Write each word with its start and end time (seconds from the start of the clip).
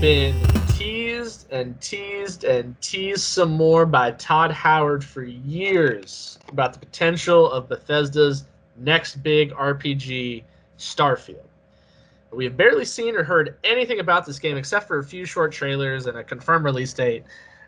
been 0.00 0.34
teased 0.68 1.46
and 1.52 1.78
teased 1.78 2.44
and 2.44 2.74
teased 2.80 3.20
some 3.20 3.50
more 3.50 3.84
by 3.84 4.12
Todd 4.12 4.50
Howard 4.50 5.04
for 5.04 5.24
years 5.24 6.38
about 6.48 6.72
the 6.72 6.78
potential 6.78 7.50
of 7.52 7.68
Bethesda's 7.68 8.44
next 8.78 9.22
big 9.22 9.52
RPG, 9.52 10.42
Starfield. 10.78 11.44
We 12.32 12.44
have 12.44 12.56
barely 12.56 12.86
seen 12.86 13.14
or 13.14 13.22
heard 13.22 13.58
anything 13.62 14.00
about 14.00 14.24
this 14.24 14.38
game 14.38 14.56
except 14.56 14.88
for 14.88 15.00
a 15.00 15.04
few 15.04 15.26
short 15.26 15.52
trailers 15.52 16.06
and 16.06 16.16
a 16.16 16.24
confirmed 16.24 16.64
release 16.64 16.94
date. 16.94 17.24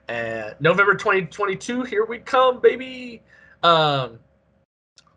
Uh, 0.08 0.52
November 0.58 0.94
2022, 0.94 1.82
here 1.82 2.06
we 2.06 2.18
come, 2.18 2.60
baby. 2.62 3.20
Um, 3.62 4.18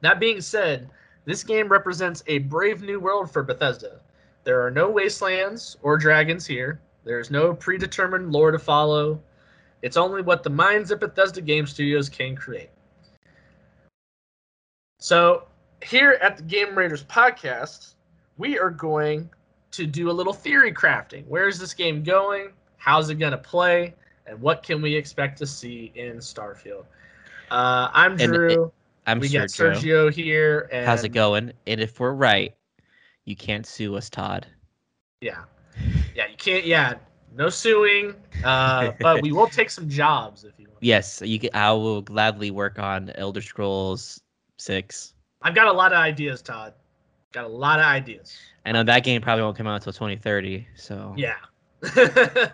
that 0.01 0.19
being 0.19 0.41
said, 0.41 0.89
this 1.23 1.45
game 1.45 1.69
represents 1.69 2.25
a 2.27 2.39
brave 2.39 2.81
new 2.81 2.99
world 2.99 3.31
for 3.31 3.41
Bethesda. 3.41 4.01
There 4.43 4.61
are 4.65 4.69
no 4.69 4.89
wastelands 4.89 5.77
or 5.81 5.97
dragons 5.97 6.45
here. 6.45 6.81
There's 7.05 7.29
no 7.29 7.53
predetermined 7.53 8.31
lore 8.31 8.51
to 8.51 8.59
follow. 8.59 9.21
It's 9.83 9.95
only 9.95 10.23
what 10.23 10.43
the 10.43 10.49
minds 10.49 10.89
of 10.91 10.99
Bethesda 10.99 11.39
Game 11.39 11.67
Studios 11.67 12.09
can 12.09 12.35
create. 12.35 12.71
So, 14.99 15.43
here 15.83 16.17
at 16.21 16.37
the 16.37 16.43
Game 16.43 16.75
Raiders 16.75 17.03
podcast, 17.03 17.93
we 18.37 18.57
are 18.57 18.71
going 18.71 19.29
to 19.71 19.85
do 19.85 20.09
a 20.09 20.13
little 20.13 20.33
theory 20.33 20.73
crafting. 20.73 21.27
Where 21.27 21.47
is 21.47 21.59
this 21.59 21.73
game 21.73 22.01
going? 22.01 22.49
How's 22.77 23.09
it 23.09 23.15
going 23.15 23.33
to 23.33 23.37
play? 23.37 23.93
And 24.25 24.41
what 24.41 24.63
can 24.63 24.81
we 24.81 24.95
expect 24.95 25.37
to 25.39 25.45
see 25.45 25.91
in 25.93 26.17
Starfield? 26.17 26.85
Uh, 27.51 27.89
I'm 27.93 28.15
Drew. 28.15 28.63
And, 28.63 28.71
I'm 29.05 29.19
we 29.19 29.29
Sergio. 29.29 29.33
got 29.33 29.49
Sergio 29.49 30.11
here. 30.11 30.69
And 30.71 30.87
How's 30.87 31.03
it 31.03 31.09
going? 31.09 31.53
And 31.67 31.79
if 31.79 31.99
we're 31.99 32.13
right, 32.13 32.55
you 33.25 33.35
can't 33.35 33.67
sue 33.67 33.95
us, 33.95 34.09
Todd. 34.09 34.47
Yeah. 35.21 35.43
Yeah, 36.15 36.27
you 36.27 36.37
can't. 36.37 36.65
Yeah, 36.65 36.95
no 37.35 37.49
suing. 37.49 38.15
Uh, 38.43 38.93
but 39.01 39.21
we 39.21 39.31
will 39.31 39.47
take 39.47 39.69
some 39.69 39.89
jobs 39.89 40.45
if 40.45 40.53
you 40.57 40.67
want. 40.67 40.77
Yes, 40.81 41.21
you 41.23 41.39
can. 41.39 41.49
I 41.53 41.71
will 41.73 42.01
gladly 42.01 42.51
work 42.51 42.79
on 42.79 43.11
Elder 43.15 43.41
Scrolls 43.41 44.21
Six. 44.57 45.13
I've 45.41 45.53
got 45.53 45.67
a 45.67 45.71
lot 45.73 45.91
of 45.91 45.99
ideas, 45.99 46.41
Todd. 46.41 46.73
Got 47.33 47.45
a 47.45 47.49
lot 47.49 47.79
of 47.79 47.85
ideas. 47.85 48.35
I 48.65 48.71
know 48.71 48.83
that 48.83 49.03
game 49.03 49.21
probably 49.21 49.43
won't 49.43 49.57
come 49.57 49.67
out 49.67 49.75
until 49.75 49.93
2030. 49.93 50.65
So 50.75 51.13
Yeah. 51.17 51.35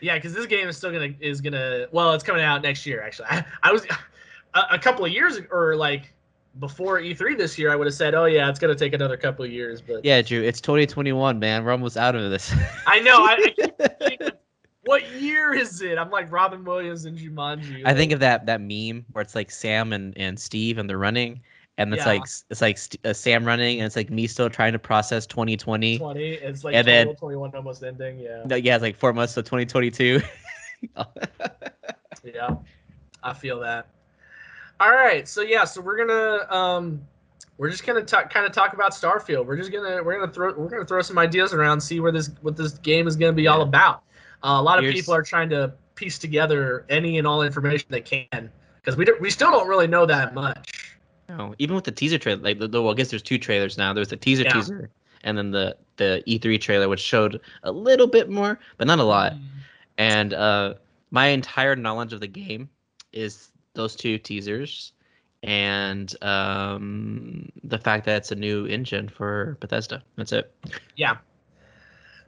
yeah, 0.00 0.14
because 0.14 0.32
this 0.32 0.46
game 0.46 0.68
is 0.68 0.76
still 0.76 0.92
gonna 0.92 1.12
is 1.20 1.40
gonna 1.40 1.86
well, 1.90 2.12
it's 2.12 2.24
coming 2.24 2.42
out 2.42 2.62
next 2.62 2.86
year. 2.86 3.02
Actually, 3.02 3.26
I, 3.30 3.44
I 3.62 3.72
was 3.72 3.84
a, 4.54 4.60
a 4.70 4.78
couple 4.78 5.04
of 5.04 5.10
years 5.10 5.38
or 5.50 5.76
like 5.76 6.13
before 6.58 7.00
E3 7.00 7.36
this 7.36 7.58
year, 7.58 7.72
I 7.72 7.76
would 7.76 7.86
have 7.86 7.94
said, 7.94 8.14
oh 8.14 8.26
yeah, 8.26 8.48
it's 8.48 8.58
gonna 8.58 8.74
take 8.74 8.92
another 8.92 9.16
couple 9.16 9.44
of 9.44 9.50
years. 9.50 9.80
But 9.80 10.04
yeah, 10.04 10.22
Drew, 10.22 10.42
it's 10.42 10.60
2021, 10.60 11.38
man. 11.38 11.64
We're 11.64 11.72
almost 11.72 11.96
out 11.96 12.14
of 12.14 12.30
this. 12.30 12.54
I 12.86 13.00
know. 13.00 13.24
I, 13.24 13.52
I 13.80 13.88
keep 14.08 14.22
what 14.86 15.10
year 15.12 15.54
is 15.54 15.80
it? 15.80 15.96
I'm 15.98 16.10
like 16.10 16.30
Robin 16.30 16.62
Williams 16.62 17.06
and 17.06 17.16
Jumanji. 17.18 17.82
I 17.86 17.94
think 17.94 18.12
of 18.12 18.20
that 18.20 18.46
that 18.46 18.60
meme 18.60 19.04
where 19.12 19.22
it's 19.22 19.34
like 19.34 19.50
Sam 19.50 19.92
and, 19.92 20.16
and 20.18 20.38
Steve 20.38 20.76
and 20.78 20.88
they're 20.90 20.98
running, 20.98 21.40
and 21.78 21.92
it's 21.94 22.02
Yeah. 22.04 22.12
like 22.12 22.22
it's 22.50 22.60
like 22.60 22.76
St- 22.78 23.04
uh, 23.06 23.12
Sam 23.14 23.44
running, 23.46 23.80
and 23.80 23.86
it's 23.86 23.96
like 23.96 24.10
me 24.10 24.26
still 24.26 24.50
trying 24.50 24.72
to 24.74 24.78
process 24.78 25.26
2020. 25.26 25.98
20. 25.98 26.24
It's 26.34 26.64
like 26.64 26.74
And 26.74 26.86
then- 26.86 27.16
21 27.16 27.54
almost 27.54 27.82
ending. 27.82 28.18
Yeah. 28.18 28.42
No, 28.44 28.56
yeah, 28.56 28.74
it's 28.76 28.82
like 28.82 28.96
four 28.96 29.12
months 29.12 29.34
to 29.34 29.42
2022. 29.42 30.20
Yeah, 32.24 32.56
I 33.22 33.34
feel 33.34 33.60
that. 33.60 33.88
All 34.80 34.90
right, 34.90 35.26
so 35.28 35.40
yeah, 35.42 35.64
so 35.64 35.80
we're 35.80 35.96
gonna 35.96 36.52
um, 36.52 37.00
we're 37.58 37.70
just 37.70 37.86
gonna 37.86 38.02
talk, 38.02 38.32
kind 38.32 38.44
of 38.44 38.52
talk 38.52 38.72
about 38.72 38.92
Starfield. 38.92 39.46
We're 39.46 39.56
just 39.56 39.72
gonna 39.72 40.02
we're 40.02 40.18
gonna 40.18 40.32
throw 40.32 40.52
we're 40.54 40.68
gonna 40.68 40.84
throw 40.84 41.00
some 41.00 41.18
ideas 41.18 41.52
around, 41.52 41.80
see 41.80 42.00
where 42.00 42.12
this 42.12 42.30
what 42.42 42.56
this 42.56 42.72
game 42.72 43.06
is 43.06 43.14
gonna 43.16 43.32
be 43.32 43.46
all 43.46 43.62
about. 43.62 44.02
Uh, 44.42 44.58
a 44.58 44.62
lot 44.62 44.82
of 44.82 44.90
people 44.92 45.14
are 45.14 45.22
trying 45.22 45.48
to 45.50 45.72
piece 45.94 46.18
together 46.18 46.84
any 46.88 47.18
and 47.18 47.26
all 47.26 47.42
information 47.42 47.86
they 47.88 48.00
can 48.00 48.50
because 48.76 48.96
we 48.96 49.04
don't, 49.04 49.20
we 49.20 49.30
still 49.30 49.50
don't 49.50 49.68
really 49.68 49.86
know 49.86 50.04
that 50.04 50.34
much. 50.34 50.68
No, 51.28 51.54
even 51.58 51.76
with 51.76 51.84
the 51.84 51.92
teaser 51.92 52.18
trailer, 52.18 52.42
like 52.42 52.58
well, 52.60 52.90
I 52.90 52.94
guess 52.94 53.10
there's 53.10 53.22
two 53.22 53.38
trailers 53.38 53.78
now. 53.78 53.92
There's 53.92 54.08
the 54.08 54.16
teaser 54.16 54.42
Yeah. 54.42 54.52
teaser, 54.52 54.90
and 55.22 55.38
then 55.38 55.52
the 55.52 55.76
the 55.96 56.22
E3 56.26 56.60
trailer, 56.60 56.88
which 56.88 57.00
showed 57.00 57.40
a 57.62 57.70
little 57.70 58.08
bit 58.08 58.28
more, 58.28 58.58
but 58.76 58.86
not 58.88 58.98
a 58.98 59.04
lot. 59.04 59.34
And 59.96 60.34
uh, 60.34 60.74
my 61.12 61.28
entire 61.28 61.76
knowledge 61.76 62.12
of 62.12 62.20
the 62.20 62.26
game 62.26 62.68
is 63.12 63.50
those 63.74 63.96
two 63.96 64.18
teasers, 64.18 64.92
and 65.42 66.14
um, 66.22 67.50
the 67.62 67.78
fact 67.78 68.06
that 68.06 68.16
it's 68.16 68.32
a 68.32 68.36
new 68.36 68.66
engine 68.66 69.08
for 69.08 69.56
Bethesda. 69.60 70.02
That's 70.16 70.32
it. 70.32 70.52
Yeah. 70.96 71.18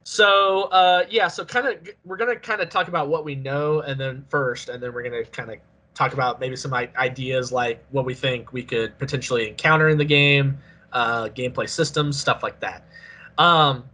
So 0.05 0.65
uh, 0.65 1.05
yeah, 1.11 1.29
so 1.29 1.45
kind 1.45 1.67
of 1.67 1.89
we're 2.05 2.17
gonna 2.17 2.37
kind 2.37 2.61
of 2.61 2.69
talk 2.69 2.89
about 2.89 3.09
what 3.09 3.25
we 3.25 3.35
know, 3.35 3.81
and 3.81 3.99
then 3.99 4.25
first, 4.29 4.69
and 4.69 4.83
then 4.83 4.93
we're 4.93 5.03
gonna 5.03 5.25
kind 5.25 5.51
of 5.51 5.59
talk 5.95 6.13
about 6.13 6.39
maybe 6.39 6.55
some 6.55 6.75
ideas 6.75 7.51
like 7.51 7.83
what 7.91 8.05
we 8.05 8.15
think 8.15 8.53
we 8.53 8.63
could 8.63 8.97
potentially 8.99 9.49
encounter 9.49 9.89
in 9.89 9.97
the 9.97 10.05
game, 10.05 10.59
uh, 10.93 11.25
gameplay 11.29 11.69
systems, 11.69 12.21
stuff 12.21 12.43
like 12.43 12.61
that. 12.61 12.85
Um, 13.39 13.85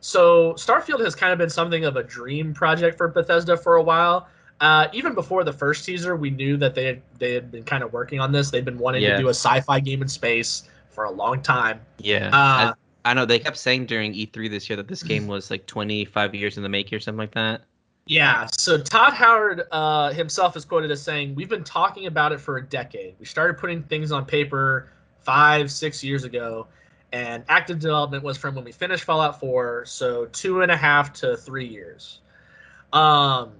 so 0.00 0.54
Starfield 0.54 1.02
has 1.04 1.14
kind 1.14 1.32
of 1.32 1.38
been 1.38 1.48
something 1.48 1.84
of 1.84 1.96
a 1.96 2.02
dream 2.02 2.52
project 2.52 2.98
for 2.98 3.06
Bethesda 3.06 3.56
for 3.56 3.76
a 3.76 3.82
while. 3.82 4.26
Uh, 4.62 4.88
even 4.92 5.12
before 5.12 5.42
the 5.42 5.52
first 5.52 5.84
teaser, 5.84 6.14
we 6.14 6.30
knew 6.30 6.56
that 6.56 6.72
they 6.74 6.84
had, 6.86 7.02
they 7.18 7.34
had 7.34 7.50
been 7.50 7.64
kind 7.64 7.82
of 7.82 7.92
working 7.92 8.20
on 8.20 8.30
this. 8.30 8.50
They've 8.50 8.64
been 8.64 8.78
wanting 8.78 9.02
Yeah. 9.02 9.16
to 9.16 9.18
do 9.18 9.26
a 9.26 9.34
sci-fi 9.34 9.80
game 9.80 10.02
in 10.02 10.08
space 10.08 10.68
for 10.90 11.04
a 11.04 11.10
long 11.10 11.42
time. 11.42 11.80
Yeah. 11.98 12.28
Uh, 12.28 12.72
I, 13.04 13.10
I 13.10 13.14
know 13.14 13.24
they 13.24 13.40
kept 13.40 13.56
saying 13.56 13.86
during 13.86 14.14
E3 14.14 14.48
this 14.48 14.70
year 14.70 14.76
that 14.76 14.86
this 14.86 15.02
game 15.02 15.26
was 15.26 15.50
like 15.50 15.66
25 15.66 16.36
years 16.36 16.56
in 16.56 16.62
the 16.62 16.68
making 16.68 16.96
or 16.96 17.00
something 17.00 17.18
like 17.18 17.34
that. 17.34 17.62
Yeah, 18.06 18.46
so 18.46 18.78
Todd 18.78 19.12
Howard 19.14 19.62
uh, 19.70 20.12
himself 20.12 20.56
is 20.56 20.64
quoted 20.64 20.90
as 20.90 21.02
saying, 21.02 21.34
We've 21.34 21.48
been 21.48 21.64
talking 21.64 22.06
about 22.06 22.32
it 22.32 22.40
for 22.40 22.56
a 22.56 22.64
decade. 22.64 23.14
We 23.18 23.26
started 23.26 23.58
putting 23.58 23.82
things 23.82 24.12
on 24.12 24.26
paper 24.26 24.90
five, 25.20 25.70
six 25.70 26.02
years 26.02 26.24
ago, 26.24 26.66
and 27.12 27.44
active 27.48 27.78
development 27.78 28.22
was 28.24 28.36
from 28.36 28.54
when 28.54 28.64
we 28.64 28.72
finished 28.72 29.04
Fallout 29.04 29.38
4, 29.38 29.86
so 29.86 30.26
two 30.26 30.62
and 30.62 30.70
a 30.70 30.76
half 30.76 31.12
to 31.14 31.36
three 31.36 31.66
years. 31.66 32.20
Um, 32.92 33.52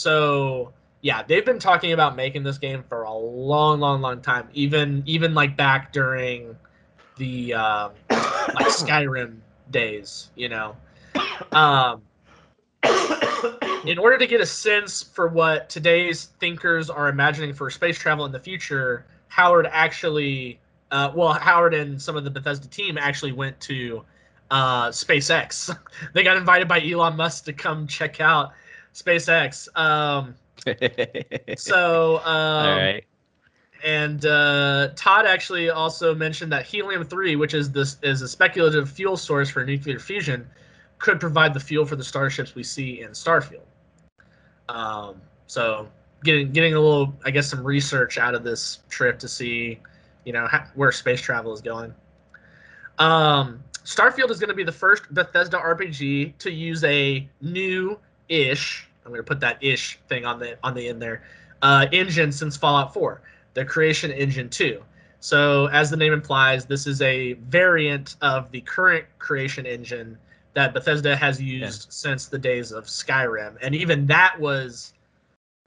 so 0.00 0.72
yeah, 1.02 1.22
they've 1.22 1.44
been 1.44 1.58
talking 1.58 1.92
about 1.92 2.16
making 2.16 2.42
this 2.42 2.56
game 2.56 2.82
for 2.88 3.02
a 3.02 3.12
long, 3.12 3.80
long, 3.80 4.00
long 4.00 4.22
time. 4.22 4.48
Even 4.54 5.02
even 5.04 5.34
like 5.34 5.58
back 5.58 5.92
during 5.92 6.56
the 7.18 7.52
um, 7.52 7.92
like 8.08 8.68
Skyrim 8.68 9.36
days, 9.70 10.30
you 10.36 10.48
know. 10.48 10.74
Um, 11.52 12.00
in 13.84 13.98
order 13.98 14.16
to 14.16 14.26
get 14.26 14.40
a 14.40 14.46
sense 14.46 15.02
for 15.02 15.28
what 15.28 15.68
today's 15.68 16.30
thinkers 16.40 16.88
are 16.88 17.10
imagining 17.10 17.52
for 17.52 17.68
space 17.68 17.98
travel 17.98 18.24
in 18.24 18.32
the 18.32 18.40
future, 18.40 19.04
Howard 19.28 19.68
actually, 19.70 20.58
uh, 20.92 21.12
well, 21.14 21.34
Howard 21.34 21.74
and 21.74 22.00
some 22.00 22.16
of 22.16 22.24
the 22.24 22.30
Bethesda 22.30 22.68
team 22.68 22.96
actually 22.96 23.32
went 23.32 23.60
to 23.60 24.02
uh, 24.50 24.88
SpaceX. 24.88 25.76
they 26.14 26.22
got 26.22 26.38
invited 26.38 26.68
by 26.68 26.80
Elon 26.80 27.16
Musk 27.16 27.44
to 27.44 27.52
come 27.52 27.86
check 27.86 28.18
out 28.22 28.52
SpaceX. 28.94 29.68
Um, 29.76 30.34
so, 31.56 32.18
um, 32.18 32.66
All 32.66 32.76
right. 32.76 33.04
and 33.84 34.24
uh, 34.26 34.88
Todd 34.96 35.26
actually 35.26 35.70
also 35.70 36.14
mentioned 36.14 36.52
that 36.52 36.66
helium 36.66 37.04
three, 37.04 37.36
which 37.36 37.54
is 37.54 37.70
this 37.70 37.96
is 38.02 38.22
a 38.22 38.28
speculative 38.28 38.90
fuel 38.90 39.16
source 39.16 39.48
for 39.50 39.64
nuclear 39.64 39.98
fusion, 39.98 40.46
could 40.98 41.18
provide 41.18 41.54
the 41.54 41.60
fuel 41.60 41.86
for 41.86 41.96
the 41.96 42.04
starships 42.04 42.54
we 42.54 42.62
see 42.62 43.00
in 43.00 43.10
Starfield. 43.10 43.62
Um, 44.68 45.20
so 45.46 45.88
getting 46.22 46.52
getting 46.52 46.74
a 46.74 46.80
little, 46.80 47.14
I 47.24 47.30
guess, 47.30 47.48
some 47.48 47.64
research 47.64 48.18
out 48.18 48.34
of 48.34 48.44
this 48.44 48.80
trip 48.88 49.18
to 49.20 49.28
see, 49.28 49.80
you 50.24 50.32
know, 50.32 50.46
ha- 50.46 50.68
where 50.74 50.92
space 50.92 51.20
travel 51.20 51.52
is 51.52 51.60
going. 51.60 51.94
Um, 52.98 53.64
Starfield 53.84 54.30
is 54.30 54.38
going 54.38 54.50
to 54.50 54.54
be 54.54 54.62
the 54.62 54.72
first 54.72 55.12
Bethesda 55.12 55.58
RPG 55.58 56.36
to 56.38 56.50
use 56.50 56.84
a 56.84 57.26
new-ish. 57.40 58.86
I'm 59.10 59.14
going 59.14 59.24
to 59.24 59.28
put 59.28 59.40
that 59.40 59.62
ish 59.62 59.98
thing 60.08 60.24
on 60.24 60.38
the 60.38 60.58
on 60.62 60.74
the 60.74 60.88
end 60.88 61.02
there. 61.02 61.22
Uh, 61.62 61.86
engine 61.92 62.32
since 62.32 62.56
Fallout 62.56 62.94
4 62.94 63.20
the 63.52 63.64
creation 63.64 64.10
engine 64.12 64.48
2 64.48 64.82
so 65.20 65.66
as 65.66 65.90
the 65.90 65.96
name 65.96 66.14
implies 66.14 66.64
this 66.64 66.86
is 66.86 67.02
a 67.02 67.34
variant 67.34 68.16
of 68.22 68.50
the 68.50 68.62
current 68.62 69.04
creation 69.18 69.66
engine 69.66 70.16
that 70.54 70.72
bethesda 70.72 71.14
has 71.14 71.40
used 71.40 71.92
since 71.92 72.26
the 72.26 72.38
days 72.38 72.72
of 72.72 72.84
skyrim. 72.86 73.56
And 73.60 73.74
even 73.74 74.06
that 74.06 74.38
was 74.40 74.94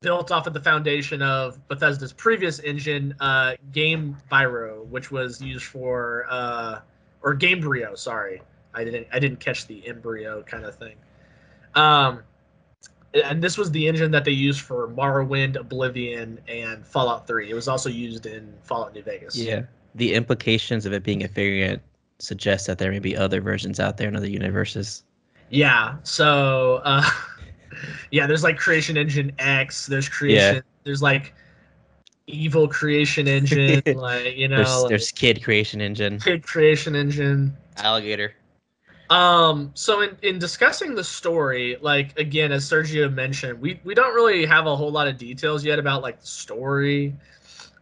built 0.02 0.32
off 0.32 0.48
of 0.48 0.54
the 0.54 0.60
foundation 0.60 1.22
of 1.22 1.66
bethesda's 1.68 2.12
previous 2.12 2.60
engine 2.60 3.16
uh, 3.20 3.54
game 3.72 4.18
Biro, 4.30 4.86
which 4.88 5.12
was 5.12 5.40
used 5.40 5.66
for 5.66 6.26
uh, 6.30 6.80
or 7.22 7.36
gamebryo 7.36 7.98
sorry. 7.98 8.42
I 8.74 8.84
didn't 8.84 9.08
i 9.14 9.20
didn't 9.20 9.40
catch 9.40 9.68
the 9.68 9.88
embryo 9.88 10.42
kind 10.44 10.66
of 10.66 10.76
thing. 10.76 10.96
Um, 11.76 12.24
and 13.14 13.44
this 13.44 13.58
was 13.58 13.72
the 13.72 13.88
engine 13.88 14.12
that 14.12 14.26
they 14.26 14.32
used 14.32 14.62
for 14.62 14.88
Morrowind, 14.90 15.56
Oblivion, 15.56 16.40
and 16.48 16.86
Fallout 16.86 17.28
3. 17.28 17.50
It 17.50 17.54
was 17.54 17.68
also 17.68 17.90
used 17.90 18.26
in 18.26 18.54
Fallout 18.64 18.94
New 18.94 19.04
Vegas. 19.04 19.36
Yeah. 19.36 19.64
The 19.96 20.14
implications 20.14 20.86
of 20.86 20.94
it 20.94 21.04
being 21.04 21.24
a 21.24 21.28
variant 21.28 21.82
suggest 22.20 22.68
that 22.68 22.80
there 22.80 22.92
may 22.92 23.00
be 23.00 23.16
other 23.16 23.42
versions 23.42 23.80
out 23.80 23.98
there 23.98 24.08
in 24.08 24.16
other 24.16 24.30
universes. 24.30 25.04
Yeah. 25.50 25.96
So 26.04 26.82
uh, 26.84 27.08
yeah, 28.12 28.26
there's 28.26 28.44
like 28.44 28.58
Creation 28.58 28.98
Engine 28.98 29.32
X. 29.40 29.86
There's 29.86 30.10
creation. 30.10 30.56
Yeah. 30.56 30.62
There's 30.84 31.02
like 31.02 31.34
evil 32.28 32.68
creation 32.68 33.28
engine. 33.28 33.82
like 33.96 34.36
you 34.36 34.48
know, 34.48 34.58
There's 34.58 34.82
like, 34.82 34.90
there's 34.90 35.12
kid 35.12 35.44
creation 35.44 35.82
engine, 35.82 36.20
kid 36.20 36.44
creation 36.44 36.96
engine. 36.96 37.56
alligator. 37.78 38.34
Um, 39.10 39.72
so 39.74 40.02
in, 40.02 40.18
in 40.22 40.40
discussing 40.40 40.96
the 40.96 41.04
story, 41.04 41.78
like 41.82 42.18
again, 42.18 42.52
as 42.52 42.66
Sergio 42.66 43.14
mentioned, 43.14 43.60
we, 43.60 43.80
we 43.84 43.94
don't 43.94 44.16
really 44.16 44.46
have 44.46 44.66
a 44.66 44.76
whole 44.76 44.92
lot 44.92 45.08
of 45.08 45.18
details 45.18 45.64
yet 45.64 45.78
about 45.78 46.02
like 46.02 46.20
the 46.22 46.28
story, 46.28 47.14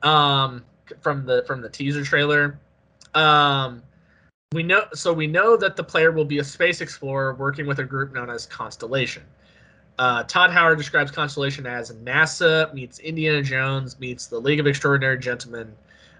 um, 0.01 0.63
from 0.99 1.25
the 1.25 1.43
from 1.47 1.61
the 1.61 1.69
teaser 1.69 2.03
trailer. 2.03 2.59
Um, 3.13 3.81
we 4.53 4.63
know 4.63 4.83
so 4.93 5.13
we 5.13 5.27
know 5.27 5.55
that 5.57 5.75
the 5.75 5.83
player 5.83 6.11
will 6.11 6.25
be 6.25 6.39
a 6.39 6.43
space 6.43 6.81
explorer 6.81 7.35
working 7.35 7.65
with 7.65 7.79
a 7.79 7.83
group 7.83 8.13
known 8.13 8.29
as 8.29 8.45
Constellation. 8.45 9.23
Uh, 9.99 10.23
Todd 10.23 10.49
Howard 10.51 10.77
describes 10.77 11.11
Constellation 11.11 11.65
as 11.65 11.91
NASA 11.91 12.73
meets 12.73 12.99
Indiana 12.99 13.41
Jones 13.41 13.99
meets 13.99 14.27
the 14.27 14.39
League 14.39 14.59
of 14.59 14.67
Extraordinary 14.67 15.19
Gentlemen, 15.19 15.71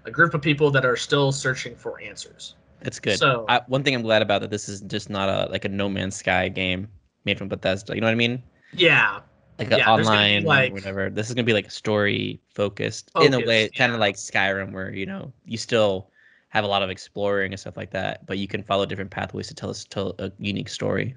a 0.04 0.10
group 0.10 0.34
of 0.34 0.40
people 0.40 0.70
that 0.70 0.84
are 0.84 0.96
still 0.96 1.32
searching 1.32 1.74
for 1.74 2.00
answers. 2.00 2.54
It's 2.84 3.00
good. 3.00 3.18
So- 3.18 3.44
I, 3.48 3.60
one 3.66 3.82
thing 3.82 3.94
I'm 3.94 4.02
glad 4.02 4.22
about 4.22 4.40
that 4.42 4.50
this 4.50 4.68
is 4.68 4.80
just 4.82 5.10
not 5.10 5.28
a 5.28 5.50
like 5.50 5.64
a 5.64 5.68
No 5.68 5.88
Man's 5.88 6.16
Sky 6.16 6.48
game 6.48 6.88
made 7.24 7.38
from 7.38 7.48
Bethesda. 7.48 7.94
You 7.94 8.00
know 8.00 8.06
what 8.06 8.12
I 8.12 8.16
mean? 8.16 8.42
Yeah, 8.72 9.20
Like 9.58 9.70
a 9.70 9.78
Yeah, 9.78 9.94
there's 9.96 10.06
gonna 10.08 10.18
be, 10.18 10.36
online 10.38 10.44
like- 10.44 10.72
whatever. 10.72 11.10
This 11.10 11.28
is 11.28 11.34
gonna 11.34 11.44
be 11.44 11.52
like 11.52 11.70
story 11.70 12.40
focused 12.54 13.10
in 13.20 13.34
a 13.34 13.38
way, 13.38 13.64
Focused, 13.66 13.78
kind 13.78 13.92
of 13.92 14.00
like 14.00 14.16
Skyrim, 14.16 14.72
where 14.72 14.92
you 14.92 15.06
know 15.06 15.32
you 15.44 15.58
still 15.58 16.08
have 16.48 16.64
a 16.64 16.66
lot 16.66 16.82
of 16.82 16.90
exploring 16.90 17.52
and 17.52 17.60
stuff 17.60 17.76
like 17.76 17.90
that, 17.90 18.26
but 18.26 18.36
you 18.38 18.46
can 18.46 18.62
follow 18.62 18.84
different 18.84 19.10
pathways 19.10 19.48
to 19.48 19.54
tell 19.54 19.70
us 19.70 19.84
tell 19.84 20.14
a 20.18 20.30
unique 20.38 20.68
story. 20.68 21.14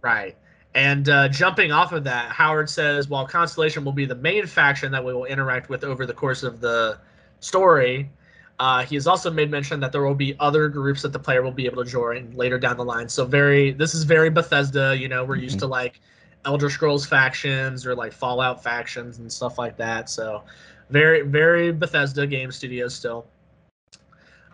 Right. 0.00 0.36
And 0.74 1.08
uh, 1.08 1.28
jumping 1.28 1.72
off 1.72 1.92
of 1.92 2.04
that, 2.04 2.30
Howard 2.30 2.68
says 2.68 3.08
while 3.08 3.26
Constellation 3.26 3.84
will 3.84 3.92
be 3.92 4.04
the 4.04 4.14
main 4.14 4.46
faction 4.46 4.92
that 4.92 5.02
we 5.04 5.14
will 5.14 5.24
interact 5.24 5.70
with 5.70 5.84
over 5.84 6.04
the 6.06 6.12
course 6.12 6.42
of 6.42 6.60
the 6.60 6.98
story, 7.40 8.10
uh, 8.58 8.84
he 8.84 8.94
has 8.94 9.06
also 9.06 9.30
made 9.30 9.50
mention 9.50 9.80
that 9.80 9.92
there 9.92 10.02
will 10.02 10.14
be 10.14 10.34
other 10.40 10.68
groups 10.68 11.02
that 11.02 11.12
the 11.12 11.18
player 11.18 11.42
will 11.42 11.52
be 11.52 11.66
able 11.66 11.84
to 11.84 11.90
join 11.90 12.32
later 12.34 12.58
down 12.58 12.76
the 12.76 12.84
line. 12.84 13.08
So 13.08 13.24
very, 13.24 13.72
this 13.72 13.94
is 13.94 14.04
very 14.04 14.30
Bethesda. 14.30 14.96
You 14.96 15.08
know, 15.08 15.24
we're 15.24 15.36
used 15.36 15.56
Mhm. 15.56 15.60
to 15.60 15.66
like 15.66 16.00
Elder 16.44 16.70
Scrolls 16.70 17.06
factions 17.06 17.84
or 17.84 17.94
like 17.94 18.12
Fallout 18.12 18.62
factions 18.62 19.18
and 19.18 19.30
stuff 19.30 19.58
like 19.58 19.76
that. 19.76 20.08
So 20.08 20.44
very, 20.88 21.22
very 21.22 21.72
Bethesda 21.72 22.26
game 22.26 22.50
studio 22.50 22.88
still. 22.88 23.26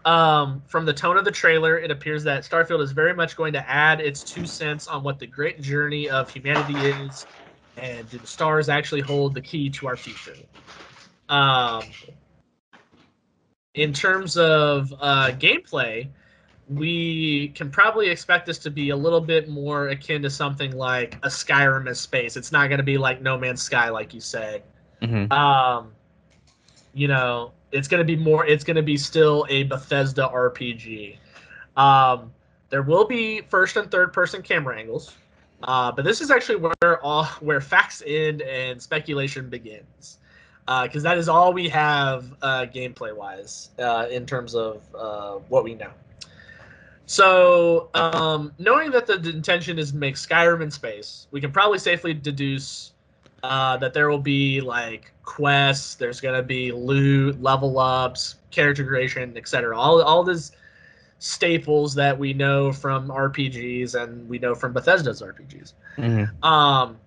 Um, 0.04 0.62
from 0.66 0.84
the 0.84 0.92
tone 0.92 1.16
of 1.16 1.24
the 1.24 1.30
trailer, 1.30 1.78
it 1.78 1.92
appears 1.92 2.24
that 2.24 2.42
Starfield 2.42 2.80
is 2.82 2.90
very 2.90 3.14
much 3.14 3.36
going 3.36 3.52
to 3.52 3.70
add 3.70 4.00
its 4.00 4.24
two 4.24 4.46
cents 4.46 4.88
on 4.88 5.04
what 5.04 5.20
the 5.20 5.28
great 5.28 5.60
journey 5.60 6.08
of 6.08 6.28
humanity 6.28 6.86
is, 6.86 7.26
and 7.76 8.08
do 8.08 8.18
the 8.18 8.26
stars 8.26 8.68
actually 8.68 9.00
hold 9.00 9.32
the 9.34 9.40
key 9.40 9.70
to 9.70 9.86
our 9.86 9.96
future. 9.96 10.34
Um, 11.28 11.84
in 13.74 13.92
terms 13.92 14.36
of 14.36 14.92
uh, 15.00 15.30
gameplay, 15.32 16.08
we 16.68 17.48
can 17.48 17.70
probably 17.70 18.08
expect 18.08 18.46
this 18.46 18.58
to 18.58 18.70
be 18.70 18.90
a 18.90 18.96
little 18.96 19.20
bit 19.20 19.48
more 19.48 19.88
akin 19.88 20.22
to 20.22 20.30
something 20.30 20.72
like 20.76 21.16
a 21.22 21.28
Skyrim 21.28 21.88
as 21.88 22.00
space. 22.00 22.36
It's 22.36 22.52
not 22.52 22.68
going 22.68 22.78
to 22.78 22.84
be 22.84 22.98
like 22.98 23.20
No 23.22 23.38
Man's 23.38 23.62
Sky, 23.62 23.88
like 23.88 24.14
you 24.14 24.20
said 24.20 24.62
Mm-hmm. 25.02 25.32
um 25.32 25.92
you 26.94 27.08
know 27.08 27.52
it's 27.72 27.88
going 27.88 27.98
to 27.98 28.04
be 28.04 28.16
more 28.16 28.46
it's 28.46 28.64
going 28.64 28.76
to 28.76 28.82
be 28.82 28.96
still 28.96 29.44
a 29.48 29.64
bethesda 29.64 30.22
rpg 30.32 31.18
um 31.76 32.32
there 32.70 32.82
will 32.82 33.04
be 33.04 33.40
first 33.42 33.76
and 33.76 33.90
third 33.90 34.12
person 34.12 34.42
camera 34.42 34.78
angles 34.78 35.16
uh 35.64 35.90
but 35.90 36.04
this 36.04 36.20
is 36.20 36.30
actually 36.30 36.56
where 36.56 37.02
all 37.02 37.24
where 37.40 37.60
facts 37.60 38.02
end 38.06 38.42
and 38.42 38.80
speculation 38.80 39.48
begins 39.48 40.18
because 40.66 41.02
that 41.02 41.18
is 41.18 41.28
all 41.28 41.52
we 41.52 41.68
have 41.68 42.32
uh 42.42 42.66
gameplay 42.72 43.14
wise 43.14 43.70
uh 43.78 44.06
in 44.10 44.24
terms 44.24 44.54
of 44.54 44.82
uh 44.94 45.34
what 45.48 45.64
we 45.64 45.74
know 45.74 45.90
so 47.06 47.90
um 47.94 48.52
knowing 48.58 48.90
that 48.90 49.06
the 49.06 49.14
intention 49.30 49.78
is 49.78 49.90
to 49.90 49.96
make 49.96 50.14
skyrim 50.14 50.62
in 50.62 50.70
space 50.70 51.26
we 51.30 51.40
can 51.40 51.50
probably 51.50 51.78
safely 51.78 52.14
deduce 52.14 52.92
uh, 53.42 53.76
that 53.76 53.92
there 53.92 54.08
will 54.08 54.18
be 54.18 54.60
like 54.60 55.12
quests, 55.24 55.96
there's 55.96 56.20
gonna 56.20 56.42
be 56.42 56.72
loot, 56.72 57.40
level 57.42 57.78
ups, 57.78 58.36
character 58.50 58.84
creation, 58.86 59.36
etc. 59.36 59.76
All 59.76 60.00
all 60.02 60.22
these 60.22 60.52
staples 61.18 61.94
that 61.94 62.18
we 62.18 62.32
know 62.32 62.72
from 62.72 63.08
RPGs 63.08 64.00
and 64.00 64.28
we 64.28 64.38
know 64.38 64.54
from 64.54 64.72
Bethesda's 64.72 65.22
RPGs. 65.22 65.72
Mm-hmm. 65.96 66.44
Um, 66.44 66.98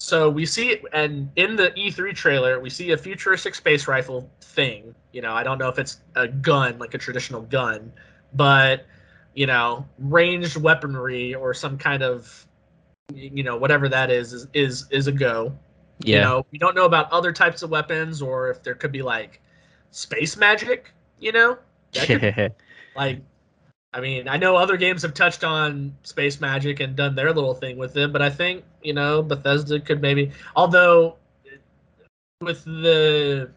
so 0.00 0.30
we 0.30 0.46
see, 0.46 0.78
and 0.92 1.28
in 1.34 1.56
the 1.56 1.72
E3 1.72 2.14
trailer, 2.14 2.60
we 2.60 2.70
see 2.70 2.92
a 2.92 2.96
futuristic 2.96 3.56
space 3.56 3.88
rifle 3.88 4.30
thing. 4.40 4.94
You 5.12 5.22
know, 5.22 5.32
I 5.32 5.42
don't 5.42 5.58
know 5.58 5.68
if 5.68 5.76
it's 5.76 6.00
a 6.14 6.28
gun, 6.28 6.78
like 6.78 6.94
a 6.94 6.98
traditional 6.98 7.42
gun, 7.42 7.92
but 8.32 8.86
you 9.34 9.46
know, 9.46 9.84
ranged 9.98 10.56
weaponry 10.56 11.34
or 11.34 11.52
some 11.52 11.78
kind 11.78 12.04
of, 12.04 12.46
you 13.12 13.42
know, 13.42 13.56
whatever 13.56 13.88
that 13.88 14.08
is, 14.08 14.32
is 14.32 14.46
is, 14.52 14.86
is 14.90 15.08
a 15.08 15.12
go. 15.12 15.52
Yeah. 15.98 16.16
You 16.16 16.22
know, 16.22 16.46
we 16.52 16.58
don't 16.58 16.76
know 16.76 16.84
about 16.84 17.10
other 17.10 17.32
types 17.32 17.62
of 17.62 17.70
weapons 17.70 18.22
or 18.22 18.50
if 18.50 18.62
there 18.62 18.76
could 18.76 18.92
be 18.92 19.02
like 19.02 19.40
space 19.90 20.36
magic. 20.36 20.92
You 21.18 21.32
know, 21.32 21.58
that 21.94 22.06
could 22.06 22.54
like 22.96 23.20
i 23.94 24.00
mean 24.00 24.28
i 24.28 24.36
know 24.36 24.56
other 24.56 24.76
games 24.76 25.02
have 25.02 25.14
touched 25.14 25.44
on 25.44 25.94
space 26.02 26.40
magic 26.40 26.80
and 26.80 26.96
done 26.96 27.14
their 27.14 27.32
little 27.32 27.54
thing 27.54 27.76
with 27.76 27.96
it 27.96 28.12
but 28.12 28.20
i 28.22 28.30
think 28.30 28.64
you 28.82 28.92
know 28.92 29.22
bethesda 29.22 29.80
could 29.80 30.00
maybe 30.02 30.30
although 30.56 31.16
with 32.40 32.64
the 32.64 33.50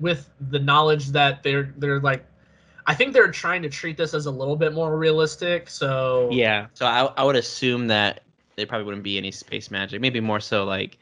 with 0.00 0.28
the 0.50 0.58
knowledge 0.58 1.08
that 1.08 1.42
they're 1.42 1.72
they're 1.76 2.00
like 2.00 2.24
i 2.86 2.94
think 2.94 3.12
they're 3.12 3.30
trying 3.30 3.62
to 3.62 3.68
treat 3.68 3.96
this 3.96 4.14
as 4.14 4.26
a 4.26 4.30
little 4.30 4.56
bit 4.56 4.72
more 4.72 4.96
realistic 4.96 5.68
so 5.68 6.30
Yeah. 6.32 6.66
So 6.74 6.86
I, 6.86 7.04
I 7.16 7.22
would 7.24 7.36
assume 7.36 7.86
that 7.88 8.22
there 8.56 8.66
probably 8.66 8.84
wouldn't 8.84 9.02
be 9.02 9.18
any 9.18 9.30
space 9.30 9.70
magic. 9.70 10.00
Maybe 10.00 10.18
more 10.20 10.40
so 10.40 10.64
like 10.64 10.98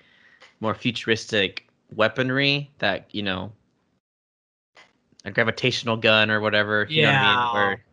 more 0.60 0.74
futuristic 0.74 1.66
weaponry 1.94 2.70
that, 2.78 3.06
you 3.12 3.22
know, 3.22 3.52
a 5.24 5.30
gravitational 5.30 5.96
gun 5.96 6.30
or 6.30 6.40
whatever. 6.40 6.86
You 6.90 7.02
know 7.02 7.12
what 7.12 7.16
I 7.16 7.22
Yeah. 7.22 7.36
mean? 7.44 7.54
Where 7.54 7.84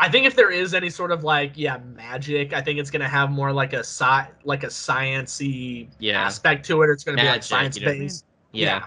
I 0.00 0.08
think 0.08 0.26
if 0.26 0.36
there 0.36 0.50
is 0.50 0.74
any 0.74 0.90
sort 0.90 1.10
of 1.10 1.24
like 1.24 1.52
yeah 1.56 1.78
magic, 1.96 2.52
I 2.52 2.60
think 2.62 2.78
it's 2.78 2.90
gonna 2.90 3.08
have 3.08 3.30
more 3.30 3.52
like 3.52 3.72
a 3.72 3.80
sci 3.80 4.26
like 4.44 4.62
a 4.62 4.68
sciency 4.68 5.88
Yeah. 5.98 6.22
aspect 6.22 6.64
to 6.66 6.82
it. 6.82 6.90
It's 6.90 7.02
gonna 7.04 7.16
be 7.16 7.22
like 7.24 7.32
Magic, 7.36 7.44
science 7.44 7.76
you 7.78 7.84
know 7.86 7.90
I 7.90 7.94
mean? 7.94 8.02
based. 8.02 8.24
yeah. 8.52 8.86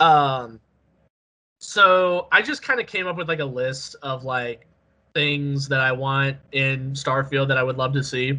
Um 0.00 0.60
so 1.60 2.26
I 2.32 2.42
just 2.42 2.62
kind 2.62 2.80
of 2.80 2.86
came 2.86 3.06
up 3.06 3.16
with 3.16 3.28
like 3.28 3.38
a 3.40 3.44
list 3.44 3.96
of 4.02 4.24
like 4.24 4.66
things 5.14 5.68
that 5.68 5.80
I 5.80 5.92
want 5.92 6.36
in 6.52 6.92
Starfield 6.92 7.48
that 7.48 7.56
I 7.56 7.62
would 7.62 7.78
love 7.78 7.92
to 7.94 8.02
see. 8.04 8.38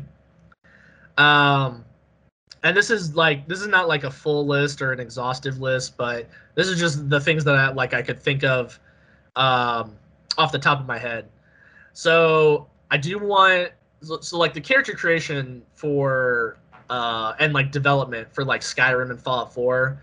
Um 1.18 1.86
and 2.64 2.78
this 2.78 2.90
is 2.92 3.16
like 3.16 3.48
this 3.48 3.62
is 3.62 3.68
not 3.68 3.88
like 3.88 4.04
a 4.04 4.12
full 4.12 4.46
list 4.46 4.82
or 4.82 4.92
an 4.92 5.00
exhaustive 5.00 5.60
list, 5.60 5.98
but 5.98 6.30
this 6.56 6.68
is 6.68 6.80
just 6.80 7.10
the 7.10 7.20
things 7.20 7.44
that 7.46 7.56
I 7.56 7.72
like 7.72 7.94
I 7.96 8.02
could 8.04 8.20
think 8.20 8.44
of 8.44 8.80
um 9.36 9.96
off 10.38 10.52
the 10.52 10.60
top 10.60 10.80
of 10.80 10.86
my 10.86 11.00
head. 11.00 11.28
So 11.94 12.68
I 12.92 12.98
do 12.98 13.20
want 13.20 13.72
so, 14.02 14.38
like 14.38 14.54
the 14.54 14.62
character 14.62 14.94
creation 14.94 15.64
for 15.76 16.58
uh 16.90 17.34
and 17.40 17.54
like 17.54 17.72
development 17.72 18.34
for 18.34 18.44
like 18.44 18.62
Skyrim 18.62 19.10
and 19.10 19.22
Fallout 19.22 19.54
4 19.54 20.02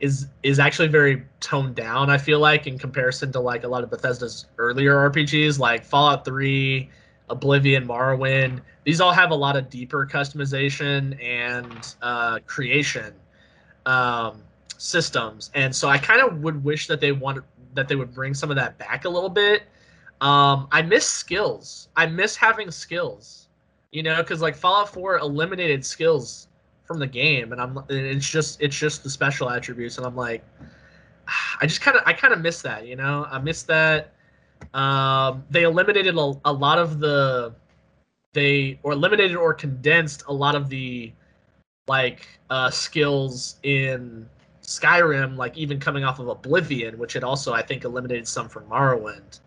is 0.00 0.26
is 0.42 0.58
actually 0.58 0.88
very 0.88 1.24
toned 1.40 1.74
down. 1.74 2.10
I 2.10 2.18
feel 2.18 2.38
like 2.40 2.66
in 2.66 2.78
comparison 2.78 3.32
to 3.32 3.40
like 3.40 3.64
a 3.64 3.68
lot 3.68 3.82
of 3.82 3.90
Bethesda's 3.90 4.46
earlier 4.58 5.10
RPGs, 5.10 5.58
like 5.58 5.84
Fallout 5.84 6.24
3, 6.24 6.88
Oblivion, 7.30 7.86
Morrowind. 7.86 8.60
These 8.84 9.00
all 9.00 9.12
have 9.12 9.30
a 9.30 9.34
lot 9.34 9.56
of 9.56 9.68
deeper 9.70 10.06
customization 10.06 11.22
and 11.22 11.94
uh, 12.02 12.38
creation 12.46 13.12
um, 13.86 14.42
systems, 14.76 15.50
and 15.54 15.74
so 15.74 15.88
I 15.88 15.98
kind 15.98 16.20
of 16.20 16.38
would 16.42 16.62
wish 16.62 16.86
that 16.86 17.00
they 17.00 17.12
wanted 17.12 17.42
that 17.74 17.88
they 17.88 17.96
would 17.96 18.14
bring 18.14 18.34
some 18.34 18.50
of 18.50 18.56
that 18.56 18.78
back 18.78 19.04
a 19.04 19.08
little 19.08 19.28
bit. 19.28 19.62
Um, 20.20 20.68
I 20.72 20.82
miss 20.82 21.06
skills. 21.06 21.88
I 21.96 22.06
miss 22.06 22.36
having 22.36 22.70
skills. 22.70 23.48
You 23.92 24.02
know, 24.02 24.18
because 24.18 24.42
like 24.42 24.54
Fallout 24.54 24.92
4 24.92 25.18
eliminated 25.18 25.84
skills 25.84 26.48
from 26.88 26.98
the 26.98 27.06
game 27.06 27.52
and 27.52 27.60
i'm 27.60 27.76
and 27.76 27.90
it's 27.90 28.28
just 28.28 28.60
it's 28.62 28.76
just 28.76 29.04
the 29.04 29.10
special 29.10 29.50
attributes 29.50 29.98
and 29.98 30.06
i'm 30.06 30.16
like 30.16 30.42
i 31.60 31.66
just 31.66 31.82
kind 31.82 31.96
of 31.96 32.02
i 32.06 32.14
kind 32.14 32.32
of 32.32 32.40
miss 32.40 32.62
that 32.62 32.86
you 32.86 32.96
know 32.96 33.28
i 33.30 33.38
miss 33.38 33.62
that 33.62 34.14
um 34.72 35.44
they 35.50 35.64
eliminated 35.64 36.16
a, 36.16 36.32
a 36.46 36.52
lot 36.52 36.78
of 36.78 36.98
the 36.98 37.54
they 38.32 38.80
or 38.82 38.92
eliminated 38.92 39.36
or 39.36 39.52
condensed 39.52 40.24
a 40.28 40.32
lot 40.32 40.54
of 40.54 40.70
the 40.70 41.12
like 41.86 42.26
uh 42.48 42.70
skills 42.70 43.56
in 43.62 44.26
skyrim 44.62 45.36
like 45.36 45.56
even 45.58 45.78
coming 45.78 46.04
off 46.04 46.18
of 46.18 46.28
oblivion 46.28 46.96
which 46.98 47.12
had 47.12 47.22
also 47.22 47.52
i 47.52 47.60
think 47.60 47.84
eliminated 47.84 48.26
some 48.26 48.48
from 48.48 48.64
morrowind 48.64 49.40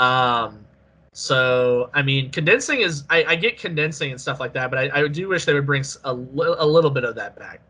um 0.00 0.66
So 1.12 1.90
I 1.94 2.02
mean, 2.02 2.30
condensing 2.30 2.80
is 2.80 3.04
I, 3.10 3.24
I 3.24 3.36
get 3.36 3.58
condensing 3.58 4.12
and 4.12 4.20
stuff 4.20 4.40
like 4.40 4.54
that, 4.54 4.70
but 4.70 4.78
I, 4.78 5.02
I 5.04 5.08
do 5.08 5.28
wish 5.28 5.44
they 5.46 5.54
would 5.54 5.66
bring 5.66 5.84
a, 6.04 6.14
li- 6.14 6.56
a 6.58 6.66
little 6.66 6.90
bit 6.90 7.04
of 7.04 7.16
that 7.16 7.36
back, 7.38 7.60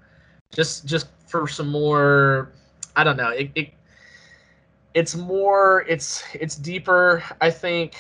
just 0.53 0.87
just 0.87 1.09
for 1.27 1.49
some 1.49 1.69
more. 1.71 2.53
I 2.97 3.05
don't 3.05 3.17
know. 3.17 3.31
It, 3.31 3.51
it 3.57 3.71
it's 4.95 5.17
more 5.17 5.85
it's 5.89 6.25
it's 6.35 6.57
deeper. 6.57 7.23
I 7.41 7.51
think 7.51 7.97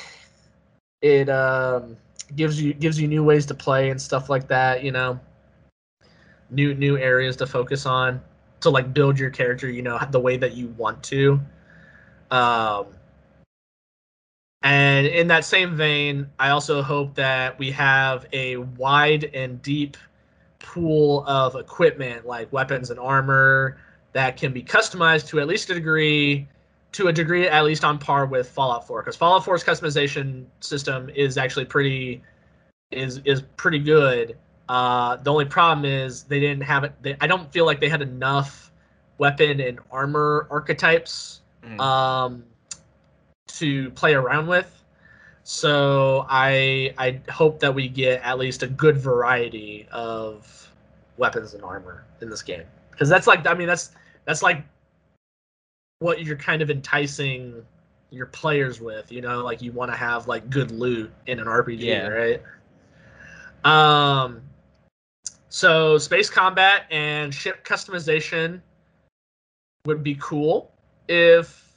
it 1.03 1.29
um 1.29 1.97
gives 2.37 2.61
you 2.63 2.75
gives 2.75 3.01
you 3.01 3.09
new 3.09 3.25
ways 3.25 3.47
to 3.47 3.55
play 3.55 3.91
and 3.91 4.01
stuff 4.01 4.29
like 4.29 4.49
that. 4.49 4.85
You 4.85 4.93
know, 4.93 5.21
new 6.51 6.75
new 6.75 6.97
areas 6.99 7.37
to 7.37 7.47
focus 7.47 7.87
on 7.87 8.21
to 8.61 8.71
like 8.71 8.93
build 8.93 9.19
your 9.19 9.31
character. 9.31 9.69
You 9.71 9.83
know, 9.83 9.99
the 10.11 10.21
way 10.21 10.37
that 10.37 10.55
you 10.55 10.69
want 10.77 11.03
to. 11.05 11.41
Um, 12.31 12.87
and 14.63 15.07
in 15.07 15.27
that 15.29 15.45
same 15.45 15.75
vein, 15.75 16.29
I 16.39 16.51
also 16.51 16.83
hope 16.83 17.15
that 17.15 17.59
we 17.59 17.71
have 17.71 18.27
a 18.33 18.57
wide 18.57 19.25
and 19.35 19.61
deep 19.63 19.97
pool 20.59 21.25
of 21.27 21.57
equipment 21.57 22.27
like 22.27 22.53
weapons 22.53 22.91
and 22.91 23.01
armor 23.01 23.79
that 24.13 24.37
can 24.37 24.53
be 24.53 24.63
customized 24.63 25.29
to 25.29 25.41
at 25.41 25.49
least 25.49 25.71
a 25.71 25.75
degree 25.75 26.47
to 26.93 27.09
a 27.09 27.13
degree 27.13 27.47
at 27.47 27.65
least 27.65 27.85
on 27.85 27.99
par 27.99 28.27
with 28.27 28.49
Fallout 28.49 28.87
4 28.87 29.03
because 29.03 29.17
Fallout 29.17 29.45
4's 29.45 29.65
customization 29.65 30.45
system 30.61 31.09
is 31.11 31.39
actually 31.39 31.65
pretty 31.65 32.23
is 32.91 33.21
is 33.25 33.43
pretty 33.57 33.79
good. 33.79 34.37
Uh, 34.69 35.17
the 35.17 35.33
only 35.33 35.45
problem 35.45 35.85
is 35.85 36.25
they 36.25 36.39
didn't 36.39 36.63
have 36.63 36.85
it. 36.85 36.93
They, 37.03 37.17
I 37.21 37.27
don't 37.27 37.51
feel 37.53 37.65
like 37.65 37.81
they 37.81 37.89
had 37.89 38.03
enough 38.03 38.71
weapon 39.19 39.61
and 39.61 39.79
armor 39.91 40.47
archetypes 40.51 41.41
mm. 41.65 41.81
um, 41.81 42.45
to 43.59 43.91
play 43.91 44.15
around 44.15 44.47
with. 44.47 44.83
So 45.43 46.27
I 46.29 46.95
I 46.99 47.21
hope 47.31 47.61
that 47.61 47.75
we 47.75 47.89
get 47.89 48.23
at 48.23 48.39
least 48.39 48.63
a 48.63 48.67
good 48.67 48.99
variety 48.99 49.89
of 49.91 50.71
weapons 51.17 51.55
and 51.55 51.63
armor 51.63 52.05
in 52.21 52.31
this 52.31 52.43
game 52.43 52.65
because 52.91 53.09
that's 53.09 53.27
like 53.27 53.47
I 53.47 53.55
mean 53.55 53.67
that's 53.67 53.91
that's 54.27 54.43
like 54.43 54.63
what 56.01 56.25
you're 56.25 56.37
kind 56.37 56.63
of 56.63 56.71
enticing 56.71 57.65
your 58.11 58.27
players 58.27 58.81
with. 58.81 59.11
You 59.11 59.23
know, 59.23 59.43
like 59.43 59.63
you 59.63 59.73
want 59.73 59.91
to 59.91 59.97
have 59.97 60.29
like 60.29 60.51
good 60.51 60.71
loot 60.71 61.11
in 61.27 61.39
an 61.39 61.47
RPG, 61.47 61.81
yeah. 61.81 62.07
right? 62.07 62.43
Um, 63.65 64.43
so 65.49 65.99
space 65.99 66.31
combat 66.31 66.87
and 66.91 67.35
ship 67.35 67.65
customization 67.65 68.61
would 69.87 70.03
be 70.03 70.17
cool 70.21 70.73
if 71.09 71.70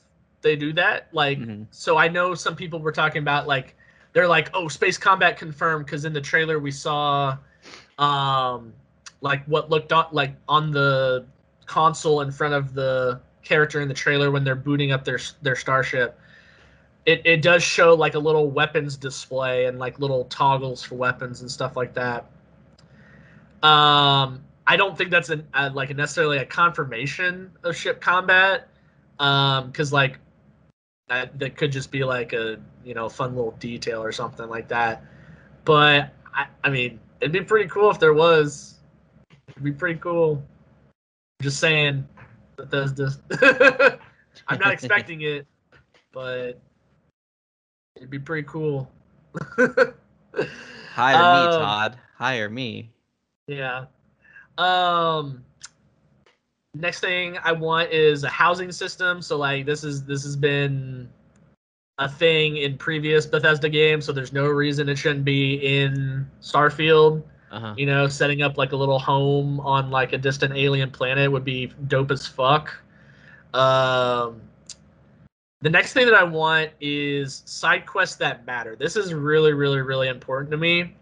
they 0.43 0.55
do 0.55 0.73
that. 0.73 1.07
Like, 1.11 1.39
mm-hmm. 1.39 1.63
so 1.71 1.97
I 1.97 2.07
know 2.07 2.35
some 2.35 2.55
people 2.55 2.79
were 2.79 2.91
talking 2.91 3.21
about 3.23 3.47
like 3.47 3.75
they're 4.13 4.27
like, 4.27 4.51
oh, 4.53 4.67
space 4.67 4.97
combat 4.97 5.37
confirmed 5.37 5.85
because 5.85 6.05
in 6.05 6.13
the 6.13 6.21
trailer 6.21 6.59
we 6.59 6.69
saw, 6.69 7.37
um, 7.97 8.73
like 9.21 9.43
what 9.45 9.71
looked 9.71 9.91
on 9.91 10.05
like 10.11 10.35
on 10.47 10.71
the 10.71 11.25
console 11.65 12.21
in 12.21 12.31
front 12.31 12.53
of 12.53 12.73
the 12.73 13.19
character 13.43 13.81
in 13.81 13.87
the 13.87 13.93
trailer 13.93 14.31
when 14.31 14.43
they're 14.43 14.55
booting 14.55 14.91
up 14.91 15.03
their 15.03 15.19
their 15.41 15.55
starship. 15.55 16.19
It, 17.05 17.21
it 17.25 17.41
does 17.41 17.61
show 17.61 17.93
like 17.95 18.13
a 18.13 18.19
little 18.19 18.49
weapons 18.49 18.95
display 18.95 19.65
and 19.65 19.77
like 19.77 19.99
little 19.99 20.23
toggles 20.25 20.83
for 20.83 20.95
weapons 20.95 21.41
and 21.41 21.51
stuff 21.51 21.75
like 21.75 21.93
that. 21.95 22.29
Um, 23.61 24.41
I 24.65 24.77
don't 24.77 24.97
think 24.97 25.11
that's 25.11 25.29
an 25.29 25.45
a, 25.53 25.69
like 25.69 25.93
necessarily 25.95 26.37
a 26.37 26.45
confirmation 26.45 27.51
of 27.63 27.75
ship 27.75 27.99
combat, 27.99 28.69
um, 29.19 29.67
because 29.67 29.91
like 29.91 30.19
that 31.13 31.39
that 31.39 31.55
could 31.57 31.71
just 31.71 31.91
be 31.91 32.03
like 32.03 32.33
a 32.33 32.57
you 32.83 32.93
know 32.93 33.09
fun 33.09 33.35
little 33.35 33.51
detail 33.59 34.03
or 34.03 34.11
something 34.11 34.49
like 34.49 34.67
that. 34.69 35.03
But 35.65 36.13
I, 36.33 36.47
I 36.63 36.69
mean, 36.69 36.99
it'd 37.21 37.31
be 37.31 37.41
pretty 37.41 37.69
cool 37.69 37.89
if 37.89 37.99
there 37.99 38.13
was. 38.13 38.79
It'd 39.49 39.63
be 39.63 39.71
pretty 39.71 39.99
cool. 39.99 40.43
Just 41.41 41.59
saying, 41.59 42.07
Bethesda. 42.55 43.11
I'm 44.47 44.59
not 44.59 44.73
expecting 44.77 45.21
it, 45.21 45.45
but 46.11 46.59
it'd 47.95 48.09
be 48.09 48.19
pretty 48.19 48.47
cool. 48.47 48.91
Hire 49.57 49.95
um, 51.15 51.51
me, 51.51 51.57
Todd. 51.57 51.99
Hire 52.17 52.49
me. 52.49 52.91
Yeah. 53.47 53.85
Um 54.57 55.43
next 56.73 56.99
thing 56.99 57.37
I 57.43 57.51
want 57.51 57.91
is 57.91 58.23
a 58.23 58.29
housing 58.29 58.71
system. 58.71 59.21
So 59.21 59.37
like 59.37 59.65
this 59.65 59.83
is 59.83 60.03
this 60.03 60.23
has 60.23 60.35
been 60.35 61.09
a 61.99 62.09
thing 62.09 62.57
in 62.57 62.77
previous 62.77 63.25
Bethesda 63.25 63.69
games, 63.69 64.05
so 64.05 64.11
there's 64.11 64.33
no 64.33 64.47
reason 64.47 64.89
it 64.89 64.97
shouldn't 64.97 65.25
be 65.25 65.55
in 65.55 66.27
Starfield. 66.41 67.23
Uh-huh. 67.51 67.75
You 67.77 67.85
know, 67.85 68.07
setting 68.07 68.41
up 68.41 68.57
like 68.57 68.71
a 68.71 68.75
little 68.75 68.97
home 68.97 69.59
on 69.59 69.91
like 69.91 70.11
a 70.11 70.17
distant 70.17 70.55
alien 70.55 70.89
planet 70.89 71.31
would 71.31 71.45
be 71.45 71.71
dope 71.87 72.09
as 72.09 72.25
fuck. 72.25 72.73
Um, 73.53 74.41
the 75.61 75.69
next 75.69 75.93
thing 75.93 76.07
that 76.07 76.15
I 76.15 76.23
want 76.23 76.71
is 76.81 77.43
side 77.45 77.85
quests 77.85 78.15
that 78.17 78.45
matter. 78.47 78.75
This 78.75 78.95
is 78.95 79.13
really, 79.13 79.53
really, 79.53 79.81
really 79.81 80.07
important 80.07 80.49
to 80.49 80.57
me. 80.57 80.95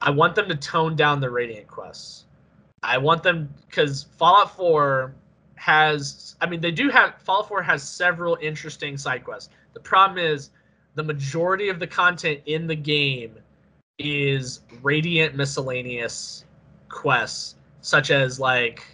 I 0.00 0.10
want 0.10 0.34
them 0.34 0.48
to 0.48 0.56
tone 0.56 0.96
down 0.96 1.20
the 1.20 1.30
Radiant 1.30 1.68
quests. 1.68 2.24
I 2.84 2.98
want 2.98 3.22
them 3.22 3.52
because 3.68 4.04
Fallout 4.18 4.56
4 4.56 5.14
has, 5.56 6.36
I 6.40 6.46
mean, 6.46 6.60
they 6.60 6.70
do 6.70 6.90
have, 6.90 7.14
Fallout 7.22 7.48
4 7.48 7.62
has 7.62 7.82
several 7.82 8.36
interesting 8.40 8.96
side 8.98 9.24
quests. 9.24 9.50
The 9.72 9.80
problem 9.80 10.18
is 10.18 10.50
the 10.94 11.02
majority 11.02 11.68
of 11.70 11.80
the 11.80 11.86
content 11.86 12.40
in 12.46 12.66
the 12.66 12.76
game 12.76 13.34
is 13.98 14.60
radiant 14.82 15.34
miscellaneous 15.34 16.44
quests, 16.88 17.56
such 17.80 18.10
as 18.10 18.38
like, 18.38 18.84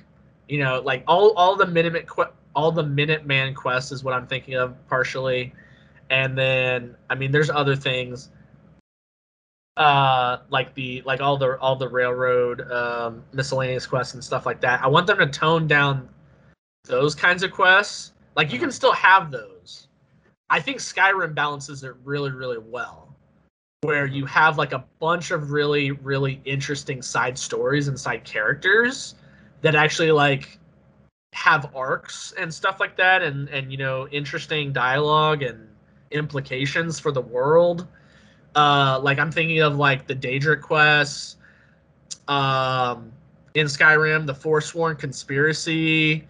you 0.49 0.59
know, 0.59 0.81
like 0.81 1.05
all 1.07 1.33
all 1.37 1.57
the 1.57 1.65
Minuteman 1.65 2.07
all 2.55 2.73
the 2.73 2.83
Minuteman 2.83 3.55
quests 3.55 3.93
is 3.93 4.03
what 4.03 4.15
I'm 4.15 4.27
thinking 4.27 4.55
of 4.55 4.75
partially, 4.89 5.53
and 6.11 6.37
then 6.37 6.97
I 7.09 7.15
mean, 7.15 7.31
there's 7.31 7.51
other 7.51 7.77
things. 7.77 8.31
Uh, 9.81 10.43
like 10.51 10.75
the 10.75 11.01
like 11.07 11.23
all 11.23 11.39
the 11.39 11.59
all 11.59 11.75
the 11.75 11.89
railroad 11.89 12.71
um, 12.71 13.25
miscellaneous 13.33 13.87
quests 13.87 14.13
and 14.13 14.23
stuff 14.23 14.45
like 14.45 14.61
that. 14.61 14.83
I 14.83 14.87
want 14.87 15.07
them 15.07 15.17
to 15.17 15.27
tone 15.27 15.67
down 15.67 16.07
those 16.85 17.15
kinds 17.15 17.43
of 17.43 17.51
quests. 17.51 18.13
Like 18.37 18.53
you 18.53 18.59
can 18.59 18.71
still 18.71 18.93
have 18.93 19.31
those. 19.31 19.89
I 20.51 20.61
think 20.61 20.81
Skyrim 20.81 21.35
balances 21.35 21.83
it 21.83 21.95
really 22.05 22.31
really 22.31 22.59
well 22.59 23.17
where 23.81 24.05
you 24.05 24.27
have 24.27 24.59
like 24.59 24.73
a 24.73 24.85
bunch 24.99 25.31
of 25.31 25.51
really 25.51 25.93
really 25.93 26.43
interesting 26.45 27.01
side 27.01 27.39
stories 27.39 27.89
and 27.89 27.99
side 27.99 28.23
characters 28.23 29.15
that 29.63 29.75
actually 29.75 30.13
like 30.13 30.59
have 31.33 31.75
arcs 31.75 32.35
and 32.39 32.53
stuff 32.53 32.81
like 32.81 32.99
that 32.99 33.23
and 33.23 33.49
and 33.49 33.73
you 33.73 33.79
know 33.79 34.07
interesting 34.09 34.75
dialogue 34.75 35.43
and 35.43 35.67
implications 36.11 37.01
for 37.01 37.13
the 37.13 37.23
world 37.23 37.87
uh 38.57 38.99
like 39.03 39.19
i'm 39.19 39.31
thinking 39.31 39.61
of 39.61 39.77
like 39.77 40.07
the 40.07 40.15
daedric 40.15 40.61
quests 40.61 41.37
um 42.29 43.13
in 43.55 43.67
skyrim 43.67 44.27
the 44.27 44.35
forsworn 44.35 44.97
conspiracy 44.97 46.27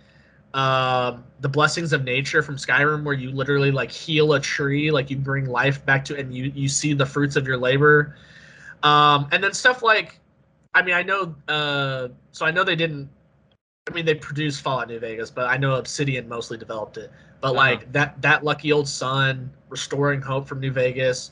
um, 0.55 1.25
the 1.41 1.49
blessings 1.49 1.93
of 1.93 2.05
nature 2.05 2.43
from 2.43 2.57
Skyrim, 2.57 3.05
where 3.05 3.15
you 3.15 3.31
literally 3.31 3.71
like 3.71 3.91
heal 3.91 4.33
a 4.33 4.41
tree, 4.41 4.91
like 4.91 5.11
you 5.11 5.17
bring 5.17 5.47
life 5.47 5.85
back 5.87 6.05
to, 6.07 6.19
and 6.19 6.35
you 6.35 6.53
you 6.55 6.69
see 6.69 6.93
the 6.93 7.07
fruits 7.07 7.37
of 7.37 7.47
your 7.47 7.57
labor. 7.57 8.17
Um, 8.83 9.29
and 9.31 9.45
then 9.45 9.53
stuff 9.53 9.83
like, 9.83 10.19
I 10.75 10.83
mean, 10.83 10.95
I 10.95 11.03
know, 11.03 11.35
uh, 11.49 12.09
so 12.33 12.47
I 12.47 12.51
know 12.51 12.65
they 12.65 12.77
didn't. 12.77 13.09
I 13.89 13.93
mean, 13.93 14.05
they 14.05 14.15
produced 14.15 14.63
Fallout 14.63 14.89
New 14.89 14.99
Vegas, 14.99 15.31
but 15.31 15.47
I 15.47 15.57
know 15.57 15.75
Obsidian 15.75 16.29
mostly 16.29 16.59
developed 16.59 16.97
it. 16.97 17.11
But 17.41 17.49
uh-huh. 17.49 17.57
like 17.57 17.93
that 17.93 18.21
that 18.23 18.43
lucky 18.43 18.73
old 18.73 18.89
sun, 18.89 19.51
restoring 19.69 20.21
hope 20.21 20.49
from 20.49 20.59
New 20.59 20.73
Vegas, 20.73 21.31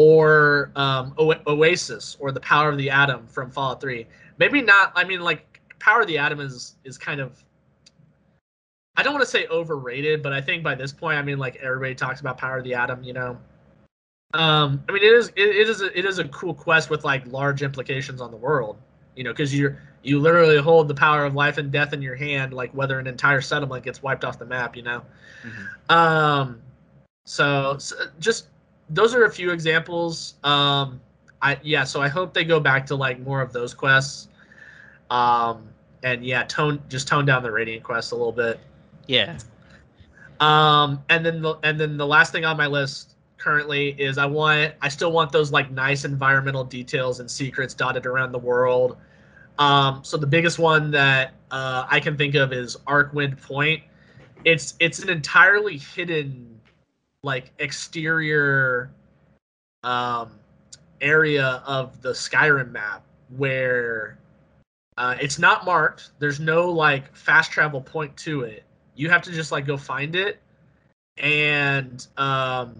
or 0.00 0.72
um, 0.76 1.12
o- 1.18 1.34
Oasis, 1.46 2.16
or 2.20 2.32
the 2.32 2.40
power 2.40 2.70
of 2.70 2.78
the 2.78 2.88
atom 2.88 3.26
from 3.26 3.50
Fallout 3.50 3.82
Three. 3.82 4.06
Maybe 4.38 4.62
not. 4.62 4.92
I 4.96 5.04
mean, 5.04 5.20
like 5.20 5.60
power 5.78 6.00
of 6.00 6.06
the 6.06 6.16
atom 6.16 6.40
is 6.40 6.76
is 6.84 6.96
kind 6.96 7.20
of 7.20 7.44
I 8.96 9.02
don't 9.02 9.12
want 9.12 9.22
to 9.22 9.30
say 9.30 9.46
overrated, 9.48 10.22
but 10.22 10.32
I 10.32 10.40
think 10.40 10.64
by 10.64 10.74
this 10.74 10.90
point, 10.90 11.18
I 11.18 11.22
mean 11.22 11.36
like 11.36 11.56
everybody 11.56 11.94
talks 11.94 12.20
about 12.20 12.38
Power 12.38 12.56
of 12.56 12.64
the 12.64 12.72
Atom, 12.72 13.04
you 13.04 13.12
know. 13.12 13.36
Um, 14.32 14.82
I 14.88 14.92
mean 14.92 15.02
it 15.02 15.12
is 15.12 15.28
it, 15.36 15.48
it 15.50 15.68
is 15.68 15.82
a, 15.82 15.98
it 15.98 16.06
is 16.06 16.18
a 16.18 16.24
cool 16.28 16.54
quest 16.54 16.88
with 16.88 17.04
like 17.04 17.26
large 17.26 17.62
implications 17.62 18.22
on 18.22 18.30
the 18.30 18.38
world, 18.38 18.78
you 19.16 19.22
know, 19.22 19.32
because 19.32 19.54
you're 19.54 19.82
you 20.02 20.18
literally 20.18 20.56
hold 20.56 20.88
the 20.88 20.94
power 20.94 21.26
of 21.26 21.34
life 21.34 21.58
and 21.58 21.70
death 21.70 21.92
in 21.92 22.00
your 22.00 22.14
hand, 22.14 22.54
like 22.54 22.72
whether 22.72 22.98
an 22.98 23.06
entire 23.06 23.42
settlement 23.42 23.84
gets 23.84 24.02
wiped 24.02 24.24
off 24.24 24.38
the 24.38 24.46
map, 24.46 24.76
you 24.76 24.82
know. 24.82 25.02
Mm-hmm. 25.42 25.94
Um, 25.94 26.62
so, 27.26 27.76
so 27.76 27.96
just 28.18 28.46
those 28.90 29.14
are 29.14 29.24
a 29.24 29.30
few 29.30 29.50
examples. 29.50 30.34
Um, 30.44 31.00
I 31.40 31.58
yeah, 31.62 31.84
so 31.84 32.02
I 32.02 32.08
hope 32.08 32.34
they 32.34 32.44
go 32.44 32.60
back 32.60 32.84
to 32.86 32.96
like 32.96 33.20
more 33.20 33.40
of 33.40 33.52
those 33.52 33.72
quests. 33.72 34.28
Um, 35.10 35.68
and 36.02 36.24
yeah, 36.24 36.44
tone 36.44 36.82
just 36.88 37.08
tone 37.08 37.24
down 37.24 37.42
the 37.42 37.50
radiant 37.50 37.82
quest 37.82 38.12
a 38.12 38.14
little 38.14 38.32
bit. 38.32 38.60
Yeah. 39.06 39.38
Um, 40.40 41.02
and 41.08 41.24
then 41.24 41.42
the 41.42 41.54
and 41.62 41.78
then 41.78 41.96
the 41.96 42.06
last 42.06 42.32
thing 42.32 42.44
on 42.44 42.56
my 42.56 42.66
list, 42.66 43.16
currently 43.40 43.90
is 43.98 44.18
I 44.18 44.26
want 44.26 44.74
I 44.80 44.88
still 44.88 45.12
want 45.12 45.32
those 45.32 45.50
like 45.50 45.70
nice 45.70 46.04
environmental 46.04 46.64
details 46.64 47.20
and 47.20 47.30
secrets 47.30 47.74
dotted 47.74 48.06
around 48.06 48.32
the 48.32 48.38
world. 48.38 48.96
Um, 49.58 50.00
so 50.04 50.16
the 50.16 50.26
biggest 50.26 50.58
one 50.58 50.90
that 50.92 51.32
uh, 51.50 51.86
I 51.90 52.00
can 52.00 52.16
think 52.16 52.34
of 52.34 52.52
is 52.52 52.76
Arcwind 52.86 53.42
Point. 53.42 53.82
It's 54.44 54.74
it's 54.78 55.00
an 55.00 55.10
entirely 55.10 55.78
hidden 55.78 56.59
like 57.22 57.52
exterior 57.58 58.90
um, 59.82 60.30
area 61.00 61.62
of 61.66 62.00
the 62.02 62.10
Skyrim 62.10 62.70
map 62.72 63.02
where 63.36 64.18
uh, 64.96 65.16
it's 65.20 65.38
not 65.38 65.64
marked. 65.64 66.10
There's 66.18 66.40
no 66.40 66.70
like 66.70 67.14
fast 67.14 67.50
travel 67.50 67.80
point 67.80 68.16
to 68.18 68.42
it. 68.42 68.64
You 68.94 69.08
have 69.10 69.22
to 69.22 69.32
just 69.32 69.52
like 69.52 69.66
go 69.66 69.76
find 69.76 70.14
it, 70.14 70.40
and 71.16 72.06
um, 72.16 72.78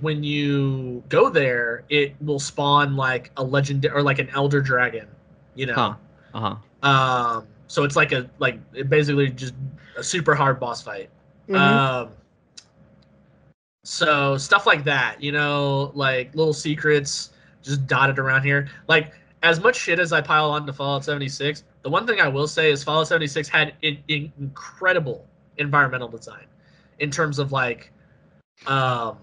when 0.00 0.22
you 0.22 1.02
go 1.08 1.30
there, 1.30 1.84
it 1.88 2.14
will 2.20 2.40
spawn 2.40 2.96
like 2.96 3.30
a 3.36 3.44
legend 3.44 3.86
or 3.86 4.02
like 4.02 4.18
an 4.18 4.28
elder 4.30 4.60
dragon. 4.60 5.06
You 5.54 5.66
know. 5.66 5.74
Huh. 5.74 5.94
Uh 6.34 6.56
huh. 6.82 6.88
Um, 6.88 7.46
so 7.68 7.84
it's 7.84 7.96
like 7.96 8.12
a 8.12 8.28
like 8.38 8.58
it 8.74 8.90
basically 8.90 9.30
just 9.30 9.54
a 9.96 10.02
super 10.02 10.34
hard 10.34 10.58
boss 10.60 10.82
fight. 10.82 11.08
Mhm. 11.48 11.56
Um, 11.56 12.08
so 13.84 14.38
stuff 14.38 14.66
like 14.66 14.84
that, 14.84 15.22
you 15.22 15.32
know, 15.32 15.90
like 15.94 16.34
little 16.34 16.52
secrets 16.52 17.30
just 17.62 17.86
dotted 17.86 18.18
around 18.18 18.44
here. 18.44 18.68
Like 18.88 19.12
as 19.42 19.60
much 19.60 19.76
shit 19.76 19.98
as 19.98 20.12
I 20.12 20.20
pile 20.20 20.50
onto 20.50 20.72
Fallout 20.72 21.04
76, 21.04 21.64
the 21.82 21.90
one 21.90 22.06
thing 22.06 22.20
I 22.20 22.28
will 22.28 22.46
say 22.46 22.70
is 22.70 22.84
Fallout 22.84 23.08
76 23.08 23.48
had 23.48 23.74
an 23.82 23.98
incredible 24.08 25.26
environmental 25.58 26.08
design 26.08 26.46
in 27.00 27.10
terms 27.10 27.38
of 27.38 27.52
like 27.52 27.92
um 28.66 29.18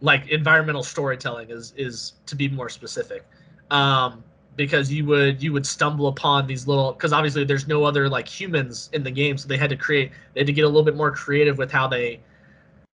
like 0.00 0.28
environmental 0.28 0.82
storytelling 0.82 1.50
is 1.50 1.74
is 1.76 2.14
to 2.26 2.36
be 2.36 2.48
more 2.48 2.68
specific. 2.68 3.26
Um 3.70 4.22
because 4.56 4.92
you 4.92 5.06
would 5.06 5.42
you 5.42 5.52
would 5.52 5.66
stumble 5.66 6.08
upon 6.08 6.46
these 6.46 6.68
little 6.68 6.92
because 6.92 7.12
obviously 7.12 7.44
there's 7.44 7.66
no 7.66 7.82
other 7.82 8.08
like 8.08 8.28
humans 8.28 8.90
in 8.92 9.02
the 9.02 9.10
game 9.10 9.38
so 9.38 9.48
they 9.48 9.56
had 9.56 9.70
to 9.70 9.76
create 9.76 10.10
they 10.34 10.40
had 10.40 10.46
to 10.46 10.52
get 10.52 10.64
a 10.64 10.68
little 10.68 10.82
bit 10.82 10.96
more 10.96 11.10
creative 11.10 11.56
with 11.56 11.70
how 11.70 11.86
they 11.86 12.20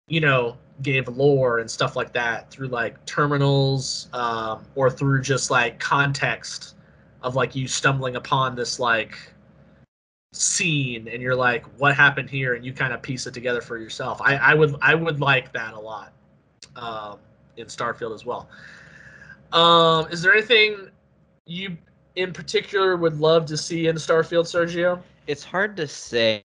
you 0.08 0.20
know 0.20 0.58
gave 0.82 1.08
lore 1.08 1.60
and 1.60 1.70
stuff 1.70 1.96
like 1.96 2.12
that 2.14 2.52
through 2.52 2.68
like 2.68 3.04
terminals 3.06 4.10
um, 4.14 4.64
or 4.76 4.90
through 4.90 5.22
just 5.22 5.50
like 5.50 5.80
context 5.80 6.76
of 7.22 7.36
like 7.36 7.56
you 7.56 7.68
stumbling 7.68 8.16
upon 8.16 8.56
this 8.56 8.80
like 8.80 9.18
scene 10.34 11.08
and 11.08 11.22
you're 11.22 11.36
like 11.36 11.66
what 11.80 11.96
happened 11.96 12.30
here 12.30 12.56
and 12.56 12.66
you 12.66 12.74
kind 12.74 12.92
of 12.92 13.02
piece 13.02 13.26
it 13.26 13.34
together 13.34 13.62
for 13.62 13.78
yourself 13.78 14.22
i, 14.22 14.36
I 14.36 14.54
would 14.54 14.76
i 14.82 14.94
would 14.94 15.22
like 15.22 15.54
that 15.54 15.74
a 15.74 15.80
lot 15.80 16.12
um, 16.76 17.20
in 17.56 17.68
starfield 17.68 18.14
as 18.14 18.26
well 18.26 18.50
um, 19.54 20.08
is 20.12 20.22
there 20.22 20.34
anything 20.34 20.90
you 21.46 21.78
in 22.18 22.34
particular 22.34 22.98
would 22.98 23.20
love 23.20 23.46
to 23.46 23.56
see 23.56 23.88
in 23.88 23.96
starfield 23.96 24.44
sergio 24.44 25.02
It's 25.28 25.44
hard 25.44 25.76
to 25.78 25.88
say. 25.88 26.44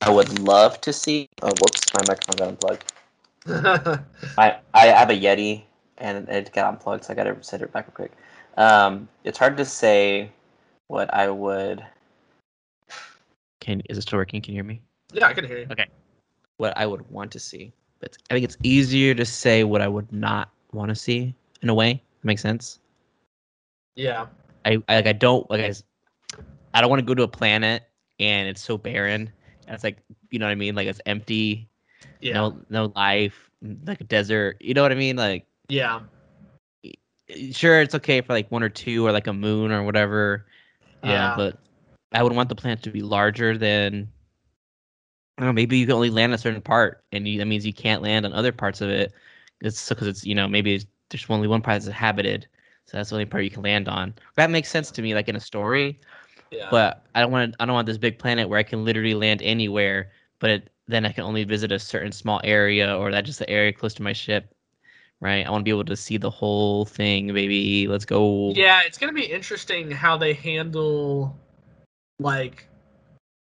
I 0.00 0.10
would 0.10 0.40
love 0.40 0.80
to 0.80 0.92
see. 0.92 1.28
Oh, 1.42 1.48
whoops! 1.48 1.82
My 1.94 2.00
microphone 2.08 2.36
got 2.36 2.48
unplugged. 2.48 2.92
I 3.48 4.58
I 4.74 4.86
have 4.86 5.10
a 5.10 5.14
Yeti 5.14 5.62
and 5.98 6.28
it 6.28 6.52
got 6.52 6.72
unplugged, 6.72 7.04
so 7.04 7.12
I 7.12 7.16
gotta 7.16 7.36
set 7.42 7.62
it 7.62 7.72
back 7.72 7.86
real 7.86 7.94
quick. 7.94 8.12
Um, 8.56 9.08
it's 9.24 9.38
hard 9.38 9.56
to 9.58 9.64
say 9.64 10.30
what 10.88 11.12
I 11.12 11.30
would. 11.30 11.84
Can 13.60 13.82
is 13.88 13.98
it 13.98 14.02
still 14.02 14.18
working? 14.18 14.40
Can 14.40 14.54
you 14.54 14.58
hear 14.58 14.64
me? 14.64 14.80
yeah 15.12 15.26
i 15.26 15.32
can 15.32 15.44
hear 15.44 15.58
you 15.58 15.66
Okay. 15.70 15.86
What 16.56 16.76
I 16.76 16.86
would 16.86 17.08
want 17.10 17.30
to 17.32 17.38
see, 17.38 17.72
but 18.00 18.16
I 18.30 18.34
think 18.34 18.44
it's 18.44 18.56
easier 18.62 19.14
to 19.14 19.24
say 19.24 19.62
what 19.62 19.82
I 19.82 19.88
would 19.88 20.10
not 20.10 20.50
want 20.72 20.88
to 20.88 20.94
see 20.94 21.34
in 21.62 21.68
a 21.68 21.74
way. 21.74 22.02
Makes 22.22 22.42
sense. 22.42 22.80
yeah 23.94 24.26
I, 24.64 24.82
I 24.88 24.96
like 24.96 25.06
I 25.06 25.12
don't 25.12 25.48
like 25.50 25.60
I, 25.60 25.72
I 26.74 26.80
don't 26.80 26.90
want 26.90 27.00
to 27.00 27.06
go 27.06 27.14
to 27.14 27.22
a 27.22 27.28
planet 27.28 27.84
and 28.18 28.48
it's 28.48 28.62
so 28.62 28.76
barren. 28.76 29.30
And 29.66 29.74
it's 29.74 29.84
like 29.84 29.98
you 30.30 30.38
know 30.38 30.46
what 30.46 30.52
I 30.52 30.56
mean, 30.56 30.74
like 30.74 30.88
it's 30.88 31.00
empty, 31.06 31.68
yeah 32.20 32.34
no 32.34 32.58
no 32.68 32.92
life, 32.94 33.50
like 33.84 34.00
a 34.00 34.04
desert. 34.04 34.56
You 34.60 34.74
know 34.74 34.82
what 34.82 34.92
I 34.92 34.96
mean? 34.96 35.16
Like 35.16 35.46
yeah 35.68 36.00
sure 37.52 37.80
it's 37.80 37.94
okay 37.94 38.20
for 38.20 38.32
like 38.32 38.50
one 38.50 38.62
or 38.62 38.68
two 38.68 39.06
or 39.06 39.12
like 39.12 39.26
a 39.26 39.32
moon 39.32 39.72
or 39.72 39.82
whatever. 39.82 40.46
uh, 41.02 41.08
Yeah. 41.08 41.34
but 41.36 41.58
I 42.12 42.22
would 42.22 42.32
want 42.32 42.48
the 42.48 42.54
planet 42.54 42.82
to 42.84 42.90
be 42.90 43.02
larger 43.02 43.56
than. 43.58 44.08
I 45.38 45.42
don't 45.42 45.48
know. 45.48 45.52
Maybe 45.52 45.76
you 45.78 45.86
can 45.86 45.94
only 45.94 46.10
land 46.10 46.32
a 46.32 46.38
certain 46.38 46.62
part, 46.62 47.04
and 47.12 47.28
you, 47.28 47.38
that 47.38 47.46
means 47.46 47.66
you 47.66 47.72
can't 47.74 48.02
land 48.02 48.24
on 48.24 48.32
other 48.32 48.52
parts 48.52 48.80
of 48.80 48.88
it. 48.88 49.12
It's 49.60 49.88
because 49.88 50.06
it's 50.08 50.24
you 50.24 50.34
know 50.34 50.48
maybe 50.48 50.74
it's- 50.76 50.86
there's 51.10 51.26
only 51.30 51.46
one 51.48 51.62
part 51.62 51.74
that's 51.76 51.86
inhabited, 51.86 52.48
so 52.86 52.96
that's 52.96 53.10
the 53.10 53.16
only 53.16 53.26
part 53.26 53.44
you 53.44 53.50
can 53.50 53.62
land 53.62 53.88
on. 53.88 54.14
That 54.36 54.50
makes 54.50 54.68
sense 54.70 54.90
to 54.92 55.02
me, 55.02 55.14
like 55.14 55.28
in 55.28 55.36
a 55.36 55.40
story. 55.40 56.00
yeah 56.50 56.68
But 56.70 57.06
I 57.14 57.20
don't 57.20 57.32
want 57.32 57.54
I 57.60 57.66
don't 57.66 57.74
want 57.74 57.86
this 57.86 57.98
big 57.98 58.18
planet 58.18 58.48
where 58.48 58.58
I 58.58 58.62
can 58.62 58.84
literally 58.84 59.14
land 59.14 59.42
anywhere, 59.42 60.12
but 60.40 60.50
it, 60.50 60.70
then 60.88 61.04
I 61.04 61.12
can 61.12 61.24
only 61.24 61.44
visit 61.44 61.72
a 61.72 61.78
certain 61.78 62.12
small 62.12 62.40
area 62.44 62.96
or 62.96 63.10
that 63.10 63.24
just 63.24 63.38
the 63.38 63.50
area 63.50 63.72
close 63.72 63.94
to 63.94 64.02
my 64.02 64.12
ship. 64.12 64.52
Right? 65.20 65.46
I 65.46 65.50
want 65.50 65.62
to 65.62 65.64
be 65.64 65.70
able 65.70 65.84
to 65.86 65.96
see 65.96 66.18
the 66.18 66.30
whole 66.30 66.84
thing, 66.84 67.32
baby. 67.32 67.88
Let's 67.88 68.04
go. 68.04 68.50
Yeah, 68.50 68.82
it's 68.84 68.98
gonna 68.98 69.14
be 69.14 69.24
interesting 69.24 69.90
how 69.90 70.18
they 70.18 70.34
handle 70.34 71.34
like 72.18 72.68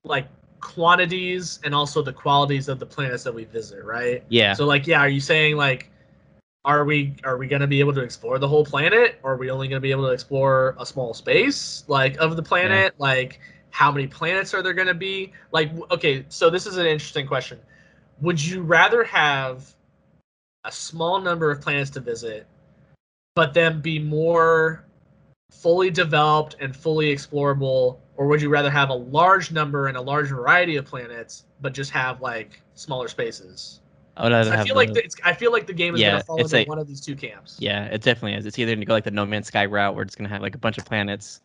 like 0.06 0.28
quantities 0.62 1.60
and 1.64 1.76
also 1.76 2.02
the 2.02 2.14
qualities 2.14 2.70
of 2.70 2.80
the 2.80 2.86
planets 2.86 3.24
that 3.24 3.34
we 3.34 3.46
visit, 3.46 3.84
right? 3.84 4.24
Yeah. 4.30 4.54
So 4.54 4.66
like 4.66 4.88
yeah, 4.88 5.02
are 5.02 5.10
you 5.10 5.20
saying 5.20 5.58
like 5.58 5.92
are 6.66 6.86
we 6.86 7.16
are 7.24 7.38
we 7.38 7.48
gonna 7.48 7.68
be 7.68 7.80
able 7.80 7.94
to 7.94 8.02
explore 8.02 8.40
the 8.40 8.48
whole 8.48 8.66
planet 8.66 9.20
or 9.24 9.34
are 9.34 9.38
we 9.38 9.50
only 9.50 9.68
gonna 9.68 9.82
be 9.82 9.92
able 9.92 10.06
to 10.06 10.12
explore 10.12 10.76
a 10.80 10.86
small 10.86 11.14
space 11.14 11.84
like 11.88 12.18
of 12.18 12.36
the 12.36 12.44
planet? 12.44 12.94
Like 12.98 13.40
how 13.72 13.92
many 13.92 14.08
planets 14.08 14.54
are 14.54 14.62
there 14.62 14.74
gonna 14.74 14.94
be? 14.94 15.34
Like 15.52 15.72
okay, 15.92 16.26
so 16.30 16.50
this 16.50 16.66
is 16.66 16.78
an 16.78 16.86
interesting 16.86 17.28
question. 17.28 17.60
Would 18.22 18.44
you 18.44 18.62
rather 18.62 19.04
have 19.04 19.74
a 20.64 20.72
small 20.72 21.22
number 21.22 21.50
of 21.52 21.62
planets 21.62 21.90
to 21.92 22.00
visit 22.00 22.48
but 23.36 23.54
then 23.54 23.80
be 23.80 24.00
more 24.00 24.84
fully 25.52 25.90
developed 25.90 26.56
and 26.60 26.76
fully 26.76 27.16
explorable 27.16 28.00
or 28.18 28.28
would 28.28 28.42
you 28.42 28.50
rather 28.50 28.70
have 28.70 28.90
a 28.90 28.94
large 28.94 29.52
number 29.52 29.88
and 29.88 29.96
a 29.96 30.02
large 30.02 30.28
variety 30.30 30.76
of 30.76 30.86
planets 30.86 31.46
but 31.62 31.74
just 31.74 31.92
have 31.92 32.20
like 32.22 32.62
smaller 32.74 33.08
spaces 33.08 33.80
I 34.18 34.28
i 34.28 34.64
feel 34.66 34.76
like 34.76 34.92
the- 34.92 35.04
it's, 35.04 35.16
i 35.24 35.32
feel 35.32 35.52
like 35.52 35.68
the 35.68 35.74
game 35.74 35.94
is 35.94 36.02
Yeah, 36.02 36.10
going 36.10 36.20
to 36.22 36.26
fall 36.26 36.44
into 36.44 36.64
one 36.68 36.80
of 36.80 36.88
these 36.88 37.00
two 37.00 37.16
camps 37.16 37.58
Yeah, 37.60 37.86
it 37.86 38.02
definitely 38.02 38.34
is. 38.38 38.46
It's 38.46 38.58
either 38.60 38.72
going 38.72 38.80
to 38.80 38.86
go 38.86 38.94
like 38.94 39.04
the 39.04 39.12
No 39.12 39.26
Man's 39.26 39.48
Sky 39.48 39.66
route, 39.66 39.94
where 39.96 40.04
it's 40.04 40.16
going 40.16 40.28
to 40.28 40.34
have 40.34 40.42
like 40.42 40.56
a 40.56 40.58
bunch 40.58 40.78
of 40.78 40.86
planets 40.86 41.42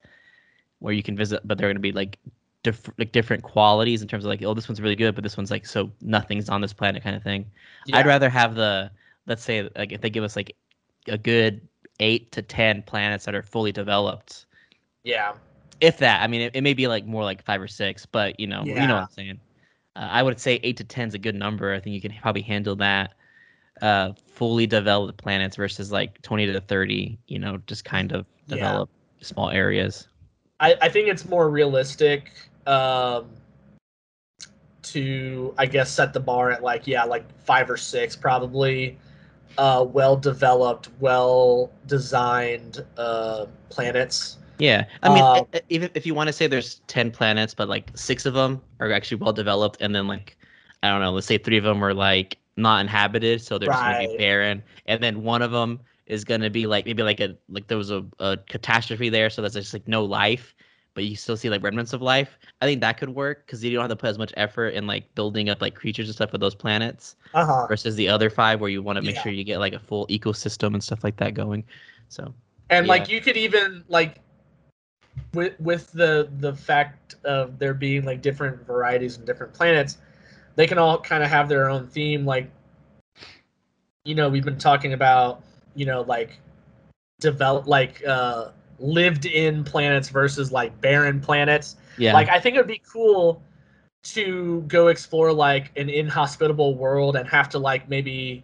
where 0.83 0.93
you 0.93 1.03
can 1.03 1.17
visit, 1.17 1.41
but 1.45 1.57
they're 1.59 1.69
going 1.69 1.77
to 1.77 1.81
be 1.81 1.93
like 1.93 2.19
diff- 2.63 2.91
like 2.99 3.13
different 3.13 3.43
qualities 3.43 4.03
in 4.03 4.09
terms 4.09 4.25
of 4.25 4.29
like, 4.29 4.43
oh, 4.43 4.55
this 4.55 4.69
one's 4.69 4.81
really 4.81 4.97
good, 4.97 5.15
but 5.15 5.25
this 5.25 5.37
one's 5.37 5.51
like 5.51 5.67
so 5.67 5.91
nothing's 6.01 6.49
on 6.49 6.61
this 6.61 6.73
planet 6.73 7.03
kind 7.03 7.17
of 7.17 7.23
thing. 7.23 7.47
yeah. 7.87 7.99
I'd 7.99 8.07
rather 8.07 8.29
have 8.29 8.55
the 8.55 8.91
let's 9.27 9.43
say 9.43 9.69
like 9.77 9.93
if 9.93 10.01
they 10.01 10.11
give 10.11 10.25
us 10.25 10.37
like 10.37 10.55
a 11.09 11.17
good 11.19 11.61
eight 12.01 12.33
to 12.33 12.43
ten 12.43 12.83
planets 12.83 13.25
that 13.25 13.35
are 13.35 13.43
fully 13.43 13.73
developed, 13.73 14.47
yeah 15.05 15.33
if 15.81 15.99
that. 15.99 16.23
I 16.23 16.29
mean, 16.29 16.43
it, 16.43 16.55
it 16.55 16.61
may 16.61 16.75
be 16.75 16.87
like 16.87 17.05
more 17.07 17.25
like 17.25 17.43
five 17.45 17.61
or 17.61 17.67
six, 17.67 18.07
but 18.07 18.39
you 18.39 18.47
know, 18.47 18.63
you 18.65 18.75
know 18.75 18.95
what 18.95 19.03
I'm 19.03 19.11
saying. 19.11 19.41
Uh, 19.97 20.09
I 20.13 20.23
would 20.23 20.39
say 20.39 20.61
eight 20.63 20.77
to 20.77 20.85
ten 20.85 21.09
is 21.09 21.15
a 21.15 21.19
good 21.19 21.35
number. 21.35 21.75
I 21.75 21.81
think 21.81 21.93
you 21.95 22.01
can 22.01 22.15
probably 22.23 22.43
handle 22.43 22.77
that. 22.77 23.15
Uh, 23.81 24.13
fully 24.33 24.65
developed 24.67 25.19
planets 25.19 25.57
versus 25.57 25.91
like 25.91 26.23
twenty 26.23 26.47
to 26.47 26.61
thirty. 26.61 27.19
You 27.27 27.41
know, 27.41 27.59
just 27.67 27.85
kind 27.85 28.13
of 28.13 28.27
Yeah. 28.47 28.57
develop 28.57 28.91
small 29.23 29.51
areas. 29.51 30.07
I, 30.63 30.77
I 30.81 30.89
think 30.89 31.09
it's 31.09 31.29
more 31.29 31.51
realistic 31.51 32.31
um, 32.67 33.27
to 34.83 35.55
I 35.59 35.67
guess 35.67 35.91
set 35.91 36.13
the 36.13 36.21
bar 36.21 36.53
at 36.53 36.63
like 36.63 36.87
yeah 36.87 37.05
like 37.05 37.25
five 37.41 37.69
or 37.69 37.77
six 37.77 38.15
probably 38.15 38.97
uh, 39.59 39.85
well 39.87 40.17
developed, 40.17 40.89
well 41.01 41.71
designed 41.87 42.85
uh, 42.97 43.47
planets. 43.69 44.39
Yeah, 44.59 44.87
I 45.03 45.09
mean, 45.13 45.25
Um, 45.25 45.63
even 45.69 45.91
if 45.95 46.07
you 46.07 46.15
want 46.15 46.29
to 46.29 46.33
say 46.33 46.47
there's 46.47 46.81
ten 46.87 47.11
planets, 47.11 47.53
but 47.53 47.69
like 47.69 47.91
six 47.95 48.25
of 48.25 48.35
them 48.35 48.63
are 48.81 48.93
actually 48.93 49.17
well 49.19 49.33
developed, 49.33 49.83
and 49.83 49.95
then 49.95 50.07
like 50.07 50.37
I 50.83 50.89
don't 50.91 51.01
know, 51.01 51.11
let's 51.11 51.27
say 51.27 51.39
three 51.39 51.59
of 51.59 51.65
them 51.65 51.83
are 51.85 51.93
like 51.93 52.39
not 52.57 52.81
inhabited, 52.81 53.43
so 53.43 53.59
they're 53.59 53.69
just 53.69 53.83
gonna 53.83 54.09
be 54.09 54.17
barren, 54.17 54.63
and 54.87 55.03
then 55.03 55.25
one 55.25 55.43
of 55.43 55.51
them 55.51 55.81
is 56.07 56.25
gonna 56.25 56.51
be 56.51 56.67
like 56.67 56.85
maybe 56.87 57.03
like 57.03 57.21
a 57.21 57.37
like 57.49 57.67
there 57.69 57.79
was 57.79 57.91
a, 57.91 58.05
a 58.19 58.37
catastrophe 58.49 59.09
there, 59.09 59.31
so 59.31 59.43
that's 59.43 59.55
just 59.55 59.73
like 59.73 59.87
no 59.89 60.05
life, 60.05 60.55
but 60.95 61.05
you 61.05 61.17
still 61.17 61.37
see 61.37 61.49
like 61.51 61.63
remnants 61.63 61.93
of 61.93 62.03
life. 62.03 62.39
I 62.61 62.67
think 62.67 62.81
that 62.81 62.99
could 62.99 63.11
work 63.11 63.47
because 63.47 63.63
you 63.65 63.71
don't 63.73 63.83
have 63.83 63.91
to 63.91 63.97
put 63.97 64.09
as 64.11 64.19
much 64.19 64.33
effort 64.37 64.69
in 64.71 64.87
like 64.87 65.15
building 65.15 65.49
up 65.49 65.61
like 65.61 65.75
creatures 65.75 66.09
and 66.09 66.15
stuff 66.15 66.31
for 66.31 66.39
those 66.39 66.55
planets 66.55 67.17
Uh 67.35 67.45
huh. 67.45 67.67
versus 67.69 67.95
the 67.97 68.09
other 68.09 68.31
five 68.31 68.61
where 68.61 68.71
you 68.71 68.83
want 68.83 68.97
to 68.97 69.03
make 69.03 69.17
Yeah. 69.17 69.23
sure 69.23 69.33
you 69.33 69.45
get 69.45 69.59
like 69.59 69.73
a 69.75 69.79
full 69.79 70.07
ecosystem 70.09 70.75
and 70.75 70.83
stuff 70.83 71.05
like 71.05 71.17
that 71.17 71.35
going. 71.35 71.65
So 72.09 72.35
And 72.71 72.87
like 72.87 73.09
you 73.09 73.21
could 73.21 73.37
even 73.37 73.85
like 73.89 74.19
with 75.35 75.59
with 75.61 75.93
the 75.93 76.29
the 76.39 76.55
fact 76.55 77.17
of 77.25 77.59
there 77.59 77.75
being 77.75 78.05
like 78.05 78.23
different 78.23 78.67
varieties 78.67 79.17
and 79.17 79.27
different 79.27 79.53
planets, 79.55 79.99
they 80.57 80.67
can 80.67 80.79
all 80.79 80.99
kind 81.01 81.23
of 81.23 81.31
have 81.31 81.49
their 81.49 81.69
own 81.71 81.87
theme. 81.87 82.25
Like 82.25 82.51
you 84.05 84.15
know, 84.15 84.29
we've 84.29 84.45
been 84.45 84.59
talking 84.59 84.93
about, 84.95 85.43
you 85.75 85.87
know, 85.87 86.03
like 86.03 86.39
develop 87.21 87.67
like 87.67 88.05
uh 88.07 88.51
lived 88.79 89.27
in 89.27 89.65
planets 89.65 90.09
versus 90.09 90.53
like 90.53 90.79
barren 90.81 91.21
planets. 91.21 91.77
Yeah. 91.99 92.13
Like 92.13 92.29
I 92.29 92.41
think 92.41 92.57
it 92.57 92.59
would 92.59 92.67
be 92.67 92.83
cool 92.91 93.43
to 94.03 94.63
go 94.63 94.89
explore 94.89 95.33
like 95.33 95.71
an 95.77 95.89
inhospitable 95.89 96.75
world 96.75 97.17
and 97.17 97.29
have 97.29 97.49
to 97.51 97.59
like 97.59 97.89
maybe 97.89 98.43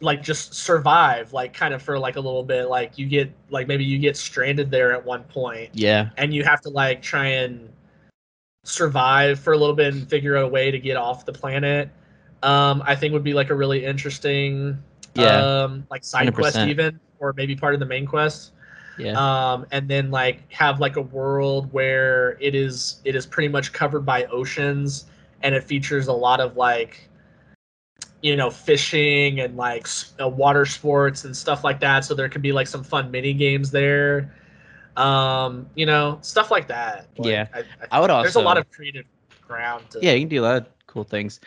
like 0.00 0.22
just 0.22 0.54
survive 0.54 1.32
like 1.32 1.52
kind 1.52 1.72
of 1.72 1.82
for 1.82 1.98
like 1.98 2.16
a 2.16 2.20
little 2.20 2.42
bit 2.42 2.68
like 2.68 2.98
you 2.98 3.06
get 3.06 3.30
like 3.50 3.68
maybe 3.68 3.84
you 3.84 3.98
get 3.98 4.16
stranded 4.16 4.70
there 4.70 4.92
at 4.92 5.04
one 5.04 5.22
point 5.24 5.70
yeah. 5.74 6.10
and 6.16 6.34
you 6.34 6.42
have 6.42 6.60
to 6.60 6.68
like 6.68 7.00
try 7.00 7.26
and 7.26 7.68
survive 8.64 9.38
for 9.38 9.52
a 9.52 9.56
little 9.56 9.74
bit 9.74 9.94
and 9.94 10.08
figure 10.08 10.36
out 10.36 10.44
a 10.44 10.48
way 10.48 10.70
to 10.70 10.78
get 10.78 10.96
off 10.96 11.24
the 11.24 11.32
planet 11.32 11.88
um 12.42 12.82
i 12.84 12.96
think 12.96 13.12
would 13.12 13.24
be 13.24 13.32
like 13.32 13.50
a 13.50 13.54
really 13.54 13.84
interesting 13.84 14.76
Yeah. 15.14 15.62
um 15.64 15.86
like 15.90 16.04
side 16.04 16.32
quest 16.34 16.56
100%. 16.56 16.68
even 16.70 17.00
or 17.18 17.32
maybe 17.34 17.54
part 17.56 17.74
of 17.74 17.80
the 17.80 17.86
main 17.86 18.06
quest 18.06 18.52
Yeah. 18.98 19.12
um, 19.16 19.66
and 19.72 19.88
then 19.88 20.10
like 20.10 20.50
have 20.52 20.80
like 20.80 20.96
a 20.96 21.02
world 21.02 21.72
where 21.72 22.36
it 22.40 22.54
is 22.54 23.00
it 23.04 23.14
is 23.16 23.26
pretty 23.26 23.48
much 23.48 23.72
covered 23.72 24.04
by 24.06 24.24
oceans 24.26 25.06
and 25.42 25.54
it 25.54 25.64
features 25.64 26.08
a 26.08 26.12
lot 26.12 26.40
of 26.40 26.56
like 26.56 27.08
you 28.22 28.36
know 28.36 28.50
fishing 28.50 29.40
and 29.40 29.56
like 29.56 29.86
uh, 30.20 30.28
water 30.28 30.64
sports 30.66 31.24
and 31.24 31.36
stuff 31.36 31.64
like 31.64 31.80
that 31.80 32.04
so 32.04 32.14
there 32.14 32.28
could 32.28 32.42
be 32.42 32.52
like 32.52 32.66
some 32.66 32.84
fun 32.84 33.10
mini 33.10 33.32
games 33.32 33.70
there 33.70 34.34
um 34.96 35.66
you 35.74 35.86
know 35.86 36.18
stuff 36.20 36.50
like 36.50 36.68
that 36.68 37.06
Like, 37.16 37.26
Yeah. 37.28 37.46
I, 37.54 37.64
I 37.90 38.00
would 38.00 38.10
also. 38.10 38.24
there's 38.24 38.36
a 38.36 38.40
lot 38.40 38.58
of 38.58 38.70
creative 38.70 39.06
ground 39.46 39.88
to, 39.90 39.98
Yeah, 40.02 40.12
you 40.12 40.20
can 40.20 40.28
do 40.28 40.40
a 40.42 40.46
lot 40.46 40.56
of 40.56 40.66
cool 40.86 41.04
things. 41.04 41.40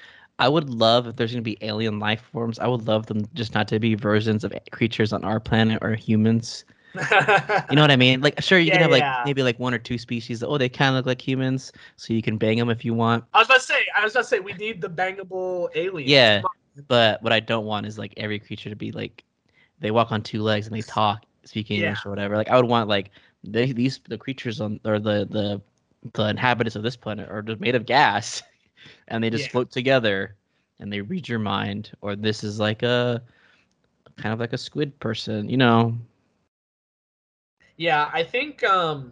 I 0.43 0.49
would 0.49 0.69
love 0.69 1.07
if 1.07 1.15
there's 1.15 1.31
gonna 1.31 1.41
be 1.41 1.57
alien 1.61 1.99
life 1.99 2.21
forms. 2.31 2.59
I 2.59 2.67
would 2.67 2.87
love 2.87 3.07
them 3.07 3.25
just 3.33 3.55
not 3.55 3.67
to 3.69 3.79
be 3.79 3.95
versions 3.95 4.43
of 4.43 4.53
creatures 4.71 5.13
on 5.13 5.23
our 5.23 5.39
planet 5.39 5.79
or 5.81 5.95
humans. 5.95 6.65
You 7.69 7.75
know 7.77 7.81
what 7.81 7.91
I 7.91 7.97
mean? 7.97 8.21
Like, 8.21 8.41
sure, 8.41 8.59
you 8.59 8.71
Yeah, 8.71 8.73
can 8.73 8.81
have 8.81 8.91
like 8.91 9.03
yeah. 9.03 9.23
maybe 9.23 9.43
like 9.43 9.59
one 9.59 9.73
or 9.73 9.79
two 9.79 9.97
species. 9.97 10.41
That, 10.41 10.47
oh, 10.47 10.57
they 10.57 10.69
kind 10.69 10.89
of 10.89 10.95
look 10.95 11.05
like 11.05 11.25
humans, 11.25 11.71
so 11.95 12.13
you 12.13 12.21
can 12.21 12.37
bang 12.37 12.57
them 12.57 12.69
if 12.69 12.85
you 12.85 12.93
want. 12.93 13.25
i 13.33 13.39
was 13.39 13.47
about 13.47 13.59
to 13.61 13.61
say 13.61 13.85
i 13.95 14.03
was 14.03 14.13
about 14.13 14.21
to 14.23 14.27
say 14.27 14.39
we 14.39 14.53
need 14.53 14.81
the 14.81 14.89
bangable 14.89 15.69
aliens 15.75 16.09
Yeah. 16.09 16.41
But 16.87 17.21
what 17.23 17.33
I 17.33 17.39
don't 17.39 17.65
want 17.65 17.85
is 17.85 17.97
like 17.97 18.13
every 18.17 18.39
creature 18.39 18.69
to 18.69 18.75
be 18.75 18.91
like 18.91 19.23
they 19.79 19.91
walk 19.91 20.11
on 20.11 20.21
two 20.21 20.41
legs 20.41 20.67
and 20.67 20.75
they 20.75 20.81
talk, 20.81 21.25
speaking 21.45 21.77
Yeah. 21.77 21.83
English 21.85 22.05
or 22.05 22.09
whatever. 22.09 22.35
Like 22.35 22.49
I 22.49 22.55
would 22.57 22.67
want 22.69 22.89
like 22.89 23.11
they, 23.43 23.71
these 23.71 23.99
the 24.09 24.17
creatures 24.17 24.59
on 24.61 24.79
or 24.85 24.99
the 24.99 25.25
the 25.29 25.61
the 26.13 26.27
inhabitants 26.29 26.75
of 26.75 26.83
this 26.83 26.95
planet 26.97 27.29
are 27.29 27.41
just 27.41 27.61
made 27.61 27.75
of 27.75 27.85
gas, 27.85 28.43
and 29.07 29.23
they 29.23 29.29
just 29.29 29.49
Yeah. 29.49 29.49
float 29.49 29.71
together 29.71 30.35
and 30.79 30.91
they 30.91 31.01
read 31.01 31.27
your 31.27 31.39
mind. 31.39 31.91
Or 32.01 32.15
this 32.15 32.43
is 32.43 32.59
like 32.59 32.83
a 32.83 33.23
kind 34.17 34.33
of 34.33 34.39
like 34.39 34.53
a 34.53 34.57
squid 34.57 34.97
person, 34.99 35.49
you 35.49 35.57
know? 35.57 35.97
Yeah, 37.77 38.09
I 38.13 38.23
think 38.23 38.63
um 38.63 39.11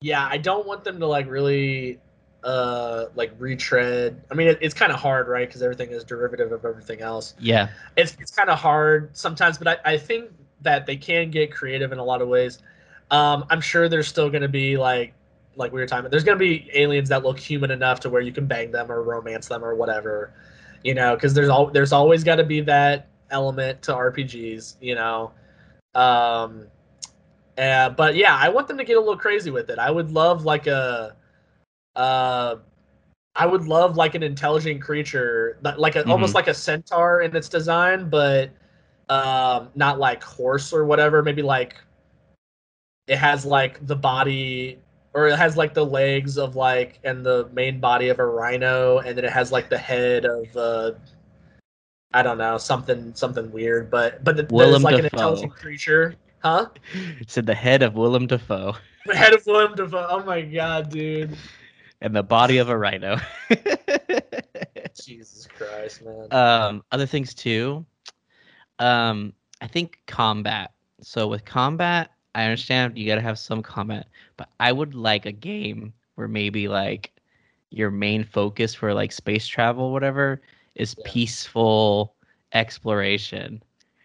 yeah, 0.00 0.26
I 0.30 0.38
don't 0.38 0.66
want 0.66 0.84
them 0.84 1.00
to 1.00 1.06
like 1.06 1.28
really 1.28 2.00
uh 2.44 3.06
like 3.14 3.32
retread. 3.38 4.22
I 4.30 4.34
mean 4.34 4.48
it, 4.48 4.58
it's 4.60 4.74
kind 4.74 4.92
of 4.92 4.98
hard, 5.00 5.28
right? 5.28 5.50
Cuz 5.50 5.62
everything 5.62 5.90
is 5.90 6.04
derivative 6.04 6.52
of 6.52 6.64
everything 6.64 7.00
else. 7.00 7.34
Yeah, 7.38 7.68
It's 7.96 8.16
it's 8.20 8.32
kind 8.32 8.50
of 8.50 8.58
hard 8.58 9.16
sometimes, 9.16 9.58
but 9.58 9.68
I 9.86 9.94
I 9.94 9.98
think 9.98 10.30
that 10.62 10.86
they 10.86 10.96
can 10.96 11.30
get 11.30 11.52
creative 11.52 11.92
in 11.92 11.98
a 11.98 12.04
lot 12.04 12.22
of 12.22 12.28
ways. 12.28 12.60
Um 13.10 13.44
I'm 13.50 13.60
sure 13.60 13.88
there's 13.88 14.08
still 14.08 14.30
going 14.30 14.42
to 14.42 14.48
be 14.48 14.76
like 14.78 15.14
like 15.56 15.72
we 15.72 15.80
were 15.80 15.86
talking 15.86 16.00
about, 16.00 16.10
there's 16.10 16.24
going 16.24 16.38
to 16.38 16.44
be 16.44 16.70
aliens 16.74 17.08
that 17.08 17.24
look 17.24 17.38
human 17.38 17.70
enough 17.70 18.00
to 18.00 18.10
where 18.10 18.22
you 18.22 18.32
can 18.32 18.46
bang 18.46 18.70
them 18.70 18.90
or 18.90 19.02
romance 19.02 19.48
them 19.48 19.64
or 19.64 19.74
whatever. 19.74 20.32
You 20.84 20.94
know, 20.94 21.16
cuz 21.16 21.34
there's 21.34 21.48
all 21.48 21.70
there's 21.70 21.92
always 21.92 22.22
got 22.22 22.36
to 22.36 22.44
be 22.44 22.60
that 22.62 23.08
element 23.30 23.82
to 23.82 23.92
RPGs, 23.92 24.76
you 24.80 24.94
know. 24.94 25.32
Um 25.94 26.68
uh, 27.58 27.90
but 27.90 28.16
yeah, 28.16 28.36
I 28.36 28.48
want 28.50 28.68
them 28.68 28.76
to 28.78 28.84
get 28.84 28.96
a 28.96 29.00
little 29.00 29.16
crazy 29.16 29.50
with 29.50 29.70
it. 29.70 29.78
I 29.78 29.90
would 29.90 30.10
love 30.10 30.44
like 30.44 30.66
a, 30.66 31.16
uh, 31.94 32.56
I 33.34 33.46
would 33.46 33.64
love 33.64 33.96
like 33.96 34.14
an 34.14 34.22
intelligent 34.22 34.82
creature, 34.82 35.58
like 35.62 35.96
a, 35.96 36.06
almost 36.08 36.34
like 36.34 36.48
a 36.48 36.54
centaur 36.54 37.22
in 37.22 37.34
its 37.34 37.48
design, 37.48 38.08
but 38.08 38.50
um, 39.08 39.68
not 39.74 39.98
like 39.98 40.22
horse 40.22 40.72
or 40.72 40.84
whatever. 40.84 41.22
Maybe 41.22 41.42
like 41.42 41.76
it 43.06 43.16
has 43.16 43.44
like 43.44 43.86
the 43.86 43.96
body, 43.96 44.78
or 45.16 45.28
it 45.28 45.36
has 45.36 45.56
like 45.56 45.72
the 45.72 45.84
legs 45.84 46.36
of 46.36 46.56
like 46.56 47.00
and 47.02 47.24
the 47.24 47.48
main 47.54 47.80
body 47.80 48.10
of 48.10 48.18
a 48.18 48.24
rhino, 48.24 48.98
and 48.98 49.16
then 49.16 49.24
it 49.24 49.32
has 49.32 49.50
like 49.50 49.70
the 49.70 49.78
head 49.78 50.26
of 50.26 50.54
uh, 50.54 50.92
I 52.12 52.22
don't 52.22 52.36
know 52.36 52.58
something 52.58 53.14
something 53.14 53.50
weird, 53.50 53.90
but 53.90 54.22
but 54.22 54.38
it's 54.38 54.52
Willem 54.52 54.82
like 54.82 54.98
an 54.98 55.06
intelligent 55.06 55.54
creature, 55.54 56.16
huh? 56.40 56.68
It 57.18 57.30
said 57.30 57.46
the 57.46 57.54
head 57.54 57.82
of 57.82 57.94
Willem 57.94 58.26
Dafoe 58.26 58.76
The 59.06 59.16
head 59.16 59.32
of 59.32 59.44
Willem 59.46 59.74
Dafoe. 59.74 60.06
Oh 60.10 60.22
my 60.22 60.42
god, 60.42 60.90
dude. 60.90 61.34
and 62.02 62.14
the 62.14 62.22
body 62.22 62.58
of 62.58 62.68
a 62.68 62.76
rhino. 62.76 63.16
Jesus 65.02 65.46
Christ, 65.46 66.02
man. 66.02 66.28
um 66.30 66.84
other 66.92 67.06
things 67.06 67.32
too 67.32 67.84
um 68.78 69.32
i 69.60 69.66
think 69.66 69.98
combat 70.06 70.72
so 71.00 71.26
with 71.28 71.44
combat 71.44 72.10
i 72.36 72.44
understand 72.44 72.98
you 72.98 73.06
gotta 73.06 73.22
have 73.22 73.38
some 73.38 73.62
comment, 73.62 74.06
but 74.36 74.48
i 74.60 74.72
would 74.72 74.94
like 74.94 75.26
a 75.26 75.32
game 75.32 75.94
where 76.16 76.28
maybe 76.28 76.68
like 76.68 77.12
your 77.70 77.90
main 77.90 78.24
focus 78.24 78.74
for 78.74 78.94
like 78.94 79.12
space 79.12 79.46
travel 79.46 79.92
whatever 79.92 80.42
is 80.76 80.94
Yeah. 80.96 81.04
peaceful 81.04 82.14
exploration 82.52 83.62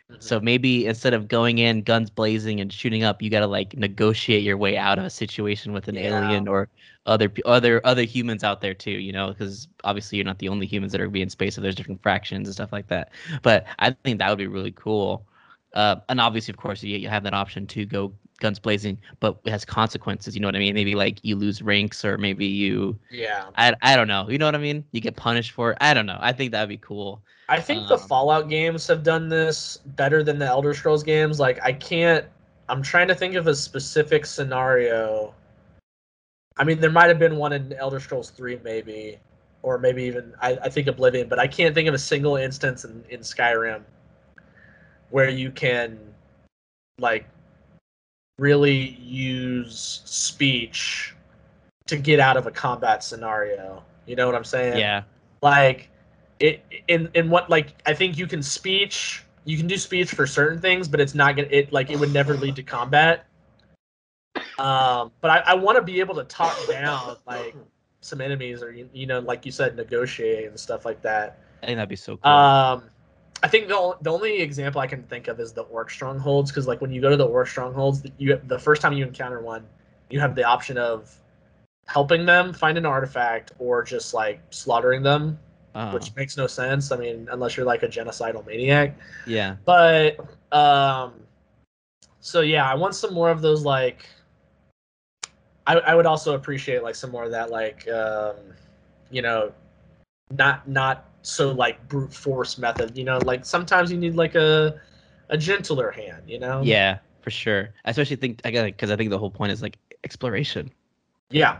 Mhm. 0.09 0.19
so 0.19 0.39
maybe 0.41 0.85
instead 0.87 1.13
of 1.13 1.27
going 1.29 1.59
in 1.59 1.83
guns 1.83 2.09
blazing 2.09 2.61
and 2.61 2.71
shooting 2.73 3.03
up, 3.03 3.21
you 3.21 3.29
gotta 3.29 3.47
like 3.47 3.75
negotiate 3.77 4.43
your 4.43 4.57
way 4.57 4.77
out 4.77 4.99
of 4.99 5.05
a 5.05 5.09
situation 5.09 5.73
with 5.73 5.87
an 5.87 5.97
Yeah. 5.97 6.07
alien 6.07 6.47
or 6.47 6.69
other 7.05 7.31
other 7.45 7.81
other 7.85 8.03
humans 8.03 8.43
out 8.43 8.61
there 8.61 8.73
too. 8.75 8.91
You 8.91 9.13
know, 9.13 9.29
because 9.29 9.67
obviously 9.83 10.17
you're 10.17 10.25
not 10.25 10.39
the 10.39 10.49
only 10.49 10.67
humans 10.67 10.91
that 10.93 11.01
are 11.01 11.09
being 11.09 11.23
in 11.23 11.29
space. 11.29 11.55
So 11.55 11.61
there's 11.61 11.75
different 11.75 12.01
fractions 12.03 12.47
and 12.47 12.53
stuff 12.55 12.71
like 12.71 12.87
that. 12.87 13.11
But 13.43 13.65
I 13.79 13.91
think 13.91 14.19
that 14.19 14.29
would 14.29 14.37
be 14.37 14.47
really 14.47 14.71
cool. 14.71 15.25
Uh, 15.73 15.97
and 16.09 16.19
obviously, 16.21 16.51
of 16.51 16.57
course, 16.57 16.83
you, 16.83 16.97
you 16.97 17.07
have 17.09 17.23
that 17.23 17.33
option 17.33 17.65
to 17.67 17.85
go 17.85 18.13
guns 18.41 18.59
blazing, 18.59 18.97
but 19.21 19.39
it 19.45 19.51
has 19.51 19.63
consequences. 19.63 20.35
You 20.35 20.41
know 20.41 20.47
what 20.49 20.55
I 20.57 20.59
mean? 20.59 20.73
Maybe 20.73 20.95
like 20.95 21.19
you 21.23 21.37
lose 21.37 21.61
ranks, 21.61 22.03
or 22.03 22.17
maybe 22.17 22.45
you 22.45 22.99
yeah. 23.09 23.45
I, 23.55 23.73
I 23.81 23.95
don't 23.95 24.09
know. 24.09 24.27
You 24.29 24.37
know 24.37 24.47
what 24.47 24.55
I 24.55 24.57
mean? 24.57 24.83
You 24.91 24.99
get 24.99 25.15
punished 25.15 25.51
for 25.51 25.71
it. 25.71 25.77
I 25.79 25.93
don't 25.93 26.05
know. 26.05 26.17
I 26.19 26.33
think 26.33 26.51
that'd 26.51 26.67
be 26.67 26.77
cool. 26.77 27.21
I 27.47 27.61
think 27.61 27.87
the 27.87 27.95
Um, 27.95 27.99
Fallout 28.01 28.49
games 28.49 28.87
have 28.87 29.03
done 29.03 29.29
this 29.29 29.77
better 29.85 30.23
than 30.23 30.39
the 30.39 30.45
Elder 30.45 30.73
Scrolls 30.73 31.03
games. 31.03 31.39
Like 31.39 31.61
I 31.63 31.71
can't 31.71 32.25
I'm 32.67 32.81
trying 32.81 33.07
to 33.07 33.15
think 33.15 33.35
of 33.35 33.47
a 33.47 33.55
specific 33.55 34.25
scenario. 34.25 35.33
I 36.57 36.63
mean 36.63 36.79
there 36.79 36.91
might 36.91 37.07
have 37.07 37.19
been 37.19 37.37
one 37.37 37.53
in 37.53 37.73
Elder 37.73 37.99
Scrolls 37.99 38.31
3 38.31 38.59
maybe 38.63 39.17
or 39.63 39.77
maybe 39.77 40.03
even 40.03 40.33
I, 40.41 40.57
I 40.63 40.69
think 40.69 40.87
Oblivion, 40.87 41.29
but 41.29 41.39
I 41.39 41.47
can't 41.47 41.75
think 41.75 41.87
of 41.87 41.93
a 41.93 41.99
single 41.99 42.35
instance 42.35 42.83
in, 42.83 43.03
in 43.09 43.19
Skyrim 43.19 43.83
where 45.11 45.29
you 45.29 45.51
can 45.51 45.99
like 46.99 47.27
really 48.41 48.97
use 48.99 50.01
speech 50.03 51.13
to 51.85 51.95
get 51.95 52.19
out 52.19 52.37
of 52.37 52.47
a 52.47 52.51
combat 52.51 53.03
scenario. 53.03 53.83
You 54.07 54.15
know 54.15 54.25
what 54.25 54.33
I'm 54.33 54.43
saying? 54.43 54.79
Yeah. 54.79 55.03
like 55.43 55.89
it 56.39 56.65
in 56.87 57.07
in 57.13 57.29
what 57.29 57.49
like 57.51 57.75
i 57.85 57.93
think 57.93 58.17
you 58.17 58.25
can 58.25 58.41
speech 58.41 59.23
you 59.45 59.55
can 59.57 59.67
do 59.67 59.77
speech 59.77 60.09
for 60.09 60.25
certain 60.25 60.59
things 60.59 60.87
but 60.87 60.99
it's 60.99 61.13
not 61.13 61.35
gonna 61.35 61.47
it 61.51 61.71
like 61.71 61.91
it 61.91 61.99
would 61.99 62.11
never 62.11 62.35
lead 62.35 62.55
to 62.55 62.63
combat 62.63 63.27
um 64.57 65.11
but 65.21 65.29
i, 65.29 65.37
I 65.45 65.53
want 65.53 65.77
to 65.77 65.83
be 65.83 65.99
able 65.99 66.15
to 66.15 66.23
talk 66.23 66.57
down 66.67 67.15
like 67.27 67.55
some 68.01 68.21
enemies 68.21 68.63
or 68.63 68.71
you, 68.71 68.89
you 68.91 69.05
know 69.05 69.19
like 69.19 69.45
you 69.45 69.51
said 69.51 69.75
negotiate 69.75 70.47
and 70.47 70.59
stuff 70.59 70.83
like 70.83 71.01
that 71.03 71.37
I 71.61 71.67
think 71.67 71.77
that'd 71.77 71.89
be 71.89 71.95
so 71.95 72.17
cool. 72.17 72.31
um 72.31 72.83
i 73.43 73.47
think 73.47 73.67
the, 73.67 73.97
the 74.01 74.11
only 74.11 74.39
example 74.39 74.81
i 74.81 74.87
can 74.87 75.03
think 75.03 75.27
of 75.27 75.39
is 75.39 75.51
the 75.53 75.63
orc 75.63 75.89
strongholds 75.89 76.51
because 76.51 76.67
like 76.67 76.81
when 76.81 76.91
you 76.91 77.01
go 77.01 77.09
to 77.09 77.17
the 77.17 77.25
orc 77.25 77.47
strongholds 77.47 78.03
you 78.17 78.39
the 78.47 78.59
first 78.59 78.81
time 78.81 78.93
you 78.93 79.05
encounter 79.05 79.41
one 79.41 79.65
you 80.09 80.19
have 80.19 80.35
the 80.35 80.43
option 80.43 80.77
of 80.77 81.15
helping 81.87 82.25
them 82.25 82.53
find 82.53 82.77
an 82.77 82.85
artifact 82.85 83.51
or 83.59 83.83
just 83.83 84.13
like 84.13 84.41
slaughtering 84.51 85.03
them 85.03 85.37
Uh, 85.73 85.91
which 85.91 86.13
makes 86.17 86.35
no 86.35 86.47
sense. 86.47 86.91
I 86.91 86.97
mean, 86.97 87.29
unless 87.31 87.55
you're 87.55 87.65
like 87.65 87.81
a 87.83 87.87
genocidal 87.87 88.45
maniac. 88.45 88.93
yeah. 89.25 89.55
But 89.63 90.19
um, 90.51 91.13
so 92.19 92.41
yeah, 92.41 92.69
I 92.69 92.75
want 92.75 92.93
some 92.93 93.13
more 93.13 93.31
of 93.31 93.41
those 93.41 93.63
like. 93.63 94.05
I 95.65 95.79
I 95.79 95.95
would 95.95 96.05
also 96.05 96.35
appreciate 96.35 96.83
like 96.83 96.95
some 96.95 97.09
more 97.09 97.23
of 97.23 97.31
that 97.31 97.51
like 97.51 97.87
um, 97.87 98.35
you 99.11 99.21
know, 99.21 99.53
not 100.31 100.67
not 100.67 101.07
so 101.21 101.51
like 101.51 101.87
brute 101.87 102.13
force 102.13 102.57
method. 102.57 102.97
You 102.97 103.03
know, 103.03 103.19
like 103.25 103.45
sometimes 103.45 103.91
you 103.91 103.97
need 103.97 104.15
like 104.15 104.35
a 104.35 104.79
a 105.29 105.37
gentler 105.37 105.91
hand. 105.91 106.23
You 106.27 106.39
know. 106.39 106.61
Yeah, 106.63 106.99
for 107.21 107.31
sure. 107.31 107.69
I 107.85 107.91
especially 107.91 108.17
think 108.17 108.41
I 108.45 108.51
got 108.51 108.65
because 108.65 108.91
I 108.91 108.95
think 108.95 109.09
the 109.09 109.19
whole 109.19 109.31
point 109.31 109.51
is 109.51 109.61
like 109.61 109.77
exploration. 110.03 110.71
Yeah. 111.29 111.59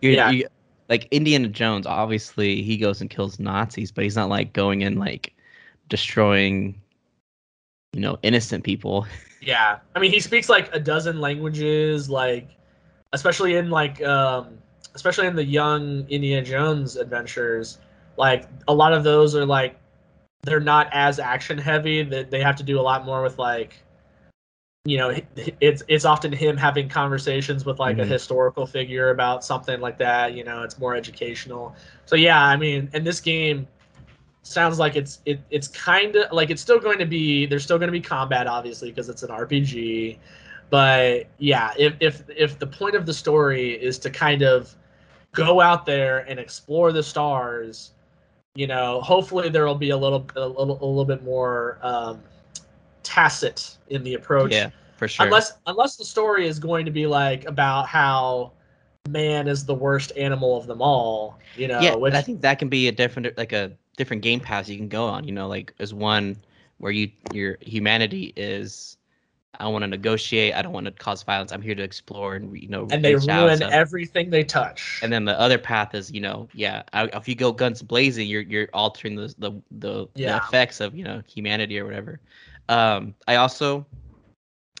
You're, 0.00 0.12
Yeah. 0.12 0.30
you 0.30 0.46
like 0.88 1.06
Indiana 1.10 1.48
Jones. 1.48 1.86
Obviously, 1.86 2.62
he 2.62 2.76
goes 2.76 3.00
and 3.00 3.10
kills 3.10 3.38
Nazis, 3.38 3.92
but 3.92 4.04
he's 4.04 4.16
not 4.16 4.28
like 4.28 4.52
going 4.52 4.82
and 4.82 4.98
like 4.98 5.34
destroying, 5.88 6.80
you 7.92 8.00
know, 8.00 8.18
innocent 8.22 8.64
people. 8.64 9.06
Yeah, 9.42 9.78
I 9.96 10.00
mean, 10.00 10.10
he 10.12 10.20
speaks 10.20 10.50
like 10.50 10.68
a 10.74 10.78
dozen 10.78 11.18
languages, 11.18 12.10
like 12.10 12.50
especially 13.14 13.54
in 13.54 13.70
like 13.70 14.02
um, 14.02 14.58
especially 14.94 15.28
in 15.28 15.34
the 15.34 15.44
young 15.44 16.06
Indiana 16.10 16.44
Jones 16.44 16.96
adventures. 16.96 17.78
Like 18.16 18.46
a 18.68 18.74
lot 18.74 18.92
of 18.92 19.04
those 19.04 19.34
are 19.34 19.46
like 19.46 19.78
they're 20.42 20.60
not 20.60 20.88
as 20.92 21.18
action 21.18 21.58
heavy. 21.58 22.02
That 22.02 22.30
they 22.30 22.42
have 22.42 22.56
to 22.56 22.62
do 22.62 22.78
a 22.78 22.82
lot 22.82 23.04
more 23.04 23.22
with 23.22 23.38
like 23.38 23.82
you 24.84 24.96
know 24.96 25.14
it's 25.60 25.82
it's 25.88 26.04
often 26.06 26.32
him 26.32 26.56
having 26.56 26.88
conversations 26.88 27.66
with 27.66 27.78
like 27.78 27.96
mm-hmm. 27.96 28.04
a 28.04 28.06
historical 28.06 28.66
figure 28.66 29.10
about 29.10 29.44
something 29.44 29.78
like 29.78 29.98
that 29.98 30.32
you 30.32 30.42
know 30.42 30.62
it's 30.62 30.78
more 30.78 30.96
educational 30.96 31.76
so 32.06 32.16
yeah 32.16 32.42
i 32.46 32.56
mean 32.56 32.88
and 32.94 33.06
this 33.06 33.20
game 33.20 33.68
sounds 34.42 34.78
like 34.78 34.96
it's 34.96 35.20
it, 35.26 35.38
it's 35.50 35.68
kind 35.68 36.16
of 36.16 36.32
like 36.32 36.48
it's 36.48 36.62
still 36.62 36.78
going 36.78 36.98
to 36.98 37.04
be 37.04 37.44
there's 37.44 37.62
still 37.62 37.76
going 37.76 37.88
to 37.88 37.92
be 37.92 38.00
combat 38.00 38.46
obviously 38.46 38.88
because 38.88 39.10
it's 39.10 39.22
an 39.22 39.28
rpg 39.28 40.16
but 40.70 41.26
yeah 41.36 41.74
if, 41.78 41.94
if 42.00 42.22
if 42.34 42.58
the 42.58 42.66
point 42.66 42.94
of 42.94 43.04
the 43.04 43.12
story 43.12 43.72
is 43.72 43.98
to 43.98 44.08
kind 44.08 44.40
of 44.40 44.74
go 45.32 45.60
out 45.60 45.84
there 45.84 46.20
and 46.20 46.40
explore 46.40 46.90
the 46.90 47.02
stars 47.02 47.90
you 48.54 48.66
know 48.66 49.00
hopefully 49.00 49.48
there 49.48 49.66
will 49.66 49.74
be 49.74 49.90
a 49.90 49.96
little 49.96 50.26
a 50.36 50.46
little, 50.46 50.78
a 50.82 50.86
little 50.86 51.04
bit 51.04 51.22
more 51.22 51.78
um, 51.82 52.20
tacit 53.02 53.76
in 53.88 54.02
the 54.02 54.14
approach 54.14 54.52
yeah 54.52 54.70
for 54.96 55.08
sure 55.08 55.26
unless 55.26 55.52
unless 55.66 55.96
the 55.96 56.04
story 56.04 56.46
is 56.46 56.58
going 56.58 56.84
to 56.84 56.90
be 56.90 57.06
like 57.06 57.44
about 57.46 57.86
how 57.86 58.52
man 59.06 59.48
is 59.48 59.64
the 59.64 59.74
worst 59.74 60.12
animal 60.16 60.56
of 60.56 60.66
them 60.66 60.82
all 60.82 61.38
you 61.56 61.66
know 61.66 61.80
yeah 61.80 61.94
which... 61.94 62.14
i 62.14 62.20
think 62.20 62.40
that 62.40 62.58
can 62.58 62.68
be 62.68 62.88
a 62.88 62.92
different 62.92 63.36
like 63.38 63.52
a 63.52 63.72
different 64.00 64.22
game 64.22 64.40
paths 64.40 64.66
you 64.70 64.78
can 64.78 64.88
go 64.88 65.04
on. 65.04 65.24
You 65.24 65.32
know, 65.32 65.46
like 65.46 65.74
as 65.78 65.92
one 65.92 66.36
where 66.78 66.90
you 66.90 67.10
your 67.28 67.58
humanity 67.60 68.32
is 68.34 68.96
I 69.58 69.66
want 69.68 69.82
to 69.82 69.88
negotiate. 69.88 70.54
I 70.54 70.62
don't 70.62 70.72
want 70.72 70.86
to 70.86 70.92
cause 70.92 71.22
violence. 71.22 71.52
I'm 71.52 71.60
here 71.60 71.74
to 71.74 71.82
explore 71.82 72.36
and 72.36 72.56
you 72.56 72.68
know. 72.68 72.86
And 72.90 73.04
they 73.04 73.16
ruin 73.16 73.62
everything 73.62 74.30
they 74.30 74.44
touch. 74.44 75.00
And 75.02 75.12
then 75.12 75.24
the 75.24 75.38
other 75.38 75.58
path 75.58 75.94
is, 75.94 76.10
you 76.10 76.20
know, 76.20 76.48
yeah. 76.54 76.82
If 76.94 77.28
you 77.28 77.34
go 77.34 77.50
guns 77.50 77.82
blazing, 77.82 78.28
you're 78.28 78.42
you're 78.42 78.68
altering 78.72 79.16
the 79.16 79.34
the 79.38 79.52
the, 79.72 80.06
yeah. 80.14 80.38
the 80.38 80.44
effects 80.44 80.80
of 80.80 80.94
you 80.94 81.04
know 81.04 81.22
humanity 81.26 81.78
or 81.78 81.84
whatever. 81.84 82.20
Um, 82.68 83.14
I 83.26 83.36
also, 83.36 83.84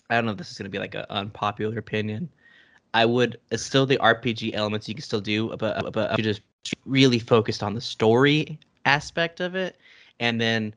I 0.08 0.14
don't 0.14 0.26
know 0.26 0.32
if 0.32 0.38
this 0.38 0.50
is 0.50 0.56
gonna 0.56 0.70
be 0.70 0.78
like 0.78 0.94
an 0.94 1.06
unpopular 1.10 1.78
opinion. 1.78 2.30
I 2.94 3.04
would 3.04 3.40
it's 3.50 3.64
still 3.64 3.86
the 3.86 3.98
RPG 3.98 4.54
elements 4.54 4.88
you 4.88 4.94
can 4.94 5.02
still 5.02 5.20
do, 5.20 5.54
but 5.56 5.92
but 5.92 6.16
you 6.16 6.24
just 6.24 6.42
really 6.86 7.18
focused 7.18 7.62
on 7.62 7.74
the 7.74 7.80
story 7.80 8.58
aspect 8.84 9.40
of 9.40 9.56
it, 9.56 9.76
and 10.20 10.40
then 10.40 10.74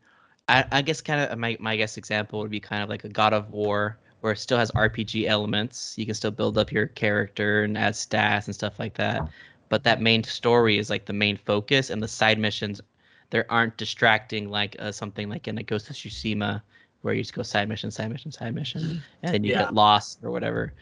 I, 0.50 0.66
I 0.72 0.82
guess 0.82 1.02
kind 1.02 1.22
of 1.22 1.38
my 1.38 1.58
my 1.60 1.76
guess 1.76 1.98
example 1.98 2.40
would 2.40 2.52
be 2.52 2.60
kind 2.60 2.84
of 2.84 2.90
like 2.90 3.04
a 3.04 3.10
God 3.10 3.34
of 3.34 3.52
War 3.52 3.98
where 4.22 4.34
it 4.34 4.40
still 4.40 4.58
has 4.58 4.72
RPG 4.72 5.26
elements. 5.28 5.96
You 5.98 6.06
can 6.06 6.16
still 6.16 6.32
build 6.32 6.58
up 6.58 6.72
your 6.72 6.88
character 6.88 7.64
and 7.64 7.78
add 7.78 7.94
stats 7.94 8.46
and 8.46 8.56
stuff 8.56 8.80
like 8.80 8.94
that. 8.96 9.28
But 9.70 9.84
that 9.84 10.02
main 10.02 10.24
story 10.24 10.78
is 10.78 10.90
like 10.90 11.06
the 11.06 11.14
main 11.14 11.38
focus, 11.38 11.90
and 11.90 12.02
the 12.02 12.08
side 12.08 12.40
missions 12.40 12.82
there 13.32 13.46
aren't 13.52 13.76
distracting 13.78 14.50
like 14.50 14.76
uh, 14.80 14.92
something 14.92 15.28
like 15.28 15.48
in 15.48 15.58
a 15.58 15.64
Ghost 15.64 15.90
of 15.90 15.96
Tsushima 15.96 16.62
where 17.02 17.14
you 17.14 17.22
just 17.22 17.34
go 17.34 17.44
side 17.44 17.68
mission, 17.68 17.92
side 17.92 18.12
mission, 18.12 18.32
side 18.32 18.56
mission, 18.56 19.02
and 19.24 19.34
then 19.34 19.44
you 19.44 19.52
yeah. 19.52 19.64
get 19.64 19.74
lost 19.74 20.20
or 20.24 20.32
whatever. 20.32 20.74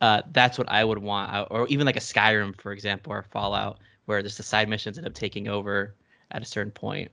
Uh, 0.00 0.22
that's 0.32 0.58
what 0.58 0.68
I 0.70 0.84
would 0.84 0.98
want, 0.98 1.48
or 1.50 1.66
even 1.68 1.86
like 1.86 1.96
a 1.96 2.00
Skyrim, 2.00 2.60
for 2.60 2.72
example, 2.72 3.12
or 3.12 3.24
Fallout, 3.30 3.78
where 4.06 4.22
just 4.22 4.38
the 4.38 4.42
side 4.42 4.68
missions 4.68 4.96
end 4.96 5.06
up 5.06 5.14
taking 5.14 5.48
over 5.48 5.94
at 6.30 6.42
a 6.42 6.44
certain 6.44 6.72
point. 6.72 7.10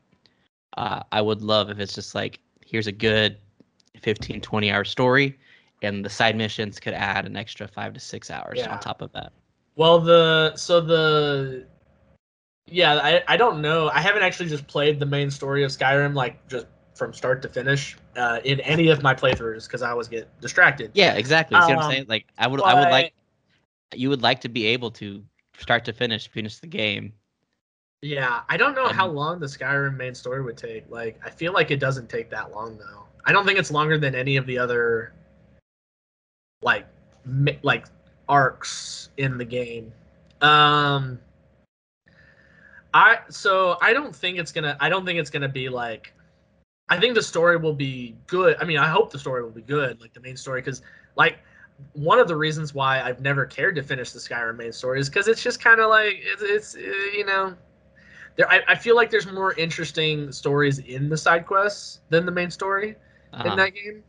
Uh, 0.75 1.01
I 1.11 1.21
would 1.21 1.41
love 1.41 1.69
if 1.69 1.79
it's 1.79 1.93
just 1.93 2.15
like 2.15 2.39
here's 2.65 2.87
a 2.87 2.91
good 2.91 3.37
15 4.01 4.41
20 4.41 4.71
hour 4.71 4.83
story 4.83 5.37
and 5.81 6.03
the 6.03 6.09
side 6.09 6.35
missions 6.35 6.79
could 6.79 6.93
add 6.93 7.25
an 7.25 7.35
extra 7.35 7.67
5 7.67 7.93
to 7.93 7.99
6 7.99 8.31
hours 8.31 8.57
yeah. 8.57 8.73
on 8.73 8.79
top 8.79 9.01
of 9.01 9.11
that. 9.13 9.31
Well, 9.75 9.99
the 9.99 10.55
so 10.55 10.81
the 10.81 11.65
yeah, 12.67 12.95
I 12.95 13.23
I 13.27 13.37
don't 13.37 13.61
know. 13.61 13.89
I 13.89 13.99
haven't 13.99 14.23
actually 14.23 14.49
just 14.49 14.67
played 14.67 14.99
the 14.99 15.05
main 15.05 15.29
story 15.29 15.63
of 15.63 15.71
Skyrim 15.71 16.13
like 16.13 16.47
just 16.47 16.67
from 16.95 17.13
start 17.13 17.41
to 17.41 17.49
finish 17.49 17.97
uh, 18.15 18.39
in 18.45 18.61
any 18.61 18.87
of 18.87 19.03
my 19.03 19.13
playthroughs 19.13 19.67
because 19.67 19.81
I 19.81 19.91
always 19.91 20.07
get 20.07 20.29
distracted. 20.39 20.91
Yeah, 20.93 21.13
exactly. 21.13 21.59
See 21.61 21.63
um, 21.63 21.75
what 21.75 21.77
I'm 21.77 21.85
um, 21.85 21.91
saying? 21.91 22.05
Like 22.07 22.25
I 22.37 22.47
would 22.47 22.61
but, 22.61 22.67
I 22.67 22.79
would 22.79 22.89
like 22.89 23.13
you 23.93 24.09
would 24.09 24.21
like 24.21 24.41
to 24.41 24.49
be 24.49 24.65
able 24.67 24.91
to 24.91 25.23
start 25.57 25.85
to 25.85 25.93
finish 25.93 26.29
finish 26.29 26.59
the 26.59 26.67
game 26.67 27.13
yeah, 28.05 28.41
I 28.47 28.55
don't 28.55 28.75
know 28.75 28.87
how 28.89 29.07
long 29.07 29.39
the 29.39 29.47
Skyrim 29.47 29.97
main 29.97 30.13
story 30.13 30.43
would 30.43 30.57
take. 30.57 30.87
Like, 30.91 31.19
I 31.25 31.31
feel 31.31 31.53
like 31.53 31.71
it 31.71 31.79
doesn't 31.79 32.07
take 32.07 32.29
that 32.29 32.51
long 32.51 32.77
though. 32.77 33.03
I 33.25 33.31
don't 33.31 33.47
think 33.47 33.57
it's 33.57 33.71
longer 33.71 33.97
than 33.97 34.13
any 34.13 34.37
of 34.37 34.45
the 34.45 34.59
other 34.59 35.11
like 36.61 36.85
like 37.63 37.87
arcs 38.29 39.09
in 39.17 39.39
the 39.39 39.45
game. 39.45 39.91
Um 40.41 41.19
I 42.93 43.19
so 43.29 43.77
I 43.81 43.91
don't 43.93 44.15
think 44.15 44.37
it's 44.37 44.51
going 44.51 44.65
to 44.65 44.77
I 44.79 44.87
don't 44.87 45.05
think 45.05 45.19
it's 45.19 45.31
going 45.31 45.41
to 45.41 45.49
be 45.49 45.67
like 45.67 46.13
I 46.87 46.99
think 46.99 47.15
the 47.15 47.23
story 47.23 47.57
will 47.57 47.73
be 47.73 48.15
good. 48.27 48.57
I 48.61 48.65
mean, 48.65 48.77
I 48.77 48.87
hope 48.87 49.11
the 49.11 49.17
story 49.17 49.41
will 49.41 49.49
be 49.49 49.63
good, 49.63 49.99
like 49.99 50.13
the 50.13 50.19
main 50.19 50.37
story 50.37 50.61
cuz 50.61 50.83
like 51.15 51.39
one 51.93 52.19
of 52.19 52.27
the 52.27 52.35
reasons 52.35 52.75
why 52.75 53.01
I've 53.01 53.21
never 53.21 53.47
cared 53.47 53.75
to 53.75 53.83
finish 53.83 54.11
the 54.11 54.19
Skyrim 54.19 54.57
main 54.57 54.71
story 54.71 54.99
is 54.99 55.09
because 55.09 55.27
it's 55.27 55.41
just 55.41 55.59
kind 55.59 55.79
of 55.79 55.89
like 55.89 56.19
it's, 56.21 56.43
it's, 56.43 56.75
you 56.75 57.25
know 57.25 57.55
there 58.35 58.51
I, 58.51 58.61
I 58.67 58.75
feel 58.75 58.95
like 58.95 59.09
there's 59.09 59.31
more 59.31 59.53
interesting 59.53 60.31
stories 60.31 60.79
in 60.79 61.09
the 61.09 61.17
side 61.17 61.45
quests 61.45 62.01
than 62.09 62.25
the 62.25 62.31
main 62.31 62.51
story 62.51 62.95
uh-huh. 63.33 63.49
in 63.49 63.57
that 63.57 63.73
game. 63.73 64.03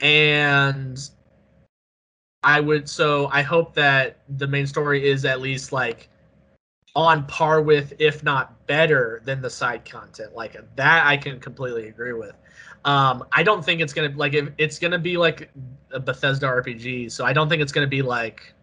And 0.00 0.98
i 2.42 2.58
would 2.58 2.88
so 2.88 3.28
i 3.32 3.42
hope 3.42 3.74
that 3.74 4.20
the 4.38 4.46
main 4.46 4.66
story 4.66 5.06
is 5.06 5.26
at 5.26 5.42
least 5.42 5.72
like 5.72 6.08
on 6.96 7.26
par 7.26 7.60
with 7.60 7.92
if 7.98 8.24
not 8.24 8.66
better 8.66 9.20
than 9.24 9.40
the 9.42 9.50
side 9.50 9.84
content. 9.84 10.34
Like 10.34 10.56
that 10.76 11.06
i 11.06 11.16
can 11.16 11.38
completely 11.38 11.88
agree 11.88 12.14
with. 12.14 12.34
Um 12.84 13.24
i 13.32 13.42
don't 13.42 13.64
think 13.64 13.80
it's 13.80 13.92
gonna 13.92 14.12
like 14.16 14.34
if 14.34 14.48
it's 14.58 14.78
gonna 14.78 14.98
be 14.98 15.16
like 15.16 15.50
a 15.92 16.00
bethesda 16.00 16.46
rpg 16.46 17.12
so 17.12 17.24
i 17.24 17.32
don't 17.32 17.48
think 17.48 17.60
it's 17.60 17.72
gonna 17.72 17.86
be 17.86 18.00
like 18.00 18.54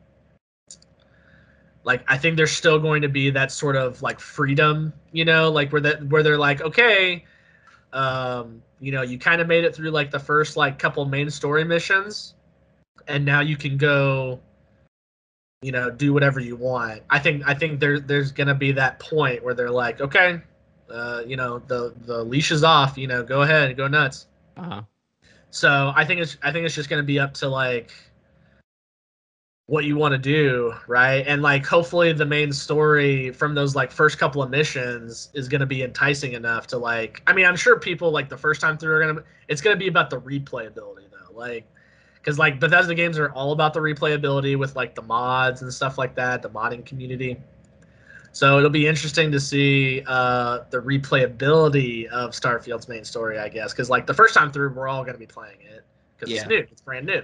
like 1.88 2.04
I 2.10 2.18
think 2.18 2.36
there's 2.36 2.52
still 2.52 2.80
going 2.80 3.02
to 3.02 3.08
be 3.08 3.30
that 3.30 3.50
sort 3.50 3.78
of 3.78 4.02
like 4.02 4.20
freedom, 4.20 4.92
you 5.14 5.24
know, 5.24 5.50
like 5.50 5.72
where 5.72 5.82
that 5.82 6.04
where 6.08 6.22
they're 6.22 6.38
like, 6.38 6.60
okay, 6.60 7.24
um, 7.94 8.62
you 8.82 8.92
know, 8.92 9.04
you 9.04 9.18
kind 9.18 9.40
of 9.40 9.48
made 9.48 9.64
it 9.64 9.74
through 9.74 9.92
like 9.92 10.12
the 10.12 10.20
first 10.20 10.58
like 10.58 10.78
couple 10.78 11.06
main 11.06 11.30
story 11.30 11.64
missions, 11.64 12.34
and 13.08 13.24
now 13.24 13.40
you 13.40 13.56
can 13.56 13.78
go, 13.78 14.42
you 15.62 15.72
know, 15.72 15.90
do 15.90 16.12
whatever 16.12 16.42
you 16.42 16.58
want. 16.58 17.04
I 17.10 17.20
think 17.20 17.48
I 17.48 17.54
think 17.54 17.80
there 17.80 18.02
there's 18.02 18.34
gonna 18.34 18.54
be 18.54 18.74
that 18.74 19.00
point 19.00 19.42
where 19.42 19.54
they're 19.54 19.72
like, 19.72 20.02
okay, 20.02 20.42
uh, 20.92 21.24
you 21.26 21.38
know, 21.38 21.60
the 21.68 21.94
the 22.06 22.22
leash 22.22 22.52
is 22.52 22.66
off, 22.66 22.98
you 22.98 23.08
know, 23.08 23.24
go 23.24 23.44
ahead, 23.44 23.78
go 23.78 23.88
nuts. 23.88 24.28
Uh-huh. 24.58 24.82
So 25.52 25.94
I 25.96 26.04
think 26.04 26.20
it's 26.20 26.36
I 26.44 26.52
think 26.52 26.66
it's 26.66 26.76
just 26.76 26.90
gonna 26.90 27.02
be 27.02 27.18
up 27.18 27.34
to 27.36 27.48
like 27.48 27.94
what 29.68 29.84
you 29.84 29.98
want 29.98 30.14
to 30.14 30.18
do, 30.18 30.74
right? 30.88 31.26
And 31.28 31.42
like 31.42 31.66
hopefully 31.66 32.14
the 32.14 32.26
main 32.26 32.54
story 32.54 33.32
from 33.32 33.54
those 33.54 33.76
like 33.76 33.92
first 33.92 34.18
couple 34.18 34.42
of 34.42 34.50
missions 34.50 35.30
is 35.34 35.50
going 35.50 35.60
to 35.60 35.68
be 35.68 35.84
enticing 35.84 36.34
enough 36.34 36.68
to 36.68 36.78
like 36.78 37.22
I 37.28 37.34
mean, 37.34 37.46
I'm 37.46 37.58
sure 37.58 37.78
people 37.78 38.10
like 38.12 38.30
the 38.30 38.38
first 38.38 38.62
time 38.62 38.78
through 38.78 38.96
are 38.96 39.04
going 39.04 39.16
to 39.18 39.24
it's 39.50 39.62
going 39.62 39.76
to 39.76 39.80
be 39.80 39.90
about 39.90 40.10
the 40.10 40.22
replayability 40.22 41.12
though. 41.12 41.34
Like 41.34 41.68
cuz 42.24 42.40
like 42.40 42.62
Bethesda 42.62 42.96
games 42.96 43.20
are 43.20 43.30
all 43.32 43.52
about 43.52 43.74
the 43.74 43.82
replayability 43.82 44.58
with 44.58 44.78
like 44.78 44.96
the 44.96 45.02
mods 45.02 45.62
and 45.62 45.74
stuff 45.74 45.98
like 45.98 46.16
that, 46.16 46.42
the 46.42 46.50
modding 46.50 46.86
community. 46.86 47.38
So 48.32 48.58
it'll 48.60 48.70
be 48.70 48.88
interesting 48.88 49.32
to 49.32 49.40
see 49.40 50.04
uh, 50.06 50.60
the 50.70 50.78
replayability 50.78 52.06
of 52.08 52.32
Starfield's 52.32 52.88
main 52.88 53.04
story, 53.04 53.40
I 53.40 53.50
guess, 53.50 53.74
because 53.74 53.90
like 53.90 54.06
the 54.06 54.14
first 54.14 54.36
time 54.36 54.52
through, 54.52 54.74
we're 54.74 54.88
all 54.88 55.02
going 55.02 55.16
to 55.16 55.20
be 55.20 55.26
playing 55.26 55.60
it 55.62 55.84
because 56.16 56.32
yeah. 56.32 56.42
it's 56.42 56.48
new, 56.48 56.68
it's 56.72 56.82
brand 56.82 57.08
new. 57.08 57.24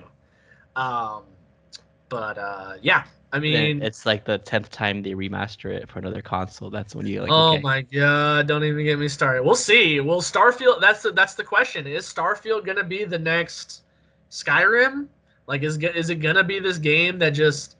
Um, 0.75 1.21
but 2.13 2.38
uh, 2.38 2.73
yeah, 2.80 3.06
I 3.32 3.39
mean, 3.39 3.82
it's 3.82 4.06
like 4.06 4.23
the 4.23 4.38
tenth 4.38 4.69
time 4.69 5.02
they 5.02 5.13
remaster 5.15 5.73
it 5.73 5.89
for 5.89 5.97
another 5.97 6.21
console. 6.21 6.69
That's 6.69 6.93
when 6.93 7.08
you 7.08 7.21
like. 7.21 7.32
Oh 7.32 7.54
okay. 7.54 7.62
my 7.62 7.82
god! 7.82 8.45
Don't 8.45 8.63
even 8.63 8.86
get 8.86 8.99
me 8.99 9.08
started. 9.08 9.41
We'll 9.41 9.56
see. 9.56 9.99
Will 9.99 10.21
Starfield? 10.21 10.80
That's 10.80 11.02
the 11.02 11.12
that's 11.12 11.34
the 11.34 11.43
question. 11.43 11.88
Is 11.88 12.06
Starfield 12.06 12.67
gonna 12.67 12.84
be 12.84 13.04
the 13.04 13.17
next 13.17 13.82
Skyrim? 14.30 15.08
Like, 15.47 15.63
is 15.63 15.80
is 15.80 16.12
it 16.12 16.17
gonna 16.17 16.43
be 16.43 16.60
this 16.60 16.78
game 16.78 17.17
that 17.17 17.32
just 17.32 17.78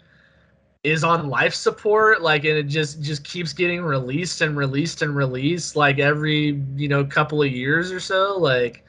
is 0.84 1.04
on 1.04 1.30
life 1.30 1.54
support? 1.54 2.24
Like, 2.24 2.44
and 2.46 2.58
it 2.58 2.64
just 2.64 3.04
just 3.04 3.24
keeps 3.24 3.54
getting 3.54 3.84
released 3.84 4.42
and 4.42 4.58
released 4.58 5.04
and 5.04 5.16
released 5.16 5.76
like 5.76 6.00
every 6.00 6.60
you 6.76 6.88
know 6.88 7.06
couple 7.06 7.44
of 7.44 7.52
years 7.52 7.92
or 7.92 8.00
so? 8.00 8.36
Like, 8.40 8.84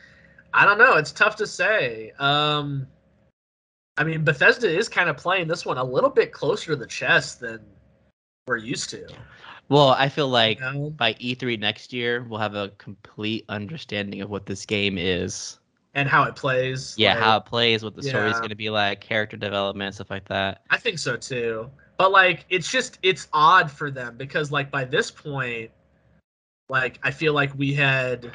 I 0.55 0.65
don't 0.65 0.79
know. 0.79 0.95
It's 0.95 1.13
tough 1.13 1.37
to 1.37 1.47
say. 1.47 2.13
Um 2.19 2.87
I 3.97 4.05
mean, 4.05 4.25
Bethesda 4.25 4.69
is 4.69 4.89
kind 4.89 5.09
of 5.09 5.17
playing 5.17 5.47
this 5.49 5.65
one 5.65 5.79
a 5.79 5.85
little 5.85 6.11
bit 6.11 6.33
closer 6.33 6.73
to 6.73 6.77
the 6.77 6.87
chest 6.87 7.41
than 7.41 7.61
we're 8.47 8.57
used 8.57 8.91
to. 8.91 9.07
Well, 9.69 9.91
I 9.91 10.09
feel 10.09 10.29
like 10.29 10.59
you 10.61 10.73
know? 10.73 10.91
by 10.91 11.15
E3 11.15 11.59
next 11.59 11.93
year, 11.93 12.27
we'll 12.29 12.41
have 12.41 12.55
a 12.55 12.71
complete 12.79 13.45
understanding 13.49 14.21
of 14.21 14.31
what 14.31 14.47
this 14.47 14.67
game 14.67 14.99
is. 14.99 15.59
and 15.97 16.09
how 16.09 16.25
it 16.25 16.35
plays. 16.35 16.97
Yeah, 16.99 17.15
like- 17.15 17.23
how 17.23 17.37
it 17.37 17.45
plays, 17.45 17.85
what 17.85 17.95
the 17.95 18.03
story's 18.03 18.33
Yeah. 18.33 18.39
going 18.41 18.49
to 18.49 18.57
be 18.57 18.69
like, 18.69 19.01
character 19.01 19.37
development, 19.37 19.95
stuff 19.95 20.11
like 20.11 20.27
that. 20.27 20.63
I 20.69 20.77
think 20.77 20.99
so 20.99 21.17
too. 21.17 21.71
But 21.99 22.11
like 22.11 22.47
it's 22.51 22.69
just 22.69 22.99
it's 23.05 23.29
odd 23.33 23.71
for 23.71 23.93
them 23.93 24.17
because 24.17 24.51
like 24.51 24.73
by 24.73 24.85
this 24.85 25.13
point 25.13 25.71
like 26.69 26.99
I 27.05 27.13
feel 27.13 27.33
like 27.33 27.57
we 27.57 27.73
had 27.75 28.33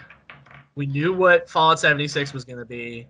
we 0.76 0.86
knew 0.86 1.12
what 1.12 1.50
Fallout 1.50 1.82
76 1.82 2.32
was 2.32 2.46
going 2.46 2.60
to 2.60 2.66
be. 2.66 3.06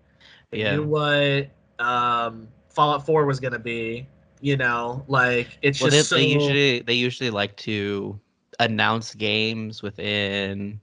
We 0.51 0.62
Yeah. 0.63 0.77
knew 0.77 0.83
what 0.88 1.51
um 1.79 2.47
Fallout 2.69 3.05
4 3.05 3.25
was 3.25 3.39
going 3.39 3.53
to 3.53 3.59
be, 3.59 4.07
you 4.41 4.55
know, 4.55 5.03
like 5.07 5.57
it's 5.61 5.81
Well, 5.81 5.89
they, 5.89 5.97
just 5.97 6.09
so 6.09 6.15
they 6.15 6.23
usually 6.23 6.79
they 6.81 6.93
usually 6.93 7.29
like 7.29 7.55
to 7.57 8.19
announce 8.59 9.13
games 9.15 9.81
within 9.81 10.79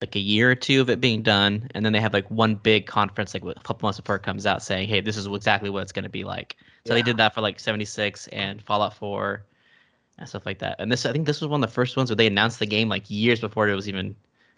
like 0.00 0.16
a 0.16 0.20
year 0.20 0.50
or 0.50 0.54
two 0.54 0.80
of 0.80 0.90
it 0.90 1.00
being 1.00 1.22
done, 1.22 1.68
and 1.74 1.84
then 1.84 1.92
they 1.92 2.00
have 2.00 2.12
like 2.12 2.30
one 2.30 2.56
big 2.56 2.86
conference 2.86 3.32
like 3.32 3.44
a 3.44 3.54
couple 3.60 3.86
months 3.86 3.98
before 3.98 4.16
it 4.16 4.22
comes 4.22 4.44
out, 4.46 4.62
saying, 4.62 4.88
"Hey, 4.88 5.00
this 5.00 5.16
is 5.16 5.26
exactly 5.26 5.70
what 5.70 5.82
it's 5.82 5.92
going 5.92 6.02
to 6.04 6.10
be 6.10 6.24
like." 6.24 6.56
So 6.86 6.92
they 6.92 7.02
did 7.02 7.16
that 7.16 7.34
for 7.34 7.40
like 7.40 7.58
76 7.58 8.26
and 8.28 8.62
Fallout 8.62 8.94
4 8.94 9.42
and 10.18 10.28
stuff 10.28 10.44
like 10.44 10.58
that. 10.58 10.76
And 10.78 10.92
this 10.92 11.06
I 11.06 11.12
think 11.12 11.26
this 11.26 11.40
was 11.40 11.48
one 11.48 11.62
of 11.64 11.68
the 11.68 11.74
first 11.74 11.96
ones 11.96 12.10
where 12.10 12.16
they 12.16 12.26
announced 12.26 12.58
the 12.58 12.66
game 12.66 12.88
like 12.88 13.08
years 13.08 13.40
before 13.40 13.68
it 13.68 13.74
was 13.74 13.88
even 13.88 14.14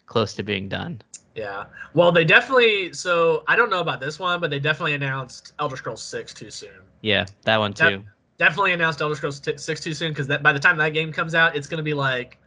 close 0.07 0.35
to 0.35 0.43
being 0.43 0.69
done. 0.69 1.01
Yeah. 1.37 1.67
Well, 1.95 2.11
they 2.11 2.25
definitely 2.25 2.93
so 2.95 3.45
I 3.47 3.55
don't 3.57 3.71
know 3.71 3.81
about 3.81 4.01
this 4.01 4.19
one, 4.19 4.41
but 4.41 4.51
they 4.51 4.59
definitely 4.59 4.95
announced 4.95 5.53
Elder 5.61 5.77
Scrolls 5.77 6.03
6 6.03 6.33
too 6.35 6.51
soon. 6.51 6.71
Yeah, 7.03 7.27
that 7.45 7.59
one 7.59 7.73
too. 7.75 8.03
definitely 8.39 8.73
announced 8.73 9.01
Elder 9.03 9.15
Scrolls 9.15 9.39
t- 9.39 9.57
Six 9.57 9.81
too 9.81 9.93
soon 9.95 10.13
because 10.13 10.27
that 10.29 10.43
by 10.43 10.53
the 10.53 10.59
time 10.59 10.77
that 10.79 10.91
game 10.95 11.13
comes 11.13 11.35
out, 11.35 11.55
it's 11.55 11.67
gonna 11.69 11.83
be 11.83 11.95
like 11.95 12.39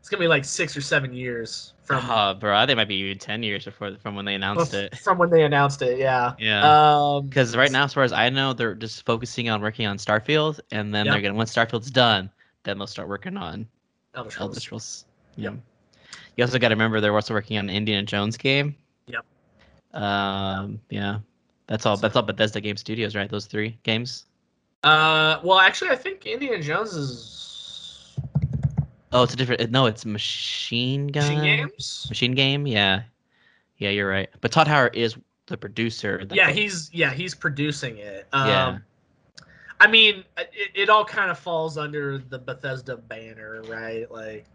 it's 0.00 0.08
gonna 0.08 0.20
be 0.20 0.26
like 0.28 0.44
six 0.44 0.76
or 0.76 0.80
seven 0.80 1.12
years 1.12 1.74
from 1.84 2.04
Oh, 2.10 2.34
bro, 2.34 2.56
I 2.56 2.62
think 2.62 2.72
it 2.72 2.76
might 2.76 2.88
be 2.88 2.96
even 2.96 3.18
10 3.18 3.42
years 3.42 3.64
before 3.66 3.96
from 4.02 4.16
when 4.16 4.24
they 4.24 4.34
announced 4.34 4.72
it. 4.74 4.96
from 4.98 5.18
when 5.18 5.30
they 5.30 5.44
announced 5.44 5.80
it. 5.82 5.98
Yeah. 5.98 6.32
Yeah. 6.38 6.62
Um, 6.64 7.26
Because 7.28 7.56
right 7.56 7.70
now, 7.70 7.84
as 7.84 7.92
far 7.94 8.02
as 8.02 8.12
I 8.12 8.28
know, 8.30 8.52
they're 8.52 8.74
just 8.74 9.04
focusing 9.06 9.48
on 9.48 9.60
working 9.62 9.86
on 9.86 9.98
Starfield, 9.98 10.58
and 10.72 10.92
then 10.94 11.06
Yep. 11.06 11.12
they're 11.14 11.22
gonna 11.22 11.34
once 11.34 11.54
Starfield's 11.54 11.90
done, 11.90 12.30
then 12.64 12.78
they'll 12.78 12.86
start 12.88 13.08
working 13.08 13.36
on 13.36 13.66
Elder 14.14 14.30
Scrolls. 14.30 14.48
Elder 14.50 14.60
Scrolls. 14.60 15.04
Yep. 15.36 15.54
You 16.36 16.44
also 16.44 16.58
got 16.58 16.68
to 16.68 16.74
remember 16.74 17.00
they're 17.00 17.14
also 17.14 17.34
working 17.34 17.58
on 17.58 17.68
an 17.68 17.74
Indiana 17.74 18.04
Jones 18.04 18.36
game. 18.36 18.74
Yep. 19.06 19.24
Um. 19.94 20.80
Yeah. 20.90 21.18
That's 21.66 21.86
all. 21.86 21.96
That's 21.96 22.16
all 22.16 22.22
Bethesda 22.22 22.60
Game 22.60 22.76
Studios, 22.76 23.14
right? 23.14 23.30
Those 23.30 23.46
three 23.46 23.78
games. 23.82 24.26
Uh, 24.84 25.38
well, 25.44 25.60
actually, 25.60 25.90
I 25.90 25.96
think 25.96 26.26
Indiana 26.26 26.62
Jones 26.62 26.94
is 26.94 27.42
Oh, 29.12 29.22
it's 29.22 29.34
a 29.34 29.36
different. 29.36 29.70
No, 29.70 29.86
it's 29.86 30.06
Machine 30.06 31.08
Gun. 31.08 31.22
Machine 31.24 31.42
Games. 31.42 32.06
Machine 32.08 32.34
Game. 32.34 32.66
Yeah. 32.66 33.02
Yeah, 33.76 33.90
you're 33.90 34.08
right. 34.08 34.30
But 34.40 34.52
Todd 34.52 34.68
Howard 34.68 34.96
is 34.96 35.16
the 35.46 35.56
producer. 35.56 36.24
Yeah, 36.30 36.50
he's 36.50 36.90
yeah 36.92 37.12
he's 37.12 37.34
producing 37.34 37.98
it. 37.98 38.26
Um, 38.32 38.48
Yeah. 38.48 38.78
I 39.80 39.88
mean, 39.88 40.24
it, 40.38 40.70
it 40.74 40.88
all 40.88 41.04
kind 41.04 41.30
of 41.30 41.38
falls 41.38 41.76
under 41.76 42.16
the 42.16 42.38
Bethesda 42.38 42.96
banner, 42.96 43.62
right? 43.66 44.08
Like, 44.10 44.46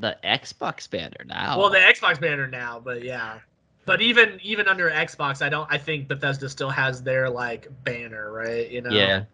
the 0.00 0.16
Xbox 0.24 0.88
banner 0.88 1.24
now. 1.26 1.58
well, 1.58 1.70
the 1.70 1.78
Xbox 1.78 2.20
banner 2.20 2.46
now, 2.46 2.80
but 2.80 3.02
yeah. 3.02 3.38
But 3.86 4.00
even 4.00 4.38
even 4.42 4.68
under 4.68 4.90
Xbox, 4.90 5.42
I 5.42 5.48
don't. 5.48 5.70
I 5.70 5.78
think 5.78 6.08
Bethesda 6.08 6.48
still 6.48 6.70
has 6.70 7.02
their 7.02 7.28
like 7.28 7.68
banner, 7.84 8.32
right? 8.32 8.70
You 8.70 8.82
know. 8.82 8.90
yeah. 8.90 9.24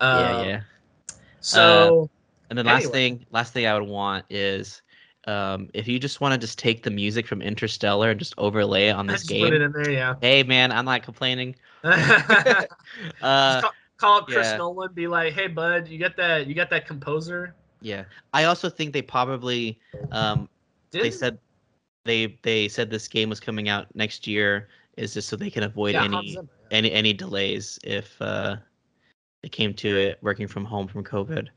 Um, 0.00 0.20
yeah. 0.20 0.42
Yeah. 0.44 0.60
So 1.40 2.10
And 2.50 2.58
then 2.58 2.66
last 2.66 2.84
Anyway. 2.84 2.92
thing, 2.92 3.26
last 3.30 3.52
thing 3.52 3.66
I 3.66 3.78
would 3.78 3.88
want 3.88 4.24
is 4.30 4.82
um, 5.26 5.68
if 5.74 5.86
you 5.88 5.98
just 5.98 6.20
want 6.20 6.32
to 6.34 6.38
just 6.38 6.58
take 6.58 6.82
the 6.82 6.90
music 6.90 7.26
from 7.26 7.40
Interstellar 7.40 8.10
and 8.10 8.18
just 8.18 8.34
overlay 8.38 8.88
it 8.88 8.92
on 8.92 9.06
this 9.06 9.22
just 9.28 9.40
put 9.40 9.52
it 9.52 9.62
in 9.62 9.72
there, 9.72 9.90
yeah. 9.90 10.14
Hey 10.20 10.42
man, 10.42 10.72
I'm 10.72 10.84
not 10.84 11.02
complaining. 11.02 11.54
Just 11.84 12.68
Uh, 13.20 13.60
call, 13.60 13.72
call 13.96 14.18
up 14.18 14.26
Chris 14.28 14.50
yeah. 14.50 14.56
Nolan, 14.58 14.92
be 14.92 15.06
like, 15.08 15.32
"Hey, 15.32 15.46
bud, 15.48 15.88
you 15.88 15.98
got 15.98 16.16
that? 16.16 16.46
You 16.46 16.54
got 16.54 16.70
that 16.70 16.86
composer?" 16.86 17.54
Yeah, 17.82 18.04
I 18.32 18.44
also 18.44 18.68
think 18.70 18.92
they 18.92 19.02
probably 19.02 19.78
um, 20.10 20.48
Did 20.90 21.04
they 21.04 21.10
said 21.10 21.38
they 22.04 22.38
they 22.42 22.68
said 22.68 22.90
this 22.90 23.08
game 23.08 23.28
was 23.28 23.40
coming 23.40 23.68
out 23.68 23.94
next 23.94 24.26
year 24.26 24.68
is 24.96 25.14
just 25.14 25.28
so 25.28 25.36
they 25.36 25.50
can 25.50 25.62
avoid 25.62 25.94
yeah, 25.94 26.04
any 26.04 26.34
yeah. 26.34 26.42
any 26.70 26.92
any 26.92 27.12
delays 27.12 27.78
if 27.84 28.20
uh, 28.20 28.56
they 29.42 29.48
came 29.48 29.74
to 29.74 29.96
it 29.96 30.18
working 30.22 30.48
from 30.48 30.64
home 30.64 30.88
from 30.88 31.04
COVID. 31.04 31.48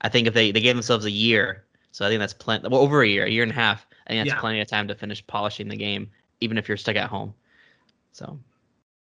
I 0.00 0.08
think 0.08 0.26
if 0.26 0.34
they 0.34 0.50
they 0.52 0.60
gave 0.60 0.76
themselves 0.76 1.04
a 1.04 1.10
year, 1.10 1.64
so 1.92 2.04
I 2.04 2.08
think 2.08 2.20
that's 2.20 2.34
plenty. 2.34 2.68
Well, 2.68 2.80
over 2.80 3.02
a 3.02 3.08
year, 3.08 3.24
a 3.24 3.30
year 3.30 3.42
and 3.42 3.52
a 3.52 3.54
half. 3.54 3.86
I 4.06 4.10
think 4.10 4.20
that's 4.20 4.34
Yeah. 4.34 4.40
plenty 4.40 4.60
of 4.60 4.68
time 4.68 4.88
to 4.88 4.94
finish 4.94 5.24
polishing 5.26 5.68
the 5.68 5.76
game, 5.76 6.10
even 6.40 6.58
if 6.58 6.68
you're 6.68 6.76
stuck 6.76 6.96
at 6.96 7.08
home. 7.08 7.34
So 8.12 8.38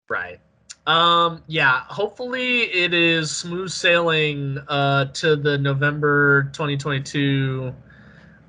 Right. 0.08 0.40
Um. 0.86 1.42
Yeah. 1.46 1.82
Hopefully, 1.88 2.62
it 2.62 2.94
is 2.94 3.30
smooth 3.30 3.70
sailing 3.70 4.58
uh, 4.68 5.06
to 5.06 5.36
the 5.36 5.58
November 5.58 6.44
2022 6.52 7.74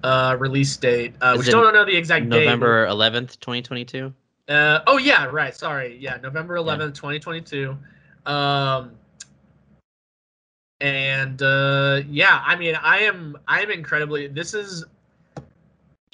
uh, 0.03 0.37
release 0.39 0.75
date. 0.77 1.15
Uh, 1.21 1.35
we 1.37 1.43
still 1.43 1.61
don't 1.61 1.73
know 1.73 1.85
the 1.85 1.95
exact 1.95 2.29
date. 2.29 2.45
November 2.45 2.87
11th, 2.87 3.39
2022. 3.39 4.13
Uh, 4.47 4.79
oh 4.87 4.97
yeah, 4.97 5.25
right. 5.25 5.55
Sorry. 5.55 5.97
Yeah, 5.99 6.17
November 6.21 6.55
11th, 6.55 6.95
2022. 6.95 7.77
Um, 8.25 8.91
and 10.79 11.41
uh, 11.41 12.01
yeah, 12.07 12.41
I 12.45 12.55
mean, 12.55 12.75
I 12.75 12.99
am 12.99 13.37
I 13.47 13.61
am 13.61 13.71
incredibly. 13.71 14.27
This 14.27 14.53
is 14.53 14.85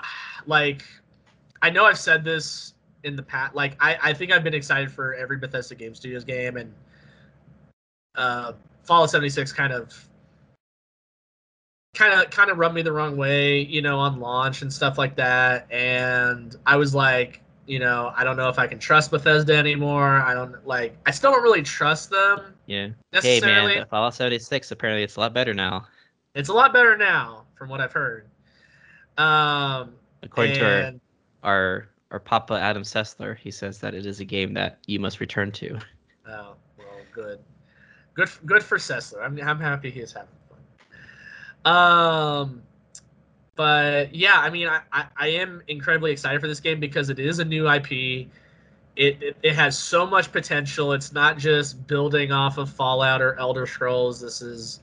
like, 0.46 0.84
I 1.62 1.70
know 1.70 1.86
I've 1.86 2.00
said 2.00 2.24
this 2.24 2.74
in 3.04 3.16
the 3.16 3.24
past. 3.24 3.56
Like, 3.56 3.76
I 3.80 3.98
I 4.02 4.14
think 4.14 4.32
I've 4.32 4.44
been 4.44 4.54
excited 4.54 4.92
for 4.92 5.14
every 5.14 5.38
Bethesda 5.38 5.76
Game 5.76 5.96
Studios 5.96 6.24
game, 6.24 6.58
and 6.58 6.74
uh, 8.16 8.54
Fallout 8.84 9.10
76 9.10 9.52
kind 9.52 9.74
of. 9.74 10.08
Kind 11.96 12.20
of, 12.20 12.32
kind 12.32 12.50
of 12.50 12.58
rubbed 12.58 12.74
me 12.74 12.82
the 12.82 12.92
wrong 12.92 13.18
way, 13.18 13.60
you 13.60 13.80
know, 13.80 14.00
on 14.00 14.20
launch 14.20 14.64
and 14.64 14.74
stuff 14.74 14.98
like 14.98 15.16
that. 15.18 15.72
And 15.72 16.56
I 16.66 16.76
was 16.76 16.96
like, 16.96 17.44
you 17.66 17.80
know, 17.80 18.12
I 18.16 18.24
don't 18.24 18.36
know 18.36 18.50
if 18.50 18.60
I 18.60 18.68
can 18.68 18.80
trust 18.80 19.12
Bethesda 19.12 19.56
anymore. 19.56 20.20
I 20.22 20.34
don't 20.34 20.66
like. 20.68 20.98
I 21.06 21.12
still 21.12 21.32
don't 21.32 21.44
really 21.44 21.62
trust 21.62 22.10
them 22.10 22.56
Yeah. 22.66 22.90
Hey 23.12 23.40
man, 23.42 23.86
Fallout 23.90 24.16
76 24.16 24.72
apparently 24.72 25.04
it's 25.04 25.16
a 25.16 25.20
lot 25.20 25.34
better 25.34 25.54
now, 25.54 25.86
It's 26.36 26.50
a 26.50 26.54
lot 26.54 26.74
better 26.74 26.98
now, 26.98 27.46
from 27.56 27.70
what 27.70 27.80
I've 27.80 27.94
heard. 27.94 28.28
Um, 29.18 29.94
according 30.24 30.56
to 30.56 30.66
our 30.66 30.94
our 31.44 31.88
our 32.14 32.20
Papa 32.20 32.54
Adam 32.54 32.84
Sessler. 32.84 33.36
He 33.36 33.52
says 33.52 33.80
that 33.80 33.94
it 33.94 34.06
is 34.06 34.20
a 34.22 34.26
game 34.26 34.54
that 34.54 34.78
you 34.86 35.00
must 35.00 35.20
return 35.20 35.52
to. 35.54 35.80
oh, 36.30 36.56
well, 36.78 36.88
good, 37.12 37.40
good, 38.14 38.30
good 38.46 38.64
for 38.64 38.78
Sessler. 38.78 39.26
I'm, 39.26 39.38
I'm 39.42 39.60
happy 39.60 39.90
he 39.90 40.00
is 40.00 40.14
having 40.14 40.30
fun. 41.64 41.74
Um, 41.74 42.62
but 43.56 44.14
yeah, 44.14 44.38
I 44.38 44.50
mean, 44.50 44.68
I, 44.68 44.82
I, 44.92 45.06
I 45.18 45.28
am 45.30 45.64
incredibly 45.68 46.12
excited 46.12 46.40
for 46.40 46.48
this 46.48 46.60
game 46.60 46.80
because 46.80 47.10
it 47.10 47.20
is 47.20 47.40
a 47.40 47.46
new 47.46 47.70
IP. 47.70 47.92
It, 48.96 49.24
it, 49.24 49.38
it 49.42 49.56
has 49.56 49.78
so 49.78 50.06
much 50.06 50.32
potential. 50.32 50.94
It's 50.94 51.14
not 51.14 51.40
just 51.40 51.88
building 51.88 52.32
off 52.32 52.60
of 52.60 52.70
Fallout 52.70 53.24
or 53.24 53.38
Elder 53.40 53.66
Scrolls. 53.66 54.22
This 54.22 54.42
is 54.44 54.82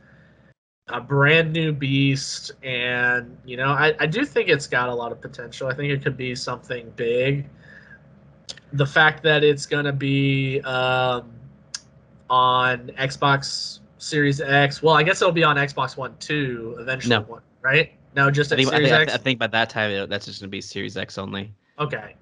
a 0.93 1.01
brand 1.01 1.53
new 1.53 1.73
beast. 1.73 2.53
And, 2.63 3.37
you 3.45 3.57
know, 3.57 3.69
I, 3.69 3.95
I 4.01 4.07
do 4.07 4.25
think 4.25 4.49
it's 4.49 4.67
got 4.67 4.89
a 4.89 4.95
lot 4.95 5.13
of 5.13 5.21
potential. 5.21 5.69
I 5.69 5.75
think 5.75 5.93
it 5.93 6.03
could 6.03 6.17
be 6.17 6.35
something 6.35 6.91
big. 6.97 7.47
The 8.73 8.87
fact 8.87 9.23
that 9.25 9.43
it's 9.43 9.67
going 9.67 9.85
to 9.85 9.93
be 9.93 10.61
um, 10.63 11.31
on 12.29 12.89
Xbox 12.99 13.81
Series 13.99 14.41
X. 14.41 14.83
Well, 14.83 14.95
I 14.95 15.03
guess 15.03 15.21
it'll 15.21 15.33
be 15.33 15.45
on 15.45 15.57
Xbox 15.57 15.97
One 15.97 16.17
too 16.19 16.77
eventually. 16.79 17.17
No. 17.17 17.23
One, 17.23 17.43
right? 17.63 17.93
No, 18.17 18.31
just 18.31 18.53
I 18.53 18.57
think, 18.57 18.73
I 18.73 18.79
think, 18.79 18.93
X. 18.93 19.15
I 19.15 19.19
think 19.19 19.39
by 19.39 19.47
that 19.49 19.71
time 19.71 19.91
it, 19.91 20.09
that's 20.09 20.27
just 20.27 20.41
gonna 20.41 20.49
be 20.51 20.61
Series 20.61 20.97
X 20.97 21.19
only. 21.19 21.53
Okay. 21.79 22.17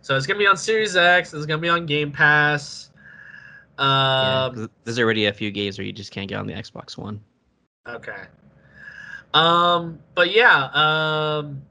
So 0.00 0.16
it's 0.16 0.26
gonna 0.26 0.38
be 0.38 0.46
on 0.46 0.56
Series 0.56 0.94
X. 0.96 1.32
It's 1.34 1.46
gonna 1.46 1.60
be 1.60 1.68
on 1.68 1.86
Game 1.86 2.12
Pass. 2.12 2.90
Yeah, 3.78 4.44
Um, 4.44 4.54
'cause 4.54 4.68
there's 4.84 4.98
already 4.98 5.26
a 5.26 5.32
few 5.32 5.50
games 5.50 5.78
where 5.78 5.86
you 5.86 5.92
just 5.92 6.12
can't 6.12 6.28
get 6.28 6.38
on 6.38 6.46
the 6.46 6.52
Xbox 6.52 6.98
One. 6.98 7.20
Okay. 7.86 8.24
Um, 9.34 9.98
but 10.14 10.34
yeah, 10.34 10.64
um, 10.72 11.62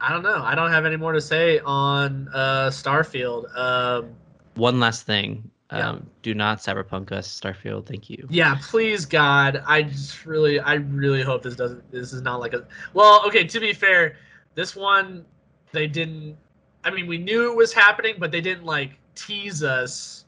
I 0.00 0.12
don't 0.12 0.22
know. 0.22 0.42
I 0.42 0.54
don't 0.54 0.70
have 0.70 0.86
any 0.86 0.96
more 0.96 1.12
to 1.12 1.20
say 1.20 1.58
on 1.60 2.28
uh, 2.34 2.68
Starfield. 2.68 3.54
Um, 3.56 4.10
One 4.54 4.80
last 4.80 5.04
thing. 5.04 5.50
Yeah. 5.72 5.90
Um, 5.90 6.06
do 6.22 6.32
not 6.32 6.58
cyberpunk 6.58 7.10
us, 7.10 7.40
Starfield. 7.40 7.86
Thank 7.86 8.08
you. 8.08 8.26
yeah, 8.30 8.56
please 8.62 9.04
God, 9.04 9.64
I 9.66 9.82
just 9.82 10.24
really, 10.24 10.60
I 10.60 10.74
really 10.74 11.22
hope 11.22 11.42
this 11.42 11.56
doesn't. 11.56 11.90
This 11.90 12.12
is 12.12 12.22
not 12.22 12.38
like 12.38 12.52
a. 12.52 12.66
Well, 12.94 13.26
okay. 13.26 13.44
To 13.44 13.58
be 13.58 13.72
fair, 13.72 14.16
this 14.54 14.76
one 14.76 15.24
they 15.72 15.88
didn't. 15.88 16.36
I 16.84 16.90
mean, 16.90 17.08
we 17.08 17.18
knew 17.18 17.50
it 17.50 17.56
was 17.56 17.72
happening, 17.72 18.14
but 18.18 18.30
they 18.30 18.40
didn't 18.40 18.64
like 18.64 18.92
tease 19.16 19.64
us 19.64 20.24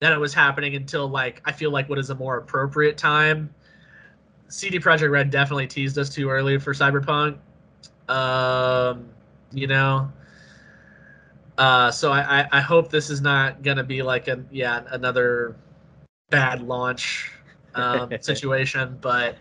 that 0.00 0.12
it 0.12 0.18
was 0.18 0.32
happening 0.32 0.76
until 0.76 1.08
like 1.08 1.42
I 1.44 1.50
feel 1.50 1.72
like 1.72 1.88
what 1.88 1.98
is 1.98 2.10
a 2.10 2.14
more 2.14 2.36
appropriate 2.36 2.96
time. 2.96 3.52
CD 4.48 4.78
Projekt 4.78 5.10
Red 5.10 5.30
definitely 5.30 5.66
teased 5.66 5.98
us 5.98 6.08
too 6.08 6.30
early 6.30 6.58
for 6.58 6.72
Cyberpunk. 6.72 7.38
Um, 8.08 9.08
you 9.52 9.66
know, 9.66 10.10
uh, 11.58 11.90
so 11.90 12.12
I, 12.12 12.40
I, 12.40 12.48
I 12.52 12.60
hope 12.60 12.90
this 12.90 13.10
is 13.10 13.20
not 13.20 13.62
gonna 13.62 13.84
be 13.84 14.02
like 14.02 14.28
a 14.28 14.42
yeah 14.50 14.84
another 14.90 15.56
bad 16.30 16.62
launch 16.62 17.32
um, 17.74 18.10
situation, 18.20 18.96
but 19.00 19.36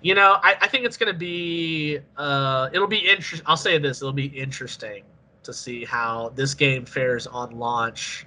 you 0.00 0.14
know 0.14 0.38
I, 0.42 0.56
I 0.60 0.68
think 0.68 0.84
it's 0.84 0.96
gonna 0.96 1.12
be 1.12 1.98
uh, 2.16 2.70
it'll 2.72 2.86
be 2.86 2.98
interesting. 3.08 3.46
I'll 3.46 3.56
say 3.56 3.78
this: 3.78 4.00
it'll 4.00 4.12
be 4.12 4.26
interesting 4.26 5.04
to 5.42 5.52
see 5.52 5.84
how 5.84 6.32
this 6.34 6.54
game 6.54 6.86
fares 6.86 7.26
on 7.26 7.58
launch 7.58 8.26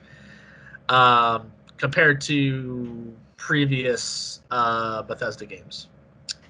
um, 0.89 1.51
compared 1.77 2.21
to 2.21 3.13
previous 3.37 4.41
uh, 4.51 5.01
Bethesda 5.03 5.45
games, 5.45 5.87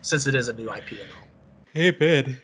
since 0.06 0.28
it 0.28 0.36
is 0.36 0.48
a 0.48 0.54
new 0.54 0.72
IP 0.72 0.92
and 0.92 1.10
all. 1.18 1.28
Hey, 1.74 1.92
Ben. 1.92 2.40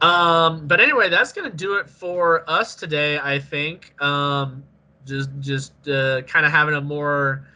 Um, 0.00 0.66
but 0.66 0.80
anyway, 0.80 1.08
that's 1.08 1.32
gonna 1.32 1.50
do 1.50 1.74
it 1.74 1.88
for 1.88 2.48
us 2.48 2.74
today. 2.74 3.18
I 3.18 3.38
think. 3.38 4.00
Um, 4.02 4.62
just 5.04 5.30
just 5.40 5.88
uh, 5.88 6.22
kind 6.22 6.46
of 6.46 6.52
having 6.52 6.74
a 6.74 6.80
more 6.80 7.46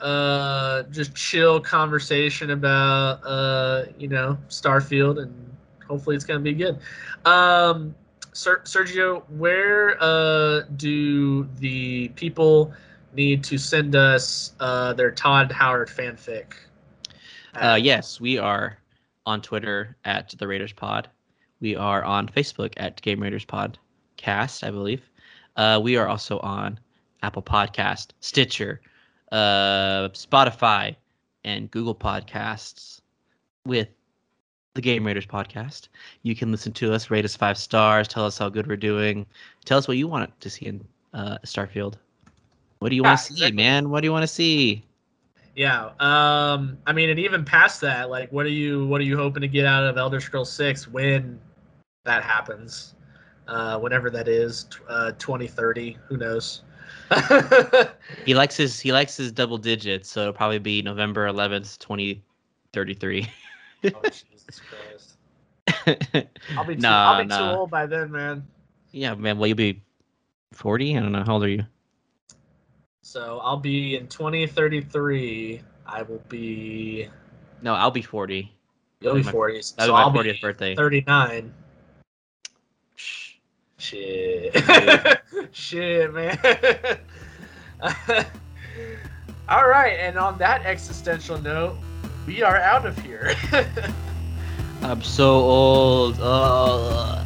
uh, 0.00 0.84
just 0.84 1.14
chill 1.14 1.60
conversation 1.60 2.50
about 2.50 3.20
uh, 3.24 3.84
you 3.98 4.08
know 4.08 4.38
Starfield, 4.48 5.22
and 5.22 5.56
hopefully 5.86 6.16
it's 6.16 6.24
gonna 6.24 6.40
be 6.40 6.54
good. 6.54 6.78
Um, 7.24 7.94
Ser- 8.32 8.62
Sergio, 8.64 9.28
where 9.30 10.02
uh, 10.02 10.62
do 10.76 11.44
the 11.58 12.08
people 12.10 12.72
need 13.14 13.42
to 13.44 13.58
send 13.58 13.94
us 13.96 14.54
uh, 14.60 14.92
their 14.94 15.10
Todd 15.10 15.52
Howard 15.52 15.88
fanfic? 15.88 16.52
Uh, 17.54 17.78
yes, 17.80 18.20
we 18.20 18.38
are 18.38 18.78
on 19.26 19.42
Twitter 19.42 19.96
at 20.04 20.34
the 20.38 20.46
Raiders 20.46 20.72
Pod. 20.72 21.08
We 21.60 21.76
are 21.76 22.02
on 22.04 22.28
Facebook 22.28 22.72
at 22.76 23.00
Game 23.02 23.20
Raiders 23.20 23.44
Podcast, 23.44 24.66
I 24.66 24.70
believe. 24.70 25.02
Uh, 25.56 25.80
we 25.82 25.96
are 25.96 26.08
also 26.08 26.38
on 26.40 26.78
Apple 27.22 27.42
Podcast, 27.42 28.08
Stitcher, 28.20 28.80
uh, 29.32 30.08
Spotify, 30.10 30.96
and 31.44 31.70
Google 31.70 31.94
Podcasts 31.94 33.00
with 33.66 33.88
the 34.74 34.80
Game 34.80 35.06
Raiders 35.06 35.26
podcast. 35.26 35.88
You 36.22 36.36
can 36.36 36.52
listen 36.52 36.72
to 36.74 36.92
us, 36.92 37.10
rate 37.10 37.24
us 37.24 37.36
five 37.36 37.58
stars, 37.58 38.08
tell 38.08 38.24
us 38.24 38.38
how 38.38 38.48
good 38.48 38.66
we're 38.66 38.76
doing, 38.76 39.26
tell 39.64 39.78
us 39.78 39.88
what 39.88 39.96
you 39.96 40.06
want 40.06 40.38
to 40.40 40.50
see 40.50 40.66
in 40.66 40.84
uh, 41.12 41.38
Starfield. 41.44 41.94
What 42.78 42.90
do 42.90 42.96
you 42.96 43.02
want 43.02 43.18
to 43.18 43.24
see, 43.24 43.34
exactly. 43.34 43.56
man? 43.56 43.90
What 43.90 44.00
do 44.00 44.06
you 44.06 44.12
want 44.12 44.22
to 44.22 44.28
see? 44.28 44.84
Yeah. 45.60 45.90
Um, 46.00 46.78
I 46.86 46.94
mean, 46.94 47.10
and 47.10 47.18
even 47.18 47.44
past 47.44 47.82
that, 47.82 48.08
like, 48.08 48.32
what 48.32 48.46
are 48.46 48.48
you 48.48 48.86
what 48.86 48.98
are 48.98 49.04
you 49.04 49.18
hoping 49.18 49.42
to 49.42 49.46
get 49.46 49.66
out 49.66 49.84
of 49.84 49.98
Elder 49.98 50.18
Scrolls 50.18 50.50
Six 50.50 50.88
when 50.88 51.38
that 52.06 52.22
happens? 52.22 52.94
Uh, 53.46 53.78
whenever 53.78 54.08
that 54.08 54.26
is, 54.26 54.64
uh, 54.88 55.12
twenty 55.18 55.46
thirty. 55.46 55.98
Who 56.08 56.16
knows? 56.16 56.62
He 58.24 58.32
likes 58.32 58.56
his 58.56 58.80
he 58.80 58.90
likes 58.90 59.18
his 59.18 59.32
double 59.32 59.58
digits, 59.58 60.08
so 60.10 60.22
it'll 60.22 60.32
probably 60.32 60.60
be 60.60 60.80
November 60.80 61.26
eleventh, 61.26 61.78
twenty 61.78 62.22
thirty 62.72 62.94
three. 62.94 63.28
oh, 63.84 64.02
Jesus 64.04 64.62
Christ. 64.70 66.26
I'll 66.56 66.64
be 66.64 66.76
too, 66.76 66.80
Nah, 66.80 67.18
I'll 67.18 67.22
be 67.22 67.28
too 67.28 67.58
old 67.58 67.70
by 67.70 67.84
then, 67.84 68.10
man. 68.10 68.46
Yeah, 68.92 69.14
man. 69.14 69.36
Well, 69.36 69.48
you'll 69.48 69.56
be 69.56 69.82
forty. 70.52 70.96
I 70.96 71.00
don't 71.00 71.12
know. 71.12 71.22
How 71.22 71.34
old 71.34 71.44
are 71.44 71.48
you? 71.48 71.66
So 73.10 73.40
I'll 73.42 73.56
be 73.56 73.96
in 73.96 74.06
2033. 74.06 75.60
I 75.84 76.02
will 76.02 76.22
be. 76.28 77.08
No, 77.60 77.74
I'll 77.74 77.90
be 77.90 78.02
forty. 78.02 78.52
You'll 79.00 79.16
be 79.16 79.24
my- 79.24 79.32
40. 79.32 79.62
So 79.62 79.74
That'll 79.78 79.96
I'll 79.96 80.10
my 80.10 80.22
be 80.22 80.28
fortieth 80.28 80.40
birthday. 80.40 80.76
39. 80.76 81.52
Shh. 82.94 83.32
Shit. 83.78 84.54
Shit, 85.50 86.14
man. 86.14 86.38
All 89.48 89.66
right, 89.66 89.96
and 89.98 90.16
on 90.16 90.38
that 90.38 90.64
existential 90.64 91.42
note, 91.42 91.78
we 92.28 92.44
are 92.44 92.58
out 92.58 92.86
of 92.86 92.96
here. 92.98 93.34
I'm 94.82 95.02
so 95.02 95.32
old. 95.34 96.16
Uh, 96.20 97.24